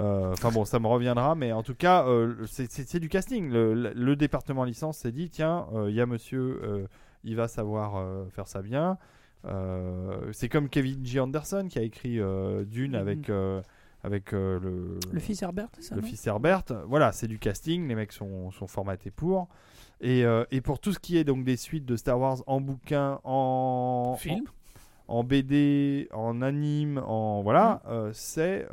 [0.00, 3.50] Euh, Enfin bon, ça me reviendra, mais en tout cas, euh, c'est- du casting.
[3.50, 6.86] Le, département licence s'est dit tiens, euh, il y a monsieur, euh,
[7.24, 8.96] il va savoir euh, faire ça bien.
[9.44, 11.20] Euh, c'est comme Kevin G.
[11.20, 12.98] Anderson qui a écrit euh, Dune Mhm.
[12.98, 13.60] avec, euh,
[14.04, 16.64] avec euh, le, Le fils Herbert, ça le fils Herbert.
[16.86, 19.48] Voilà, c'est du casting, les mecs sont, sont formatés pour.
[20.00, 22.60] Et, euh, et pour tout ce qui est donc des suites de Star Wars en
[22.60, 24.44] bouquin, en Film.
[25.06, 28.66] en, en BD, en anime, en voilà, euh, c'est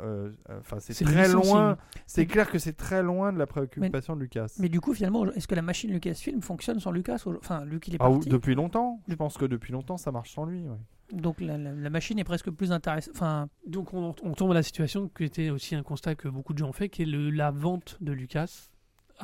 [0.60, 1.76] enfin c'est très loin.
[2.06, 4.46] C'est clair que c'est très loin de la préoccupation de Lucas.
[4.58, 7.94] Mais du coup, finalement, est-ce que la machine Lucasfilm fonctionne sans Lucas Enfin, Luc, il
[7.94, 8.28] est Ah, parti.
[8.28, 9.00] depuis longtemps.
[9.06, 10.62] Je pense que depuis longtemps ça marche sans lui.
[10.62, 10.76] ouais.
[11.12, 13.14] Donc la, la- la machine est presque plus intéressante.
[13.16, 16.52] Enfin, Donc on, on tombe à la situation qui était aussi un constat que beaucoup
[16.52, 18.68] de gens ont fait, qui est le- la vente de Lucas,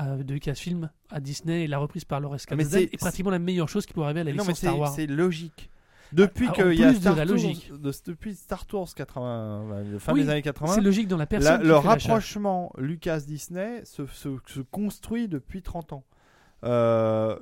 [0.01, 2.99] euh, de Lucasfilm à Disney et la reprise par Laurence Ah, mais Kasdan c'est- est
[2.99, 4.93] pratiquement la meilleure chose qui pourrait arriver à la Non mais licence Star c'est Wars.
[4.95, 5.70] c'est logique.
[6.12, 7.72] Depuis Ah, qu'il y a de Star la Tours- logique.
[7.72, 11.26] de- depuis Star Tours 80, euh, fin Oui, des années 80, C'est logique dans la
[11.26, 11.62] personne.
[11.62, 16.05] le rapprochement Lucas-Disney se, se- se construit depuis 30 ans.
[16.65, 17.39] Euh,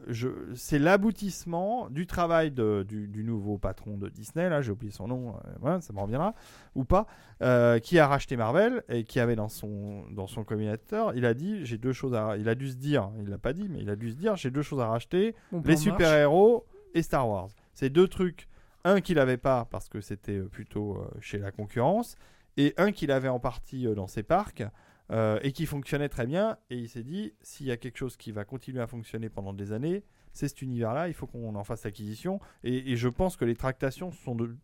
[0.54, 5.06] c'est l'aboutissement du travail de- du, du nouveau patron de Disney, là j'ai oublié son
[5.06, 6.34] nom, euh, ça me reviendra,
[6.74, 7.06] ou pas,
[7.40, 11.32] euh, qui a racheté Marvel et qui avait dans son, dans son combinateur, il a
[11.34, 12.36] dit j'ai deux choses à...
[12.36, 14.34] Il a dû se dire, il l'a pas dit, mais il a dû se dire
[14.36, 15.78] j'ai deux choses à racheter, les marche.
[15.78, 17.48] super-héros et Star Wars.
[17.72, 18.48] C'est deux trucs
[18.84, 22.16] Un qu'il n'avait pas parce que c'était plutôt chez la concurrence,
[22.56, 24.62] et un qu'il avait en partie dans ses parcs
[25.10, 26.56] euh, et qui fonctionnait très bien.
[26.70, 29.52] Et il s'est dit, s'il y a quelque chose qui va continuer à fonctionner pendant
[29.52, 30.02] des années,
[30.32, 32.40] c'est cet univers-là, il faut qu'on en fasse l'acquisition.
[32.64, 34.56] Et, et je pense que les tractations sont de,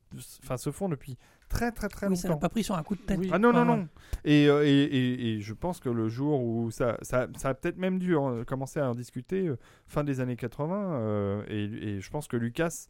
[0.42, 1.16] enfin, se font depuis
[1.48, 2.40] très très très Oui, ça n'a longtemps.
[2.40, 3.18] pas pris sur un coup de tête.
[3.18, 3.28] Oui.
[3.32, 3.88] Ah non, non, Ah, non.
[4.24, 7.98] Et, euh, et, je pense que le jour où ça, ça, ça a peut-être même
[8.00, 10.94] dû en- commencer à en discuter euh, fin des années 80.
[11.00, 12.86] euh, et, je pense que Lucas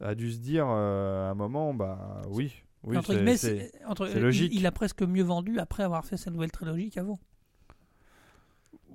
[0.00, 3.84] a dû se dire à un moment, bah oui, oui, entre c'est- guillemets, c'est- c'est-
[3.84, 4.52] entre- c'est il- logique.
[4.54, 7.18] Il, a presque mieux vendu après avoir fait sa nouvelle trilogie qu'avant.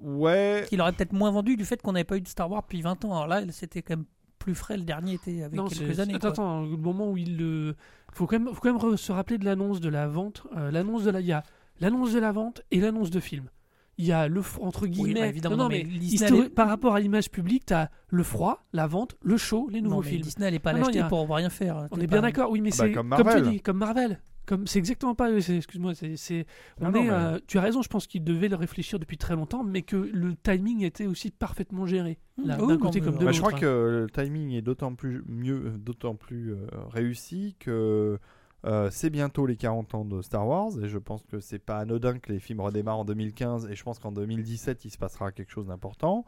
[0.03, 0.65] ouais.
[0.67, 2.81] Qu'il aurait peut-être moins vendu du fait qu'on n'avait pas eu de Star Wars depuis
[2.81, 3.13] 20 ans.
[3.13, 4.05] Alors là, c'était quand même
[4.39, 4.77] plus frais.
[4.77, 6.15] Le dernier était avec Non, quelques c'est- années.
[6.15, 7.75] Attends, attends, le moment où il le.
[8.13, 10.43] Faut quand même, faut quand même re- se rappeler de l'annonce de la vente.
[10.57, 11.43] euh, l'annonce de la, il y a
[11.79, 13.49] l'annonce de la vente et l'annonce de film.
[13.97, 15.19] Il y a le entre guillemets.
[15.21, 17.65] bah, évidemment, non, non, non, mais, mais Disney histori- allait- par rapport à l'image publique,
[17.67, 20.21] t'as le froid, la vente, le show, les nouveaux non, mais films.
[20.23, 21.87] Disney n'allait pas Ah l'acheter a- pour rien faire.
[21.91, 23.49] On T'es est bien d'accord, oui, mais Ah bah, c'est comme comme, tu Marvel.
[23.51, 24.19] dis, comme Marvel.
[24.47, 26.45] Comme c'est exactement pas, excuse-moi, c'est,
[26.81, 29.35] on est, mais- euh, tu as raison, je pense qu'il devait le réfléchir depuis très
[29.35, 32.17] longtemps, mais que le timing était aussi parfaitement géré.
[32.37, 32.41] Mmh.
[32.59, 33.33] Oui, d'un côté comme de Bah, l'autre.
[33.35, 33.59] je crois hein.
[33.59, 38.17] que le timing est d'autant plus mieux, d'autant plus euh, réussi que
[38.65, 41.79] euh, c'est bientôt les 40 ans de Star Wars et je pense que c'est pas
[41.79, 45.31] anodin que les films redémarrent en 2015 et je pense qu'en 2017 il se passera
[45.31, 46.25] quelque chose d'important.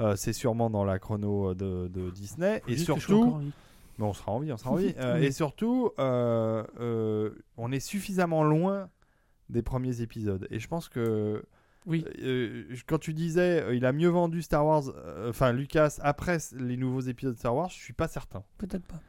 [0.00, 3.38] Euh, c'est sûrement dans la chrono de, de Disney et surtout,
[3.98, 4.94] mais on sera en vie, on sera en vie.
[4.98, 5.26] Euh, Oui.
[5.26, 8.90] Et surtout, euh, euh, on est suffisamment loin
[9.48, 11.44] des premiers épisodes et je pense que
[11.86, 12.04] Oui.
[12.20, 16.38] euh, quand tu disais euh, il a mieux vendu Star Wars, euh, enfin Lucas après
[16.58, 18.42] les nouveaux épisodes de Star Wars, je suis pas certain.
[18.58, 19.00] Peut-être pas.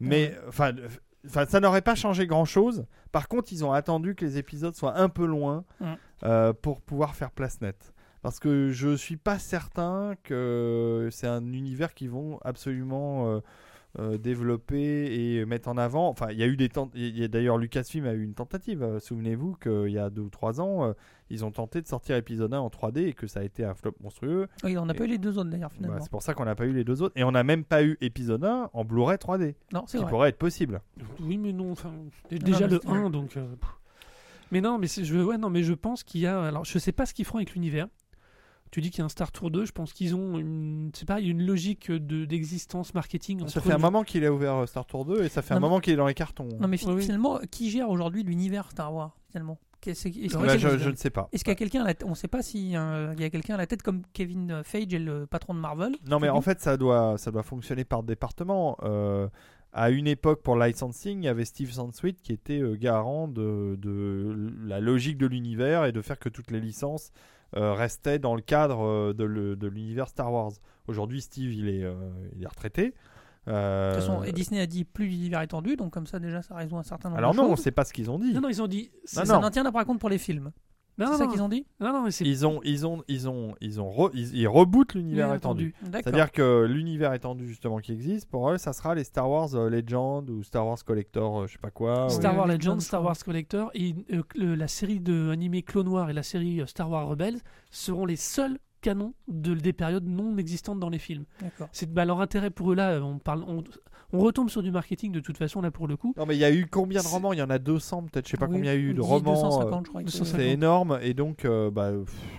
[0.00, 0.88] Mais enfin, euh,
[1.26, 2.86] enfin, ça n'aurait pas changé grand chose.
[3.12, 5.84] Par contre, ils ont attendu que les épisodes soient un peu loin Mm.
[6.24, 7.92] euh, pour pouvoir faire place nette.
[8.22, 13.40] Parce que je suis pas certain que c'est un univers qu'ils vont absolument euh,
[13.98, 16.08] euh, développer et mettre en avant.
[16.08, 18.34] Enfin, il y a eu des tent- il y a d'ailleurs Lucasfilm a eu une
[18.34, 18.82] tentative.
[18.82, 20.92] euh, Souvenez-vous qu'il y a deux ou trois ans, euh,
[21.30, 23.74] ils ont tenté de sortir épisode 1 en 3D et que ça a été un
[23.74, 24.48] flop monstrueux.
[24.64, 26.00] Oui, on n'a Et- pas eu les deux autres d'ailleurs Bah, finalement.
[26.00, 27.82] c'est pour ça qu'on n'a pas eu les deux autres et on n'a même pas
[27.84, 30.10] eu épisode 1 en Blu-ray 3D, non, ce c'est qui vrai.
[30.10, 30.80] pourrait être possible.
[31.20, 31.72] Oui, mais non.
[31.72, 31.92] Enfin,
[32.30, 33.36] déjà non, le c'est- 1, donc.
[33.36, 33.46] euh,
[34.52, 36.40] mais non, mais je, ouais, non, mais je pense qu'il y a.
[36.40, 37.88] Alors, je sais pas ce qu'ils feront avec l'univers.
[38.76, 39.64] Tu dis qu'il y a un Star Tour 2.
[39.64, 43.38] Je pense qu'ils ont une, c'est pas une logique de d'existence marketing.
[43.38, 45.54] Ça entre fait un moment qu'il a ouvert euh, Star Tour 2 et ça fait
[45.54, 46.46] Non, un mais- moment qu'il est dans les cartons.
[46.60, 47.02] Non, mais fi- Oui, oui.
[47.02, 49.56] finalement, qui gère aujourd'hui l'univers Star Wars finalement?
[49.80, 51.30] Qu'est- c'est- Est-ce qu'il y a Bah, quelqu'un- je, je ne sais pas.
[51.32, 53.14] est-ce qu'il y a quelqu'un à la t- On ne sait pas s'il y a
[53.30, 55.96] quelqu'un à la tête comme Kevin Feige est le patron de Marvel.
[56.06, 58.76] Non, mais en fait, ça doit, ça doit fonctionner par département.
[58.82, 59.26] Euh,
[59.72, 63.26] à une époque, pour le licensing, il y avait Steve Sansweet qui était euh, garant
[63.26, 67.10] de, de la logique de l'univers et de faire que toutes les licences
[67.56, 70.52] euh, restaient dans le cadre euh, de le- de l'univers Star Wars.
[70.88, 71.94] Aujourd'hui, Steve, il est, euh,
[72.36, 72.94] il est retraité.
[73.48, 76.42] Euh, De toute façon, et Disney a dit plus l'univers étendu, donc comme ça déjà
[76.42, 77.60] ça résout un certain nombre alors de non, choses.
[77.60, 78.32] c'est pas ce qu'ils ont dit.
[78.34, 78.90] Non, non, ils ont dit.
[79.14, 79.40] Non, ça non.
[79.40, 80.50] n'en tient à par contre pour les films.
[80.98, 83.28] Non, C'est ça qu'ils ont dit Non, non, mais c'est Ils ont, ils ont, ils
[83.28, 85.74] ont, ils ont, re- ils, ils rebootent l'univers étendu.
[85.92, 89.68] C'est-à-dire que l'univers étendu justement qui existe, pour eux, ça sera les Star Wars euh,
[89.68, 92.08] Legend ou Star Wars Collector, euh, je sais pas quoi.
[92.08, 92.36] Star.
[92.36, 93.02] Wars Legends, Legends, Star.
[93.04, 96.66] Wars Collector et euh, le- la série de animé Clone Wars et la série euh,
[96.66, 97.40] Star Wars Rebels
[97.70, 101.24] seront les seuls canons de, des périodes non existantes dans les films.
[101.42, 101.68] D'accord.
[101.72, 103.00] C'est bah, leur intérêt pour eux là.
[103.02, 103.64] On parle, on,
[104.12, 106.14] on retombe sur du marketing de toute façon là pour le coup.
[106.16, 107.32] Non, mais il y a eu combien de romans?
[107.32, 108.94] Il y en a 200 peut-être, je sais pas Oui, combien il y a eu
[108.94, 109.32] de romans.
[109.34, 110.00] 250, euh, je crois.
[110.02, 110.40] que 250.
[110.40, 111.90] c'est- énorme et donc euh, bah,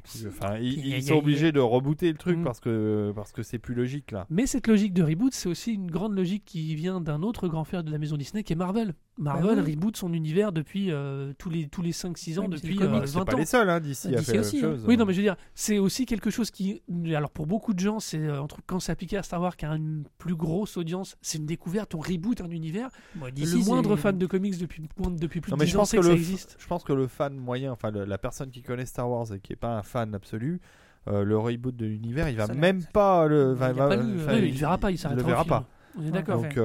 [0.06, 2.44] pff, enfin, ils, sont obligés de rebooter le truc Mm.
[2.44, 4.26] parce que parce que c'est plus logique là.
[4.30, 7.64] Mais cette logique de reboot, c'est aussi une grande logique qui vient d'un autre grand
[7.64, 8.94] frère de la maison Disney qui est Marvel.
[9.20, 9.72] Marvel Bah oui.
[9.72, 12.76] reboot son univers depuis euh, tous les tous les 5-6 ans Oui, mais c'est depuis
[12.78, 13.38] le comics, euh, c'est 20 pas ans.
[13.38, 14.78] les seuls hein, d'ici à DC faire aussi, même hein.
[14.88, 16.82] Oui, non, mais je veux dire, c'est aussi quelque chose qui.
[17.16, 19.66] Alors, pour beaucoup de gens, c'est euh, entre quand c'est appliqué à Star Wars, qui
[19.66, 22.90] a une plus grosse audience, c'est une découverte, on reboot un univers.
[23.16, 25.72] Bon, le moindre fan de comics depuis, moins de- depuis plus Non, de mais 10
[25.72, 26.56] je ans sait que que, ça le, existe.
[26.60, 29.40] je pense que le fan moyen, enfin le- la personne qui connaît Star Wars et
[29.40, 30.60] qui est pas un fan absolu,
[31.08, 33.56] euh, le reboot de l'univers, il va Ça même ça- pas le.
[33.58, 35.44] il a va- pas va- Oui, mais il ne verra pas, il s'arrêtera le verra
[35.44, 35.50] film.
[35.50, 35.66] pas.
[35.98, 36.42] On est d'accord.
[36.42, 36.56] Donc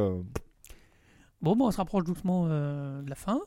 [1.43, 3.41] Bon, bon, on se rapproche doucement euh, de la fin.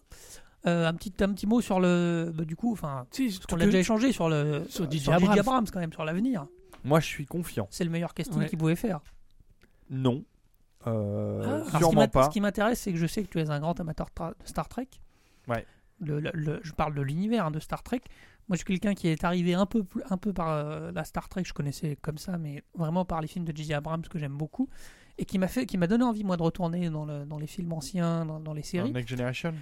[0.68, 3.66] Euh, un petit un petit mot sur le bah, du coup enfin Si, que- l'a
[3.66, 5.66] déjà échangé sur le Sur DJ sur Abrams.
[5.72, 6.48] quand même sur l'avenir
[6.84, 7.68] moi, je suis confiant.
[7.72, 8.48] c'est le meilleur casting Ouais.
[8.50, 9.00] qu'il pouvait faire
[9.90, 10.24] Non.
[10.88, 12.24] Euh, Ah, ce sûrement m'int- pas.
[12.26, 14.68] ce qui m'intéresse c'est que je sais que tu es un grand amateur de Star
[14.68, 14.88] Trek
[15.48, 15.66] Ouais.
[16.00, 18.02] Le- le- le- je parle de l'univers hein, de Star Trek
[18.48, 21.04] moi je suis quelqu'un qui est arrivé un peu plus- un peu par euh, la
[21.06, 23.74] Star Trek je connaissais comme ça mais vraiment par les films de J.J.
[23.76, 24.68] Abrams que j'aime beaucoup
[25.18, 27.48] et qui m'a fait qui m'a donné envie moi de retourner dans, le- dans les
[27.48, 29.54] films anciens dans, dans les séries Next Generation.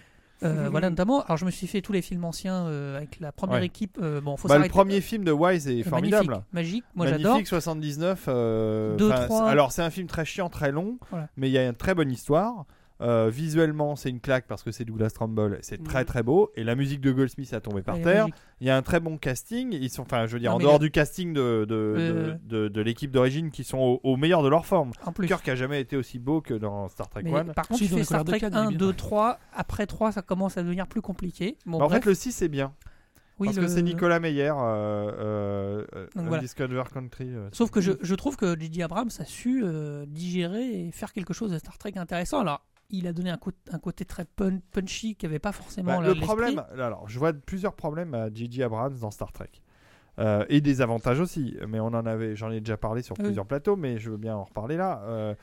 [0.43, 3.31] Euh, voilà notamment alors je me suis fait tous les films anciens euh, avec la
[3.31, 3.65] première Ouais.
[3.67, 6.27] équipe euh, bon faut Bah, le premier film de Wise est formidable.
[6.27, 8.25] magnifique, magique moi Magnifique, j'adore 79.
[8.27, 9.49] euh, Deux, enfin, trois.
[9.49, 11.29] Alors, c'est un film très chiant, très long, Voilà.
[11.37, 12.65] mais il y a une très bonne histoire.
[13.01, 16.51] Euh, visuellement, c'est une claque parce que c'est Douglas Trumbull, c'est très très beau.
[16.55, 18.27] Et la musique de Goldsmith a tombé par terre.
[18.61, 19.73] Il y a un très bon casting.
[19.73, 22.33] Ils sont, enfin, je veux dire, Non, en dehors a- du casting de, de, Euh.
[22.45, 24.91] de, de- de l'équipe d'origine qui sont au, au meilleur de leur forme.
[25.05, 25.27] En plus.
[25.27, 27.45] Kirk a jamais été aussi beau que dans Star Trek Mais 1.
[27.45, 28.77] par contre, Si, tu fais Star Trek Cannes, il est 1, bien.
[28.77, 29.39] 2, 3.
[29.53, 31.57] Après 3, ça commence à devenir plus compliqué.
[31.65, 32.73] Bon, en bref, fait, le 6 c'est bien.
[33.39, 36.43] oui, parce le- que c'est Nicolas Meyer, euh, euh, euh, voilà.
[36.93, 37.25] Country.
[37.33, 38.83] euh, Sauf que je, je trouve que J.J.
[38.83, 42.39] Abrams a su euh, digérer et faire quelque chose de Star Trek intéressant.
[42.39, 42.61] Alors,
[42.93, 46.63] il a donné un, côté très pun- punchy qui avait pas forcément Bah, le problème,
[46.77, 48.63] alors je vois plusieurs problèmes à J.J.
[48.63, 49.49] Abrams dans Star Trek.
[50.19, 53.25] Euh, et des avantages aussi, mais on en avait, j'en ai déjà parlé sur Oui.
[53.25, 55.01] plusieurs plateaux, mais je veux bien en reparler là.
[55.05, 55.33] Euh,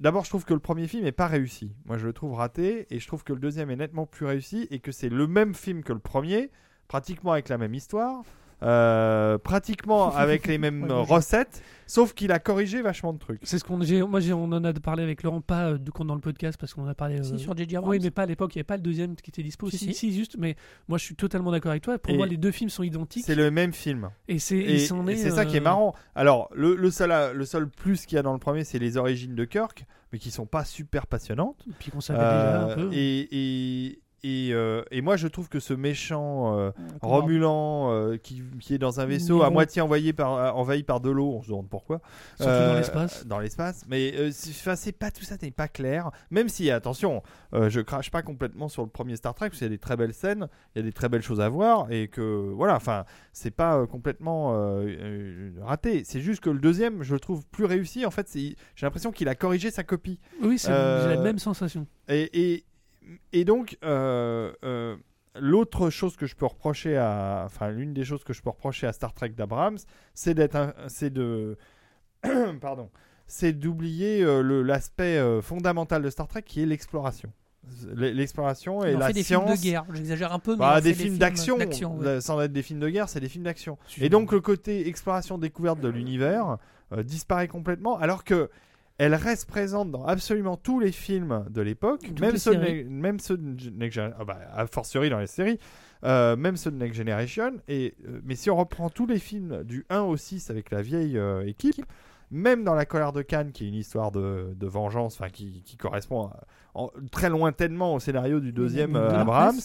[0.00, 1.72] D'abord, je trouve que le premier film est pas réussi.
[1.84, 4.66] Moi, je le trouve raté, et je trouve que le deuxième est nettement plus réussi,
[4.72, 6.50] et que c'est le même film que le premier,
[6.88, 8.24] pratiquement avec la même histoire,
[8.62, 13.18] euh, pratiquement avec les mêmes Ouais, moi, je- recettes, sauf qu'il a corrigé vachement de
[13.18, 13.40] trucs.
[13.42, 16.14] C'est ce qu'on moi on en a parlé avec Laurent pas euh, du coup dans
[16.14, 17.76] le podcast parce qu'on en a parlé Si, euh, sur J.J.
[17.76, 17.90] Abrams.
[17.90, 19.70] Oui, mais pas à l'époque, il n'y avait pas le deuxième qui était dispo.
[19.70, 19.94] Si, Si, si.
[19.94, 20.56] si, juste, mais
[20.88, 21.98] moi je suis totalement d'accord avec toi.
[21.98, 23.24] Pour Et moi, les deux films sont identiques.
[23.24, 24.10] C'est le même film.
[24.28, 24.78] Et c'est Et, et
[25.16, 25.94] c'est ça qui est euh, marrant.
[26.14, 28.96] Alors, le, le seul, le seul plus qu'il y a dans le premier, c'est les
[28.96, 31.64] origines de Kirk, mais qui sont pas super passionnantes.
[31.78, 32.90] Puis qu'on savait déjà un peu.
[32.92, 38.16] et, et, et, euh, et moi, je trouve que ce méchant euh, Comment- Romulan euh,
[38.16, 41.34] qui, qui est dans un vaisseau à moitié envoyé par, euh, envahi par de l'eau,
[41.38, 42.00] on se demande pourquoi.
[42.36, 43.26] Surtout Euh, dans l'espace.
[43.26, 43.84] Dans l'espace.
[43.88, 46.10] Mais euh, c'est pas tout ça n'est pas clair.
[46.30, 47.22] Même si, attention,
[47.54, 49.78] euh, je crache pas complètement sur le premier Star Trek, parce qu'il y a des
[49.78, 52.76] très belles scènes, il y a des très belles choses à voir, et que voilà,
[52.76, 56.02] enfin, c'est pas euh, complètement euh, euh, raté.
[56.04, 58.04] C'est juste que le deuxième, je le trouve plus réussi.
[58.06, 60.18] En fait, j'ai l'impression qu'il a corrigé sa copie.
[60.42, 61.86] Oui, euh, j'ai la même sensation.
[62.08, 62.64] Et, et,
[63.32, 64.96] et donc, euh, euh,
[65.38, 67.42] l'autre chose que je peux reprocher à.
[67.46, 69.78] Enfin, l'une des choses que je peux reprocher à Star Trek d'Abrams,
[70.14, 70.74] c'est d'être.
[70.88, 71.56] C'est de.
[72.60, 72.90] Pardon.
[73.26, 77.32] C'est d'oublier euh, l'aspect fondamental de Star Trek qui est l'exploration.
[77.94, 79.44] L'exploration et On la fait des science.
[79.44, 79.84] films de guerre.
[79.92, 82.20] J'exagère un peu, mais Bah, des films d'action, ouais.
[82.20, 83.78] sans être des films de guerre, c'est des films d'action.
[84.00, 86.56] Et donc le côté exploration découverte de l'univers
[86.92, 88.50] euh, disparaît complètement, alors que
[89.00, 92.52] elle reste présente dans absolument tous les films de l'époque, même ceux,
[92.84, 95.58] de même ceux de Next Gen- ah bah, a fortiori dans les séries,
[96.04, 97.52] euh, même ceux de Next Generation.
[97.66, 100.82] Et euh, mais si on reprend tous les films du 1 au 6 avec la
[100.82, 101.82] vieille euh, équipe.
[102.30, 105.62] Même dans La colère de Cannes, qui est une histoire de, de vengeance, enfin qui,
[105.64, 106.40] qui correspond à-
[106.74, 109.58] en- très lointainement au scénario du deuxième de euh, Abrams,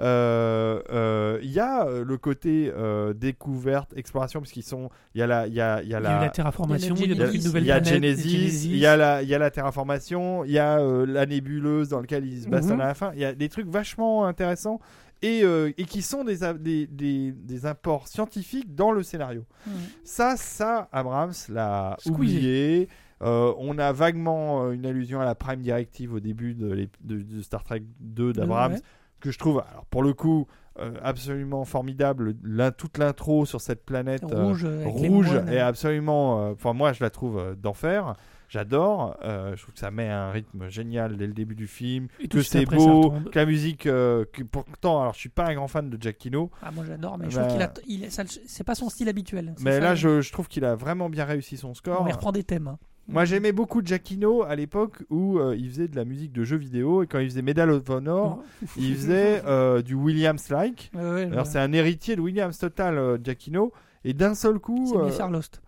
[0.00, 5.22] euh, euh, il y a le côté euh, découverte, exploration, parce qu'ils sont, il y
[5.22, 7.16] a la, il y a, il y a y a la terraformation, il y a
[7.16, 7.36] Genesis.
[7.38, 9.50] une nouvelle il y a planète, Genesis, il y a la, il y a la
[9.50, 12.80] terraformation, il y a euh, la nébuleuse dans laquelle ils se bastonnent Mhm.
[12.82, 13.10] à la fin.
[13.14, 14.80] Il y a des trucs vachement intéressants
[15.22, 19.44] et, euh, et qui sont des, a- des, des, des apports scientifiques dans le scénario.
[19.66, 19.72] Mhm.
[20.04, 22.88] Ça, ça, Abrams l'a oublié.
[23.20, 26.96] Euh, on a vaguement euh, une allusion à la Prime Directive au début de, l'ép-
[27.02, 28.80] de- de Star Trek 2 d'Abrams, Ouais.
[29.20, 30.46] que je trouve, alors pour le coup,
[30.78, 32.34] euh, absolument formidable.
[32.76, 36.50] Toute l'intro sur cette planète Rouge, rouge est absolument.
[36.52, 38.14] Enfin, moi, je la trouve d'enfer.
[38.48, 39.16] J'adore.
[39.24, 42.08] Euh, je trouve que ça met un rythme génial dès le début du film.
[42.20, 43.10] Et Que c'est beau.
[43.30, 43.86] Que la musique.
[43.86, 46.50] euh, que pourtant, alors, je suis pas un grand fan de Giacchino.
[46.62, 47.72] Ah, moi j'adore, mais je Bah- trouve qu'il a,
[48.06, 48.10] il
[48.46, 49.54] c'est pas son style habituel.
[49.60, 52.02] Mais ça, là, je, je trouve qu'il a vraiment bien réussi son score.
[52.02, 52.68] on reprend des thèmes.
[52.68, 52.78] hein.
[53.10, 56.58] Moi, j'aimais beaucoup Giacchino à l'époque où euh, il faisait de la musique de jeux
[56.58, 58.42] vidéo et quand il faisait Medal of Honor,
[58.76, 60.90] il faisait euh, du Williams-like.
[60.94, 63.72] Ouais, ouais, Alors, c'est un héritier de Williams total, euh, Giacchino.
[64.04, 65.60] Et d'un seul coup, c'est Lost.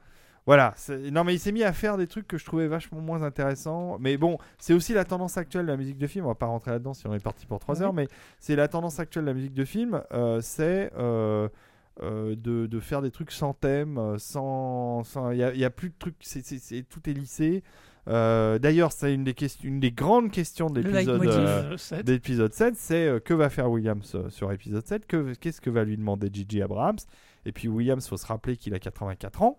[0.51, 0.73] Voilà.
[0.77, 3.23] c'est- Non, mais il s'est mis à faire des trucs que je trouvais vachement moins
[3.23, 3.99] intéressants.
[4.01, 6.25] Mais bon, c'est aussi la tendance actuelle de la musique de film.
[6.25, 7.83] On va pas rentrer là-dedans si on est parti pour 3 Ouais.
[7.85, 10.03] heures, mais c'est la tendance actuelle de la musique de film.
[10.13, 11.49] euh, c'est euh,
[12.03, 15.03] euh, de, de faire des trucs sans thème, sans.
[15.33, 16.17] Il y, a- il y a plus de trucs.
[16.89, 17.63] tout est lissé.
[18.09, 21.21] Euh, D'ailleurs, c'est une des, questions, une des grandes questions de l'épisode.
[21.21, 21.39] leitmotiv.
[21.47, 22.05] euh, Euh, sept.
[22.07, 25.69] d'épisode 7, c'est euh, que va faire Williams euh, sur épisode 7, que- qu'est-ce que
[25.71, 26.97] va lui demander Gigi Abrams?
[27.45, 29.59] Et puis Williams, faut se rappeler qu'il a 84 ans.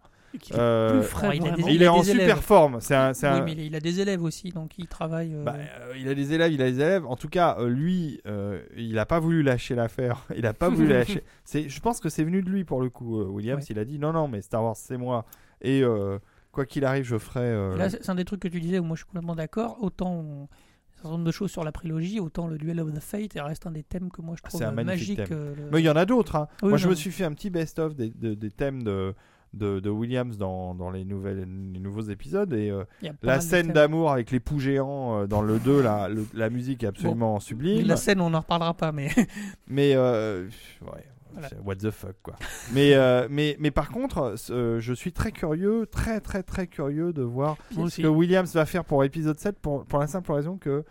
[0.54, 2.38] Euh, plus frais, Alors, il des- est en super élèves.
[2.42, 2.80] forme.
[2.82, 5.34] C'est un, c'est Oui, un- mais il a des élèves aussi, donc il travaille.
[5.36, 7.06] euh, bah, euh, il a des élèves, il a des élèves.
[7.06, 10.26] En tout cas, euh, lui, euh, il n'a pas voulu lâcher l'affaire.
[10.36, 11.24] Il n'a pas voulu lâcher.
[11.44, 13.20] C'est, je pense que c'est venu de lui pour le coup.
[13.20, 13.68] euh, Williams, Ouais.
[13.72, 15.26] il a dit non, non, mais Star Wars, c'est moi.
[15.62, 16.18] Et euh,
[16.52, 17.42] quoi qu'il arrive, je ferai.
[17.42, 19.78] euh, Là, c'est un des trucs que tu disais où moi je suis complètement d'accord.
[19.82, 23.00] Autant on- un certain nombre de choses sur la prélogie, autant le Duel of the
[23.00, 25.20] Fate reste un des thèmes que moi je Ah, trouve magique.
[25.32, 26.36] euh, le- Mais il y en a d'autres.
[26.36, 26.48] hein.
[26.62, 29.14] Oui, Moi, je me suis fait un petit best-of des, de- des thèmes de,
[29.54, 31.40] de, de Williams dans, dans les, nouvelles,
[31.74, 32.54] les nouveaux épisodes.
[32.54, 32.84] Et euh,
[33.22, 36.84] la scène d'amour avec les poux géants euh, dans le 2, la, le- la musique
[36.84, 37.86] est absolument sublime.
[37.88, 39.10] La scène, on n'en reparlera pas, mais
[39.68, 40.48] Mais euh,
[40.82, 41.50] ouais, Voilà.
[41.66, 42.36] what the fuck quoi.
[42.74, 42.96] mais,
[43.30, 48.02] mais mais par contre, je suis très curieux, très très très curieux de voir ce
[48.02, 50.84] que Williams va faire pour épisode 7 pour, pour la simple raison que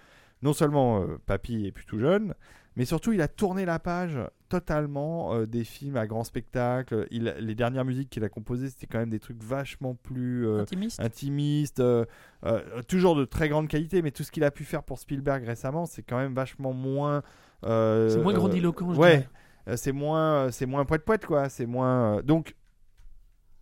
[0.43, 2.35] non seulement Papy est plus tout jeune,
[2.77, 4.19] mais surtout il a tourné la page
[4.51, 7.07] totalement euh, des films à grand spectacle.
[7.11, 10.61] Il, les dernières musiques qu'il a composées, c'était quand même des trucs vachement plus euh,
[10.61, 11.01] Intimiste.
[11.01, 12.05] intimistes, euh,
[12.45, 15.45] euh, toujours de très grande qualité, mais tout ce qu'il a pu faire pour Spielberg
[15.45, 17.23] récemment, c'est quand même vachement moins.
[17.65, 19.27] euh, C'est moins euh, grandiloquent, je Ouais,
[19.67, 19.77] dirais.
[19.79, 21.49] c'est moins, c'est moins poète poète quoi.
[21.49, 22.21] C'est moins.
[22.23, 22.55] donc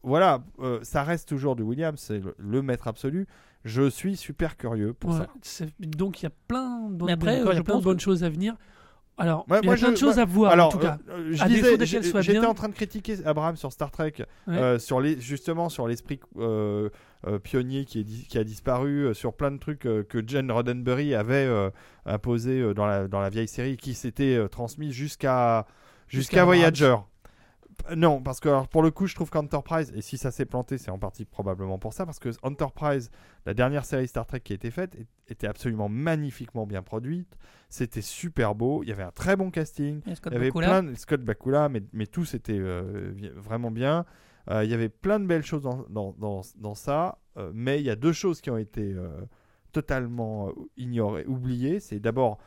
[0.03, 3.27] voilà, euh, ça reste toujours du Williams, c'est le, le maître absolu.
[3.65, 5.67] Je suis super curieux pour Ouais, ça.
[5.81, 8.01] Donc il y a plein, de- Mais après, encore, il y a plein de bonnes
[8.01, 8.57] choses à venir.
[9.19, 10.71] Alors, Ouais, il y moi, a plein je- de choses moi- à voir Alors, en
[10.71, 10.99] tout cas.
[11.09, 12.49] euh, euh, je À défaut disais, de qu'elle j'ai- soit j'étais bien.
[12.49, 14.15] en train de critiquer Abraham sur Star Trek,
[14.49, 16.89] euh, sur les, justement sur l'esprit euh,
[17.27, 20.23] euh, pionnier qui, est di- qui a disparu, euh, sur plein de trucs euh, que
[20.27, 21.71] Jen Roddenberry avait euh,
[22.07, 25.67] imposé euh, dans, la, dans la vieille série, qui s'était euh, transmis jusqu'à
[26.07, 26.57] Jusqu'à jusqu'à Abrams.
[26.57, 26.97] Voyager.
[27.87, 30.45] P- Non, parce que alors, pour le coup, je trouve qu'Enterprise, et si ça s'est
[30.47, 33.11] planté, c'est en partie probablement pour ça, parce que Enterprise,
[33.47, 34.97] la dernière série Star Trek qui a été faite,
[35.29, 37.37] était absolument magnifiquement bien produite.
[37.69, 38.83] C'était super beau.
[38.83, 40.01] Il y avait un très bon casting.
[40.07, 40.67] Il y avait Bakula.
[40.67, 44.05] plein de Scott Bakula, mais, mais tout c'était euh, vraiment bien.
[44.51, 47.79] Euh, il y avait plein de belles choses dans, dans, dans, dans ça, euh, mais
[47.81, 49.11] il y a deux choses qui ont été euh,
[49.73, 51.81] totalement euh, ignorées, oubliées.
[51.81, 52.39] C'est d'abord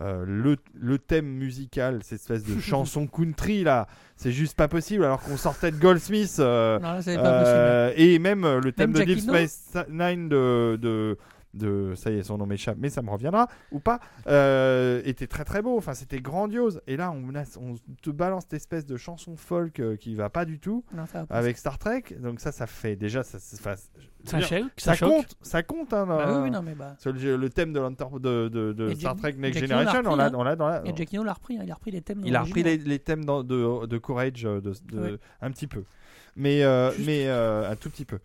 [0.00, 5.04] euh, le, le thème musical, cette espèce de chanson country là, c'est juste pas possible
[5.04, 6.36] alors qu'on sortait de Goldsmith.
[6.40, 10.78] euh, Non, là, euh, et même euh, le thème Même de Deep Space Nine de,
[10.80, 11.16] de,
[11.54, 15.26] de- ça y est, son nom m'échappe, mais ça me reviendra ou pas, euh, était
[15.26, 15.76] très très beau.
[15.78, 16.80] Enfin, c'était grandiose.
[16.86, 20.58] Et là, on, te balance cette espèce de chanson folk euh, qui va pas du
[20.58, 21.34] tout Non, ça va pas.
[21.36, 22.02] avec Star Trek.
[22.20, 23.82] Donc ça, ça fait déjà ça, ça, ça-
[24.24, 24.48] Ça, dire,
[25.06, 25.92] compte, ça compte.
[25.92, 26.96] Hein, Bah dans- oui, oui, non, mais bah.
[27.04, 30.16] le, le thème de, l'Enter- de, de, de Et Star Trek Next Generation, on repris,
[30.16, 30.30] l'a hein.
[30.34, 32.22] on l'a dans la- Et Giacchino l'a repris, hein, il a repris les thèmes.
[32.24, 35.84] il a repris les, les thèmes dans- de, de Courage euh, de, un petit peu,
[36.36, 38.18] mais, euh, mais euh, un tout petit peu.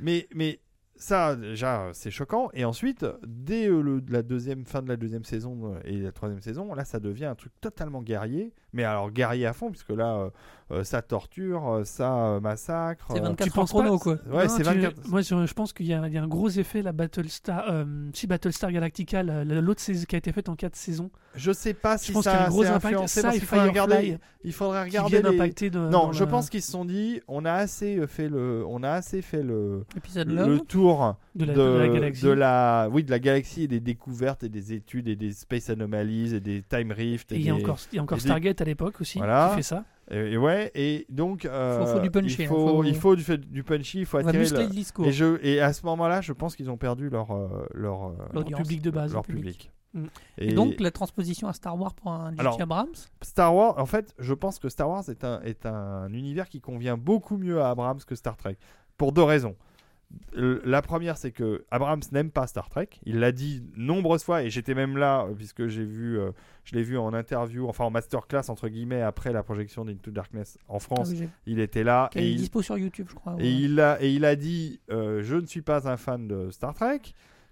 [0.00, 0.58] Mais, mais
[0.96, 2.50] ça, déjà, c'est choquant.
[2.52, 6.40] Et ensuite, dès euh, la deuxième fin de la deuxième saison euh, et la troisième
[6.40, 8.52] saison, là, ça devient un truc totalement guerrier.
[8.72, 10.30] Mais alors guerrier à fond, puisque là, euh,
[10.70, 13.06] euh, ça torture, euh, ça euh, massacre.
[13.10, 14.14] C'est euh, 24 Tu heures chrono, quoi.
[14.30, 15.08] Ouais, Non, c'est tu- 24.
[15.08, 17.64] Moi, je, je pense qu'il y, a il y a un gros effet, la Battlestar,
[17.70, 17.84] euh,
[18.14, 21.52] si Battlestar Galactica, la- la- l'autre saison qui a été faite en 4 saisons, Je
[21.52, 23.06] sais pas si je pense a ça un gros c'est impact.
[23.08, 24.18] Ça parce qu'il faudrait regarder.
[24.44, 25.22] Il faudrait qui regarder.
[25.22, 28.04] les- impacter de, Non, dans je la- pense qu'ils se sont dit, on a assez
[28.06, 31.88] fait le, on a assez fait le, Épisode le tour de la, de, de la
[31.88, 32.24] galaxie.
[32.24, 35.70] de la- oui, de la galaxie et des découvertes et des études et des space
[35.70, 37.30] anomalies et des time rifts.
[37.32, 39.48] Et Et, il y a encore, il y a encore Stargate à l'époque aussi Voilà.
[39.50, 39.84] qui fait ça.
[40.10, 42.94] et- et ouais, et donc euh, Faut- faut du punchy, il hein, faut, faut- il
[42.96, 44.38] faut du, du punchy, il faut attirer.
[44.38, 45.06] muscler le- le discours.
[45.06, 48.12] Et, je, et à ce moment-là, je pense qu'ils ont perdu leur, euh, leur, euh,
[48.32, 49.12] Leur public de base.
[49.12, 49.42] leur public.
[49.44, 49.72] public.
[49.94, 50.06] Mm.
[50.38, 52.62] Et donc, la transposition à Star Wars pour un J.J.
[52.62, 52.88] Abrams?
[53.20, 56.60] Star Wars, en fait, je pense que Star Wars est un, est un univers qui
[56.62, 58.56] convient beaucoup mieux à Abrams que Star Trek.
[58.96, 59.54] Pour deux raisons.
[60.34, 62.88] La première, c'est que Abrams n'aime pas Star Trek.
[63.04, 66.30] Il l'a dit nombreuses fois, et j'étais même là, puisque j'ai vu, euh,
[66.64, 70.58] je l'ai vu en interview, enfin en masterclass, entre guillemets, après la projection d'Into Darkness
[70.68, 71.10] en Ah France.
[71.12, 73.34] oui, Il était là, et est il, dispo sur YouTube, je crois.
[73.38, 73.52] et ouais.
[73.52, 76.72] il a, et il a dit euh, Je ne suis pas un fan de Star
[76.74, 77.00] Trek.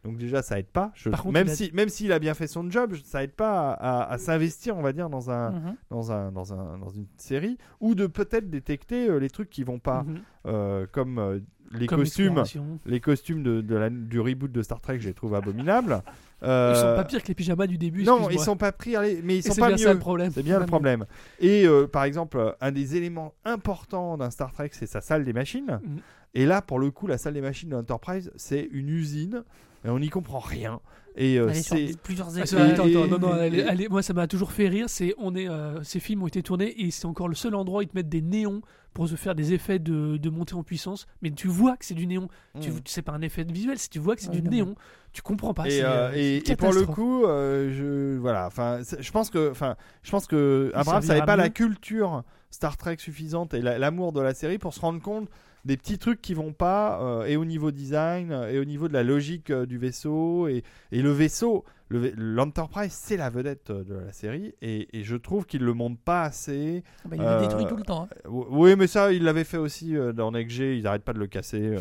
[0.03, 0.93] Donc, déjà, ça aide pas.
[0.95, 3.33] Je- Par contre, même a- si même s'il a bien fait son job, ça aide
[3.35, 5.77] pas à, à- à s'investir, on va dire, dans un, Mhm.
[5.91, 9.63] dans, un, dans, un, dans une série ou de peut-être détecter euh, les trucs qui
[9.63, 10.87] vont pas, Mhm.
[10.93, 11.43] comme
[11.73, 12.43] les Comme costumes.
[12.87, 16.03] Les costumes de, de la- du reboot de Star Trek, je les trouve abominables.
[16.43, 18.03] Ils Euh, sont pas pires que les pyjamas du début.
[18.03, 19.83] Non, ils sont pas pris, allez, mais ils sont c'est pas bien mieux.
[19.85, 20.33] ça le problème.
[20.35, 21.05] C'est bien le problème.
[21.39, 25.25] Et euh, par exemple, euh, un des éléments importants d'un Star Trek, c'est sa salle
[25.27, 25.79] des machines.
[25.85, 25.99] Mhm.
[26.33, 29.45] Et là, pour le coup, la salle des machines de l'Enterprise, c'est une usine.
[29.85, 30.81] Et on n'y comprend rien.
[31.17, 32.01] Et euh, c'est.
[32.03, 34.89] plusieurs Ah, attends, attends, non, non, moi ça m'a toujours fait rire.
[34.89, 37.81] C'est on est, euh, ces films ont été tournés et c'est encore le seul endroit
[37.81, 38.63] où ils te mettent des néons
[38.95, 41.07] pour se faire des effets de, de montée en puissance.
[41.21, 42.29] Mais tu vois que c'est du néon.
[42.61, 42.75] Tu, Mm.
[42.85, 44.75] c'est pas un effet visuel, si tu vois que c'est Ouais, du non, néon,
[45.13, 45.69] tu comprends pas.
[45.69, 49.75] et, euh, et- et pour le coup, euh, je voilà, enfin, je pense que, enfin,
[50.05, 54.21] je pense que servira n'avait pas la culture Star Trek suffisante et la- l'amour de
[54.21, 55.29] la série pour se rendre compte
[55.65, 58.89] des petits trucs qui vont pas euh, et au niveau design euh, et au niveau
[58.89, 60.63] de la logique euh, du vaisseau et,
[60.93, 65.17] et le vaisseau, le va- l'Enterprise, c'est la vedette de la série et, et je
[65.17, 66.83] trouve qu'il le montre pas assez.
[67.05, 68.05] Bah, il le détruit tout le temps.
[68.05, 68.29] hein.
[68.29, 70.77] Oui, mais ça, il l'avait fait aussi dans Next G.
[70.77, 71.77] Ils n'arrêtent pas de le casser.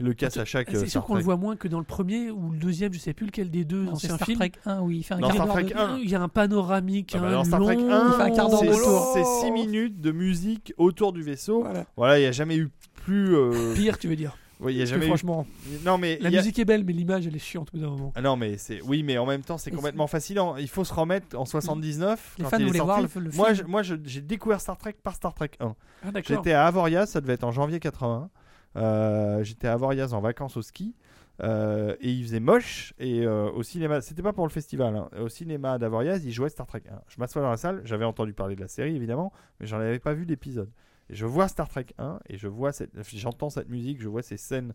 [0.00, 0.68] Ils le cassent à chaque.
[0.70, 1.24] Ah, euh, C'est sûr qu'on le Trek.
[1.24, 3.84] voit moins que dans le premier ou le deuxième, je sais plus lequel des deux
[3.84, 4.38] Non, C'est anciens Star films.
[4.38, 5.98] Trek 1 où il fait un Dans quart Star d'heure Trek de- 1.
[5.98, 8.30] Il y a un panoramique, Ah bah, un Star Trek long- 1, il fait un
[8.30, 9.10] quart d'heure c'est- de tour.
[9.14, 11.62] c'est 6 minutes de musique autour du vaisseau.
[11.62, 11.84] Voilà.
[11.96, 12.70] Voilà, il n'y a jamais eu
[13.04, 13.36] plus.
[13.36, 14.36] euh, Pire, tu veux dire.
[14.66, 15.46] il y a jamais eu- franchement,
[15.84, 16.18] Non, mais.
[16.22, 17.90] la il y a- musique est belle, mais l'image elle est chiante au bout d'un
[17.90, 18.12] moment.
[18.16, 18.80] Ah non, mais c'est.
[18.82, 20.56] Oui, mais en même temps, c'est complètement fascinant.
[20.56, 22.34] Il faut se remettre en 79.
[22.38, 22.80] Les quand fans il est sorti.
[22.80, 25.74] voir le, le Moi, je- moi j'ai découvert Star Trek par Star Trek 1.
[26.02, 26.36] Ah d'accord.
[26.36, 28.30] J'étais à Avoriaz, ça devait être en janvier 80.
[28.76, 30.94] Euh, J'étais à Avoriaz en vacances au ski.
[31.42, 32.94] Euh, et il faisait moche.
[32.98, 35.08] Et euh, au cinéma, c'était pas pour le festival, hein.
[35.20, 37.00] au cinéma d'Avoriaz, il jouait Star Trek 1.
[37.08, 39.98] Je m'assois dans la salle, j'avais entendu parler de la série évidemment, mais j'en avais
[39.98, 40.70] pas vu d'épisode.
[41.10, 44.22] Et je vois Star Trek 1 et je vois cette, j'entends cette musique, je vois
[44.22, 44.74] ces scènes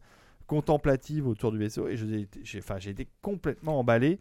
[0.50, 4.18] contemplatives autour du vaisseau et j'ai enfin, été complètement emballé.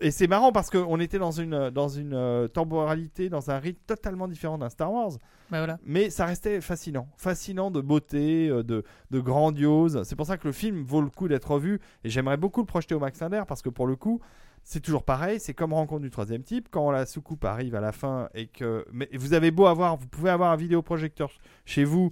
[0.00, 3.80] Et c'est marrant parce qu'on était dans une, dans une euh, temporalité, dans un rythme
[3.86, 5.12] totalement différent d'un Star Wars.
[5.50, 5.78] Bah voilà.
[5.84, 7.08] Mais ça restait fascinant.
[7.18, 10.02] Fascinant de beauté, euh, de, de grandiose.
[10.04, 11.78] C'est pour ça que le film vaut le coup d'être revu.
[12.04, 14.20] Et j'aimerais beaucoup le projeter au Max Linder parce que pour le coup,
[14.64, 15.40] c'est toujours pareil.
[15.40, 16.68] C'est comme Rencontre du troisième type.
[16.70, 18.84] Quand la soucoupe arrive à la fin et que.
[18.92, 19.96] Mais vous avez beau avoir.
[19.96, 21.30] Vous pouvez avoir un vidéoprojecteur
[21.66, 22.10] chez vous.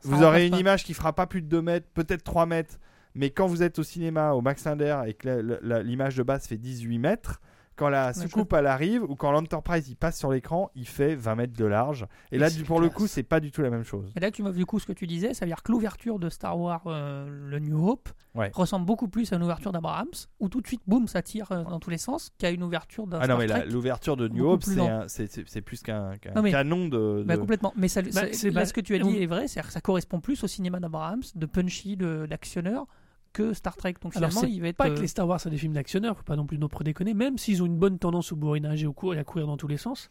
[0.00, 0.60] Ça vous aurez une pas.
[0.60, 2.78] image qui fera pas plus de 2 mètres, peut-être 3 mètres.
[3.14, 6.56] Mais quand vous êtes au cinéma, au Max Linder, et que l'image de base fait
[6.58, 7.40] 18 mètres,
[7.76, 11.34] quand la soucoupe elle arrive, ou quand l'Enterprise il passe sur l'écran, il fait 20
[11.34, 12.06] mètres de large.
[12.30, 14.12] Et là, du- pour le coup, c'est pas du tout la même chose.
[14.16, 16.18] Et là, tu m'as du coup ce que tu disais, ça veut dire que l'ouverture
[16.18, 18.50] de Star Wars, euh, le New Hope, Ouais.
[18.54, 20.10] ressemble beaucoup plus à une ouverture d'Abrahams,
[20.40, 23.06] où tout de suite, boum, ça tire euh, dans tous les sens, qu'à une ouverture
[23.06, 24.62] d'un Ah non, Star mais l'ouverture de New Hope,
[25.08, 27.24] c'est plus qu'un mais- canon de.
[27.26, 27.72] Bah, de- complètement.
[27.76, 29.72] Mais ça, ça- c'est- là, bah, ce que tu as dit est vrai, c'est-à-dire que
[29.72, 32.86] ça correspond plus au cinéma d'Abrahams, de punchy, de- d'actionneur,
[33.32, 33.94] que Star Trek.
[34.02, 34.76] Donc Alors, finalement, il va être.
[34.76, 36.68] Pas euh, que les Star Wars, c'est des films d'actionneurs, faut pas non plus non
[36.68, 39.24] plus déconner, même s'ils ont une bonne tendance au bourrinage et au cours et à
[39.24, 40.10] courir dans tous les sens.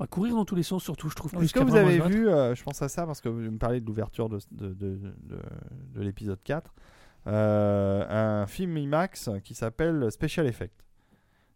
[0.00, 1.30] À courir dans tous les sens, surtout, je trouve.
[1.32, 3.58] plus Est-ce que vous avez vu, euh, je pense à ça parce que vous me
[3.58, 5.38] parlez de l'ouverture de, de, de, de-
[5.94, 6.74] de l'épisode 4,
[7.28, 10.74] euh, un film IMAX qui s'appelle Special Effect.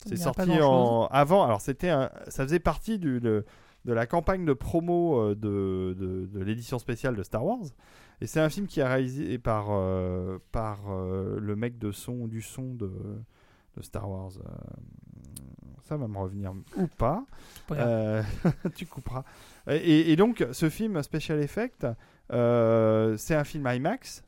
[0.06, 1.44] C'est sorti en avant.
[1.44, 3.44] Alors c'était, un- ça faisait partie du, de,
[3.84, 7.58] de la campagne de promo euh, de, de, de l'édition spéciale de Star Wars.
[8.20, 12.26] Et c'est un film qui est réalisé par euh, par euh, le mec de son
[12.26, 12.90] du son de,
[13.76, 14.32] de Star Wars.
[14.38, 14.50] Euh,
[15.82, 17.24] ça va me revenir ou pas.
[18.74, 19.24] tu couperas.
[19.68, 21.86] Et, et donc, ce film Special Effect,
[22.30, 24.22] c'est un film IMAX.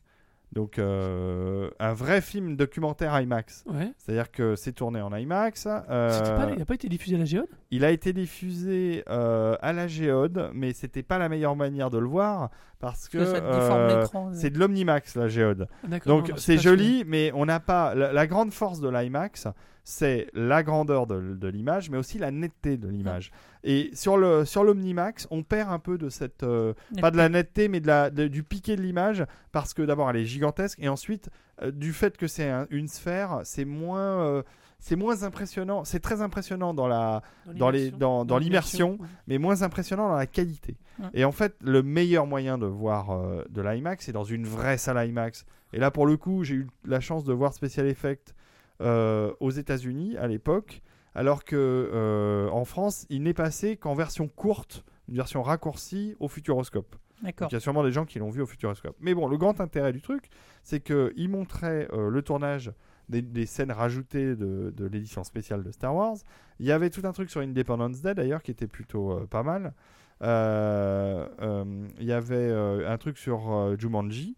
[0.53, 3.65] Donc, euh, un vrai film documentaire IMAX.
[3.73, 3.93] Ouais.
[3.99, 5.67] C'est-à-dire que c'est tourné en IMAX.
[5.67, 7.47] euh, pas- il n'a pas été diffusé à la Géode?
[7.71, 11.99] il a été diffusé euh, à la Géode, mais c'était pas la meilleure manière de
[11.99, 12.51] le voir
[12.81, 15.69] parce que, euh, c'est de l'omnimax la Géode.
[15.85, 19.47] Ah, Donc non, c'est joli, mais on n'a pas la, la grande force de l'IMAX,
[19.91, 23.31] c'est la grandeur de, de l'image, mais aussi la netteté de l'image.
[23.65, 27.29] Et sur le sur l'Omnimax, on perd un peu de cette euh, pas de la
[27.29, 30.79] netteté, mais de la de- du piqué de l'image, parce que d'abord elle est gigantesque,
[30.81, 31.29] et ensuite
[31.63, 34.43] euh, du fait que c'est un- une sphère, c'est moins euh,
[34.79, 35.85] c'est moins impressionnant.
[35.85, 37.23] C'est très impressionnant dans la
[37.55, 37.99] dans les- l'immersion.
[37.99, 38.91] dans- dans l'immersion.
[38.93, 39.07] ouais.
[39.27, 40.77] mais moins impressionnant dans la qualité.
[40.99, 41.07] Ouais.
[41.13, 43.11] Et en fait, le meilleur moyen de voir
[43.51, 45.45] de l'IMAX, c'est dans une vraie salle IMAX.
[45.75, 48.35] Et là, pour le coup, j'ai eu la chance de voir Special Effect
[48.81, 50.83] euh, aux États-Unis à l'époque,
[51.15, 56.29] alors que euh, en France, il n'est passé qu'en version courte, une version raccourcie au
[56.29, 56.97] Futuroscope.
[57.23, 57.49] D'accord.
[57.51, 58.97] Il y a sûrement des gens qui l'ont vu au Futuroscope.
[59.01, 60.31] Mais bon, le grand intérêt du truc,
[60.63, 62.73] c'est qu'il montrait euh, le tournage
[63.09, 66.17] des, des scènes rajoutées de, de l'édition spéciale de Star Wars.
[66.61, 69.43] Il y avait tout un truc sur Independence Day d'ailleurs qui était plutôt euh, pas
[69.43, 69.75] mal.
[70.23, 74.37] Euh, euh, il y avait un truc sur Jumanji.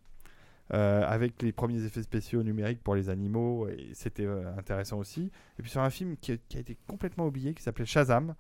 [0.75, 5.31] Euh, avec les premiers effets spéciaux numériques pour les animaux, et c'était euh, intéressant aussi.
[5.59, 8.35] Et puis sur un film qui a, été complètement oublié, qui s'appelait Shazam,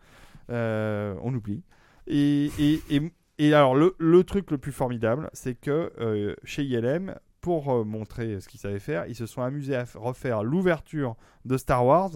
[0.50, 1.62] euh, on oublie.
[2.06, 2.50] Et,
[3.52, 8.60] alors, le, le truc le plus formidable, c'est que chez ILM, pour montrer ce qu'ils
[8.60, 12.12] savaient faire, ils se sont amusés à refaire l'ouverture de Star Wars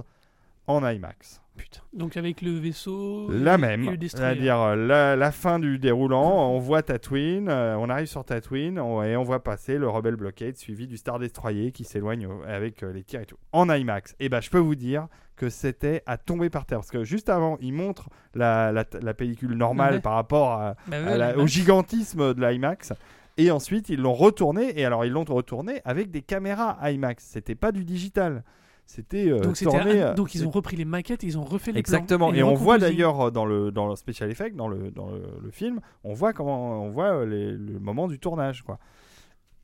[0.66, 1.42] en IMAX.
[1.56, 1.80] Putain.
[1.92, 3.28] Donc avec le vaisseau.
[3.30, 7.88] La et- même, c'est-à-dire euh, la, la fin du déroulant, on voit Tatooine, euh, on
[7.88, 11.72] arrive sur Tatooine on- et on voit passer le Rebel Blockade suivi du Star Destroyer
[11.72, 13.38] qui s'éloigne euh, avec euh, les tirs et tout.
[13.52, 16.90] En IMAX, et ben je peux vous dire que c'était à tomber par terre parce
[16.90, 20.00] que juste avant, ils montrent la, la, la pellicule normale Ouais.
[20.00, 22.92] par rapport à, Bah oui, à la- bah, au gigantisme de l'IMAX.
[23.38, 24.80] Et ensuite, ils l'ont retourné.
[24.80, 27.22] Et alors, ils l'ont retourné avec des caméras IMAX.
[27.22, 28.44] C'était pas du digital.
[28.86, 30.00] C'était euh, Donc, c'était tourné.
[30.00, 32.28] un- euh, donc ils ont repris les maquettes et ils ont refait les Exactement.
[32.28, 32.36] plans.
[32.38, 35.22] Et, on voit d'ailleurs euh, dans le dans le special effect, dans le dans le,
[35.42, 38.78] le film, on voit comment on voit les- le moment du tournage, quoi.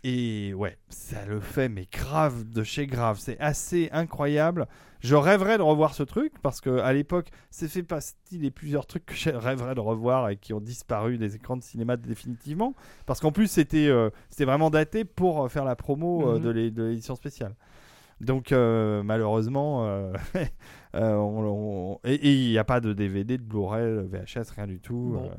[0.05, 3.19] Et ouais, ça le fait, mais grave de chez grave.
[3.21, 4.67] C'est assez incroyable.
[4.99, 8.87] Je rêverais de revoir ce truc parce que à l'époque, c'est fait partie des plusieurs
[8.87, 12.75] trucs que je rêverais de revoir et qui ont disparu des écrans de cinéma définitivement.
[13.07, 16.43] Parce qu'en plus, c'était euh, c'était vraiment daté pour faire la promo euh, Mhm.
[16.73, 17.55] de l'édition spéciale.
[18.23, 20.13] Donc euh, malheureusement, euh,
[20.95, 21.45] euh, on-
[21.95, 24.79] on- et et il n'y a pas de DVD, de Blu-ray, de VHS, rien du
[24.81, 25.11] tout.
[25.15, 25.25] Bon.
[25.27, 25.35] euh.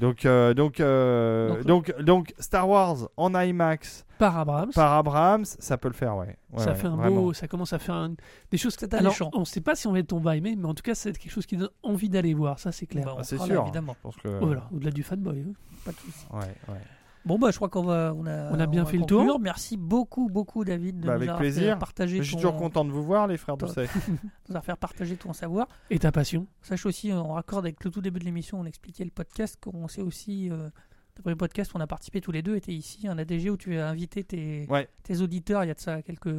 [0.00, 4.70] Donc, euh, donc, euh, donc, donc, Star Wars en IMAX Par Abrams.
[4.74, 6.38] par Abrams, ça peut le faire, ouais.
[6.54, 7.20] Ouais, ça ouais, fait un vraiment.
[7.20, 8.14] beau, ça commence à faire un-
[8.50, 9.30] des choses que C'est Alors, alléchant.
[9.34, 11.30] on ne sait pas si on va tomber aimer, mais en tout cas, c'est quelque
[11.30, 13.04] chose qui donne envie d'aller voir, ça c'est clair.
[13.04, 13.62] Bah, on Ah, c'est là, sûr.
[13.62, 13.94] évidemment.
[14.40, 15.40] Voilà, au-delà du fanboy.
[15.46, 15.52] hein.
[15.84, 16.26] Pas de souci.
[16.32, 16.40] Ouais,
[16.74, 16.80] ouais.
[17.26, 18.14] Bon, bah, je crois qu'on va.
[18.16, 19.38] On a, On a bien fait le tour.
[19.40, 21.74] Merci beaucoup, beaucoup, David, de Bah, nous avec avoir plaisir.
[21.74, 23.68] fait partager Je suis ton- toujours content de vous voir, les frères Toi.
[23.68, 23.86] Doucet.
[24.08, 24.16] nous
[24.56, 25.68] avoir fait partager ton savoir.
[25.90, 26.46] Et ta passion.
[26.62, 29.86] Sache aussi, en raccord avec le tout début de l'émission, on expliquait le podcast, qu'on
[29.88, 30.50] sait aussi.
[30.50, 30.70] Euh,
[31.16, 33.76] le premier podcast on a participé tous les deux était ici, un ADG où tu
[33.76, 34.88] as invité tes, Ouais.
[35.02, 36.34] tes auditeurs il y a de ça quelques,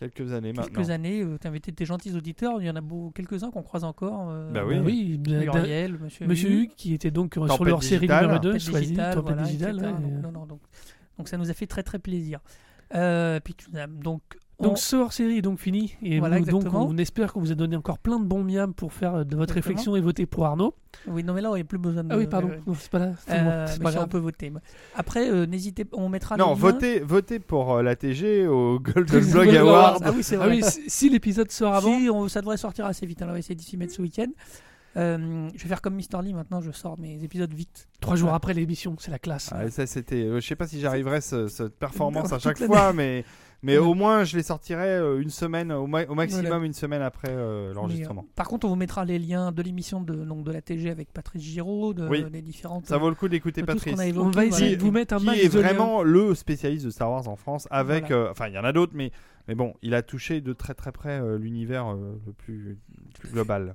[0.00, 0.88] Quelques années quelques maintenant.
[0.90, 1.24] années.
[1.40, 2.80] tu as invité tes gentils auditeurs, il y en a
[3.14, 4.28] quelques-uns qu'on croise encore.
[4.30, 4.78] euh, Bah oui.
[4.84, 6.70] Oui, Muriel, Monsieur, Monsieur Hugues.
[6.76, 9.76] Qui était donc euh, Tempête sur leur série numéro 2, Tempête choisi, Tempête voilà, digitale.
[9.78, 10.60] Donc, non, non, donc,
[11.16, 12.40] donc ça nous a fait très très plaisir.
[12.94, 13.66] Euh, puis tu-
[14.02, 14.22] donc,
[14.60, 17.50] on- Donc ce hors-série est donc fini et Voilà, nous, donc on espère qu'on vous
[17.52, 19.72] a donné encore plein de bons miams pour faire euh, de votre Exactement.
[19.74, 20.74] réflexion et voter pour Arnaud.
[21.08, 22.12] oui, non mais là on n'a plus besoin de.
[22.12, 24.52] Ah oui, pardon, euh, Non, c'est pas là, c'est euh, c'est on peut voter.
[24.94, 26.36] Après, euh, n'hésitez, on mettra.
[26.36, 30.02] Non, votez, votez pour euh, la TG au Golden Blog Award.
[30.04, 30.60] Ah oui, c'est Ah vrai.
[30.62, 33.22] oui, si, l'épisode sort avant, Si, on- ça devrait sortir assez vite.
[33.22, 34.28] hein, on va essayer de s'y mettre ce week-end.
[34.96, 37.88] Euh, je vais faire comme Mister Lee maintenant, je sors mes épisodes vite.
[38.00, 38.34] trois jours Ouais.
[38.36, 39.50] après l'émission, c'est la classe.
[39.52, 40.22] Ah, ça, c'était.
[40.22, 43.24] euh, je sais pas si j'arriverai ce- cette performance à chaque fois, mais
[43.64, 46.64] mais au moins je les sortirai euh, une semaine au, ma- au maximum Voilà.
[46.66, 48.22] une semaine après euh, l'enregistrement.
[48.22, 50.90] euh, par contre, on vous mettra les liens de l'émission de, donc, de la TG
[50.90, 52.24] avec Patrice Giraud, de, Oui.
[52.30, 52.86] des différentes.
[52.86, 53.94] Ça vaut le coup d'écouter Patrice.
[53.94, 54.44] On va voilà.
[54.46, 55.60] essayer de vous mettre un qui est liens.
[55.62, 58.22] vraiment le spécialiste de Star Wars en France avec Voilà.
[58.26, 59.10] euh, enfin il y en a d'autres mais
[59.48, 63.18] mais bon il a touché de très très près euh, l'univers euh, le plus, le
[63.18, 63.74] plus global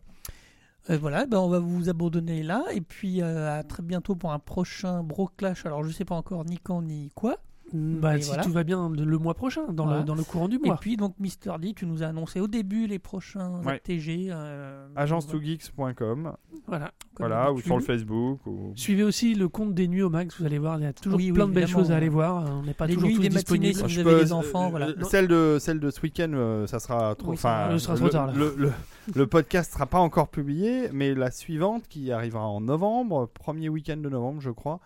[0.90, 2.64] Euh, voilà, ben on va vous abandonner là.
[2.74, 5.66] Et puis euh, à très bientôt pour un prochain Bro Clash.
[5.66, 7.38] Alors je sais pas encore ni quand ni quoi.
[7.74, 8.44] Bah, Et si voilà.
[8.44, 10.00] tout va bien le mois prochain, dans, Voilà.
[10.00, 10.78] le, dans le courant du Et mois.
[10.80, 13.80] puis donc Mister D, tu nous as annoncé au début les prochains Ouais.
[13.80, 14.30] TG.
[14.32, 16.34] Euh, agence2geeks.com
[16.68, 16.92] Voilà.
[17.18, 20.46] voilà ou sur le Facebook ou Suivez aussi le compte des nuits au max, vous
[20.46, 22.46] allez voir, il y a toujours Oui, oui, plein de belles choses à aller voir.
[22.52, 23.90] On n'est pas Les toujours nuits, tous des matinées, disponibles.
[23.90, 24.88] si vous avez peux- des enfants, euh, voilà.
[24.88, 27.84] euh, celle de celle de ce week-end euh, ça sera trop Oui, ça enfin ce
[27.86, 28.34] sera le, trop tard, là.
[28.34, 28.72] le, le-
[29.16, 33.98] le podcast sera pas encore publié mais la suivante qui arrivera en novembre premier week-end
[33.98, 34.80] de novembre je crois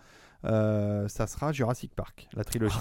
[1.08, 2.76] ça sera Jurassic Park la trilogie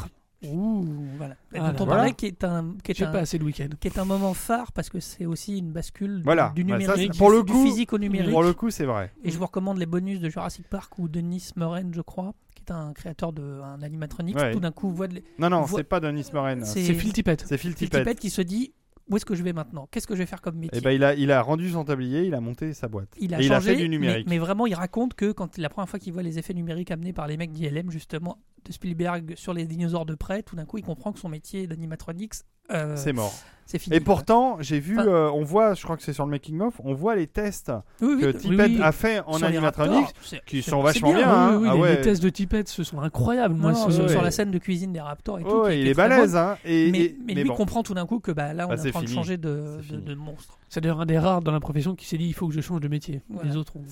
[0.46, 0.86] Ouh,
[1.18, 1.36] voilà.
[1.56, 2.12] Ah, dont on là, parlait voilà.
[2.12, 3.70] qui est un qui est un, pas assez le week-end.
[3.80, 6.52] qui est un moment phare parce que c'est aussi une bascule du- Voilà.
[6.54, 8.30] du Bah, ça, numérique, pour du, le du coup, physique au numérique.
[8.32, 11.08] pour le coup c'est vrai Et je vous recommande les bonus de Jurassic Park ou
[11.08, 14.36] Denis Muren, je crois, qui est un créateur de un animatronics.
[14.36, 14.52] Ouais.
[14.52, 17.46] Tout d'un coup, voit de les- non non c'est pas Denis Moren C'est- Phil Tippett.
[17.48, 18.74] c'est Phil Tippett qui se dit
[19.10, 19.88] où est-ce que je vais maintenant?
[19.92, 20.78] Qu'est-ce que je vais faire comme métier?
[20.78, 23.10] Et ben il a, il a rendu son tablier, il a monté sa boîte.
[23.20, 24.28] Il a Et il a changé, fait du numérique.
[24.28, 26.92] Mais, mais vraiment, il raconte que quand la première fois qu'il voit les effets numériques
[26.92, 30.66] amenés par les mecs d'ILM, justement, de Spielberg sur les dinosaures de près, tout d'un
[30.66, 32.36] coup, il comprend que son métier d'animatronics,
[32.72, 33.34] euh, C'est mort.
[33.66, 33.96] c'est fini.
[33.96, 36.62] Et pourtant, j'ai vu, Enfin- euh, on voit, je crois que c'est sur le making
[36.62, 37.72] of, on voit les tests
[38.02, 38.82] oui, oui, que Tippett oui.
[38.82, 41.28] a fait en animatronics, c'est- qui sont vachement bien.
[41.28, 41.56] Ah hein.
[41.58, 41.96] oui, oui, Ah les, ouais.
[41.96, 43.56] les tests de Tippett, ce sont incroyables.
[43.56, 44.10] Moi, Non, sur, ouais.
[44.10, 45.50] sur la scène de cuisine des Raptors et tout.
[45.52, 46.58] Oh, qui il était est balèze, hein.
[46.66, 47.56] Et, mais, et- mais mais lui bon.
[47.56, 50.14] comprend tout d'un coup que bah, là, on Bah, est en train de changer de,
[50.16, 50.58] monstre.
[50.70, 52.62] C'est d'ailleurs un des rares dans la profession qui s'est dit il faut que je
[52.62, 53.22] change de métier.
[53.30, 53.50] Voilà.
[53.50, 53.84] Les autres ont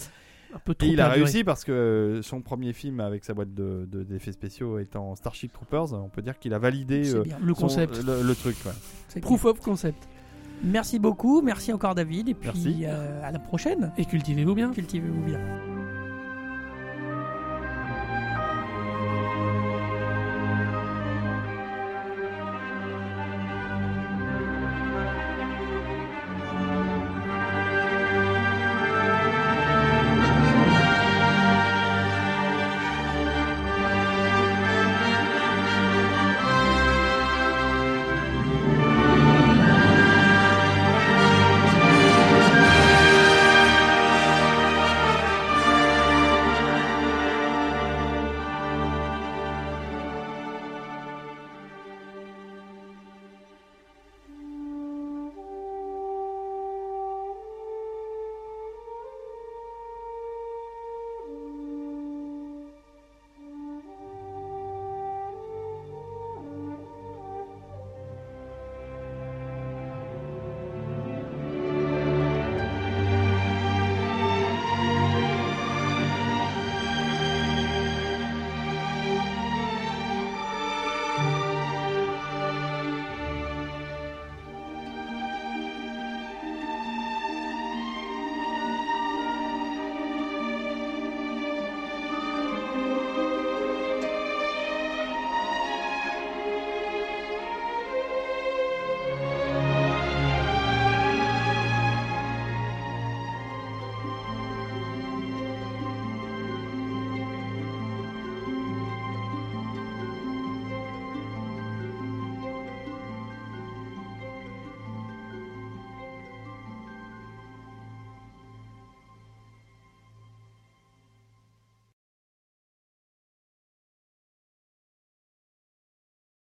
[0.54, 3.54] un peu trop Et il a réussi parce que son premier film avec sa boîte
[3.54, 7.24] de- de- d'effets spéciaux étant Starship Troopers, on peut dire qu'il a validé euh.
[7.42, 8.04] Le son- concept.
[8.04, 8.56] le, le truc.
[8.66, 8.72] ouais.
[9.08, 10.08] C'est Proof of concept.
[10.64, 11.42] Merci beaucoup.
[11.42, 12.30] Merci encore, David.
[12.30, 13.92] Et puis euh, à la prochaine.
[13.98, 14.72] Et cultivez-vous bien.
[14.72, 15.40] Cultivez-vous bien.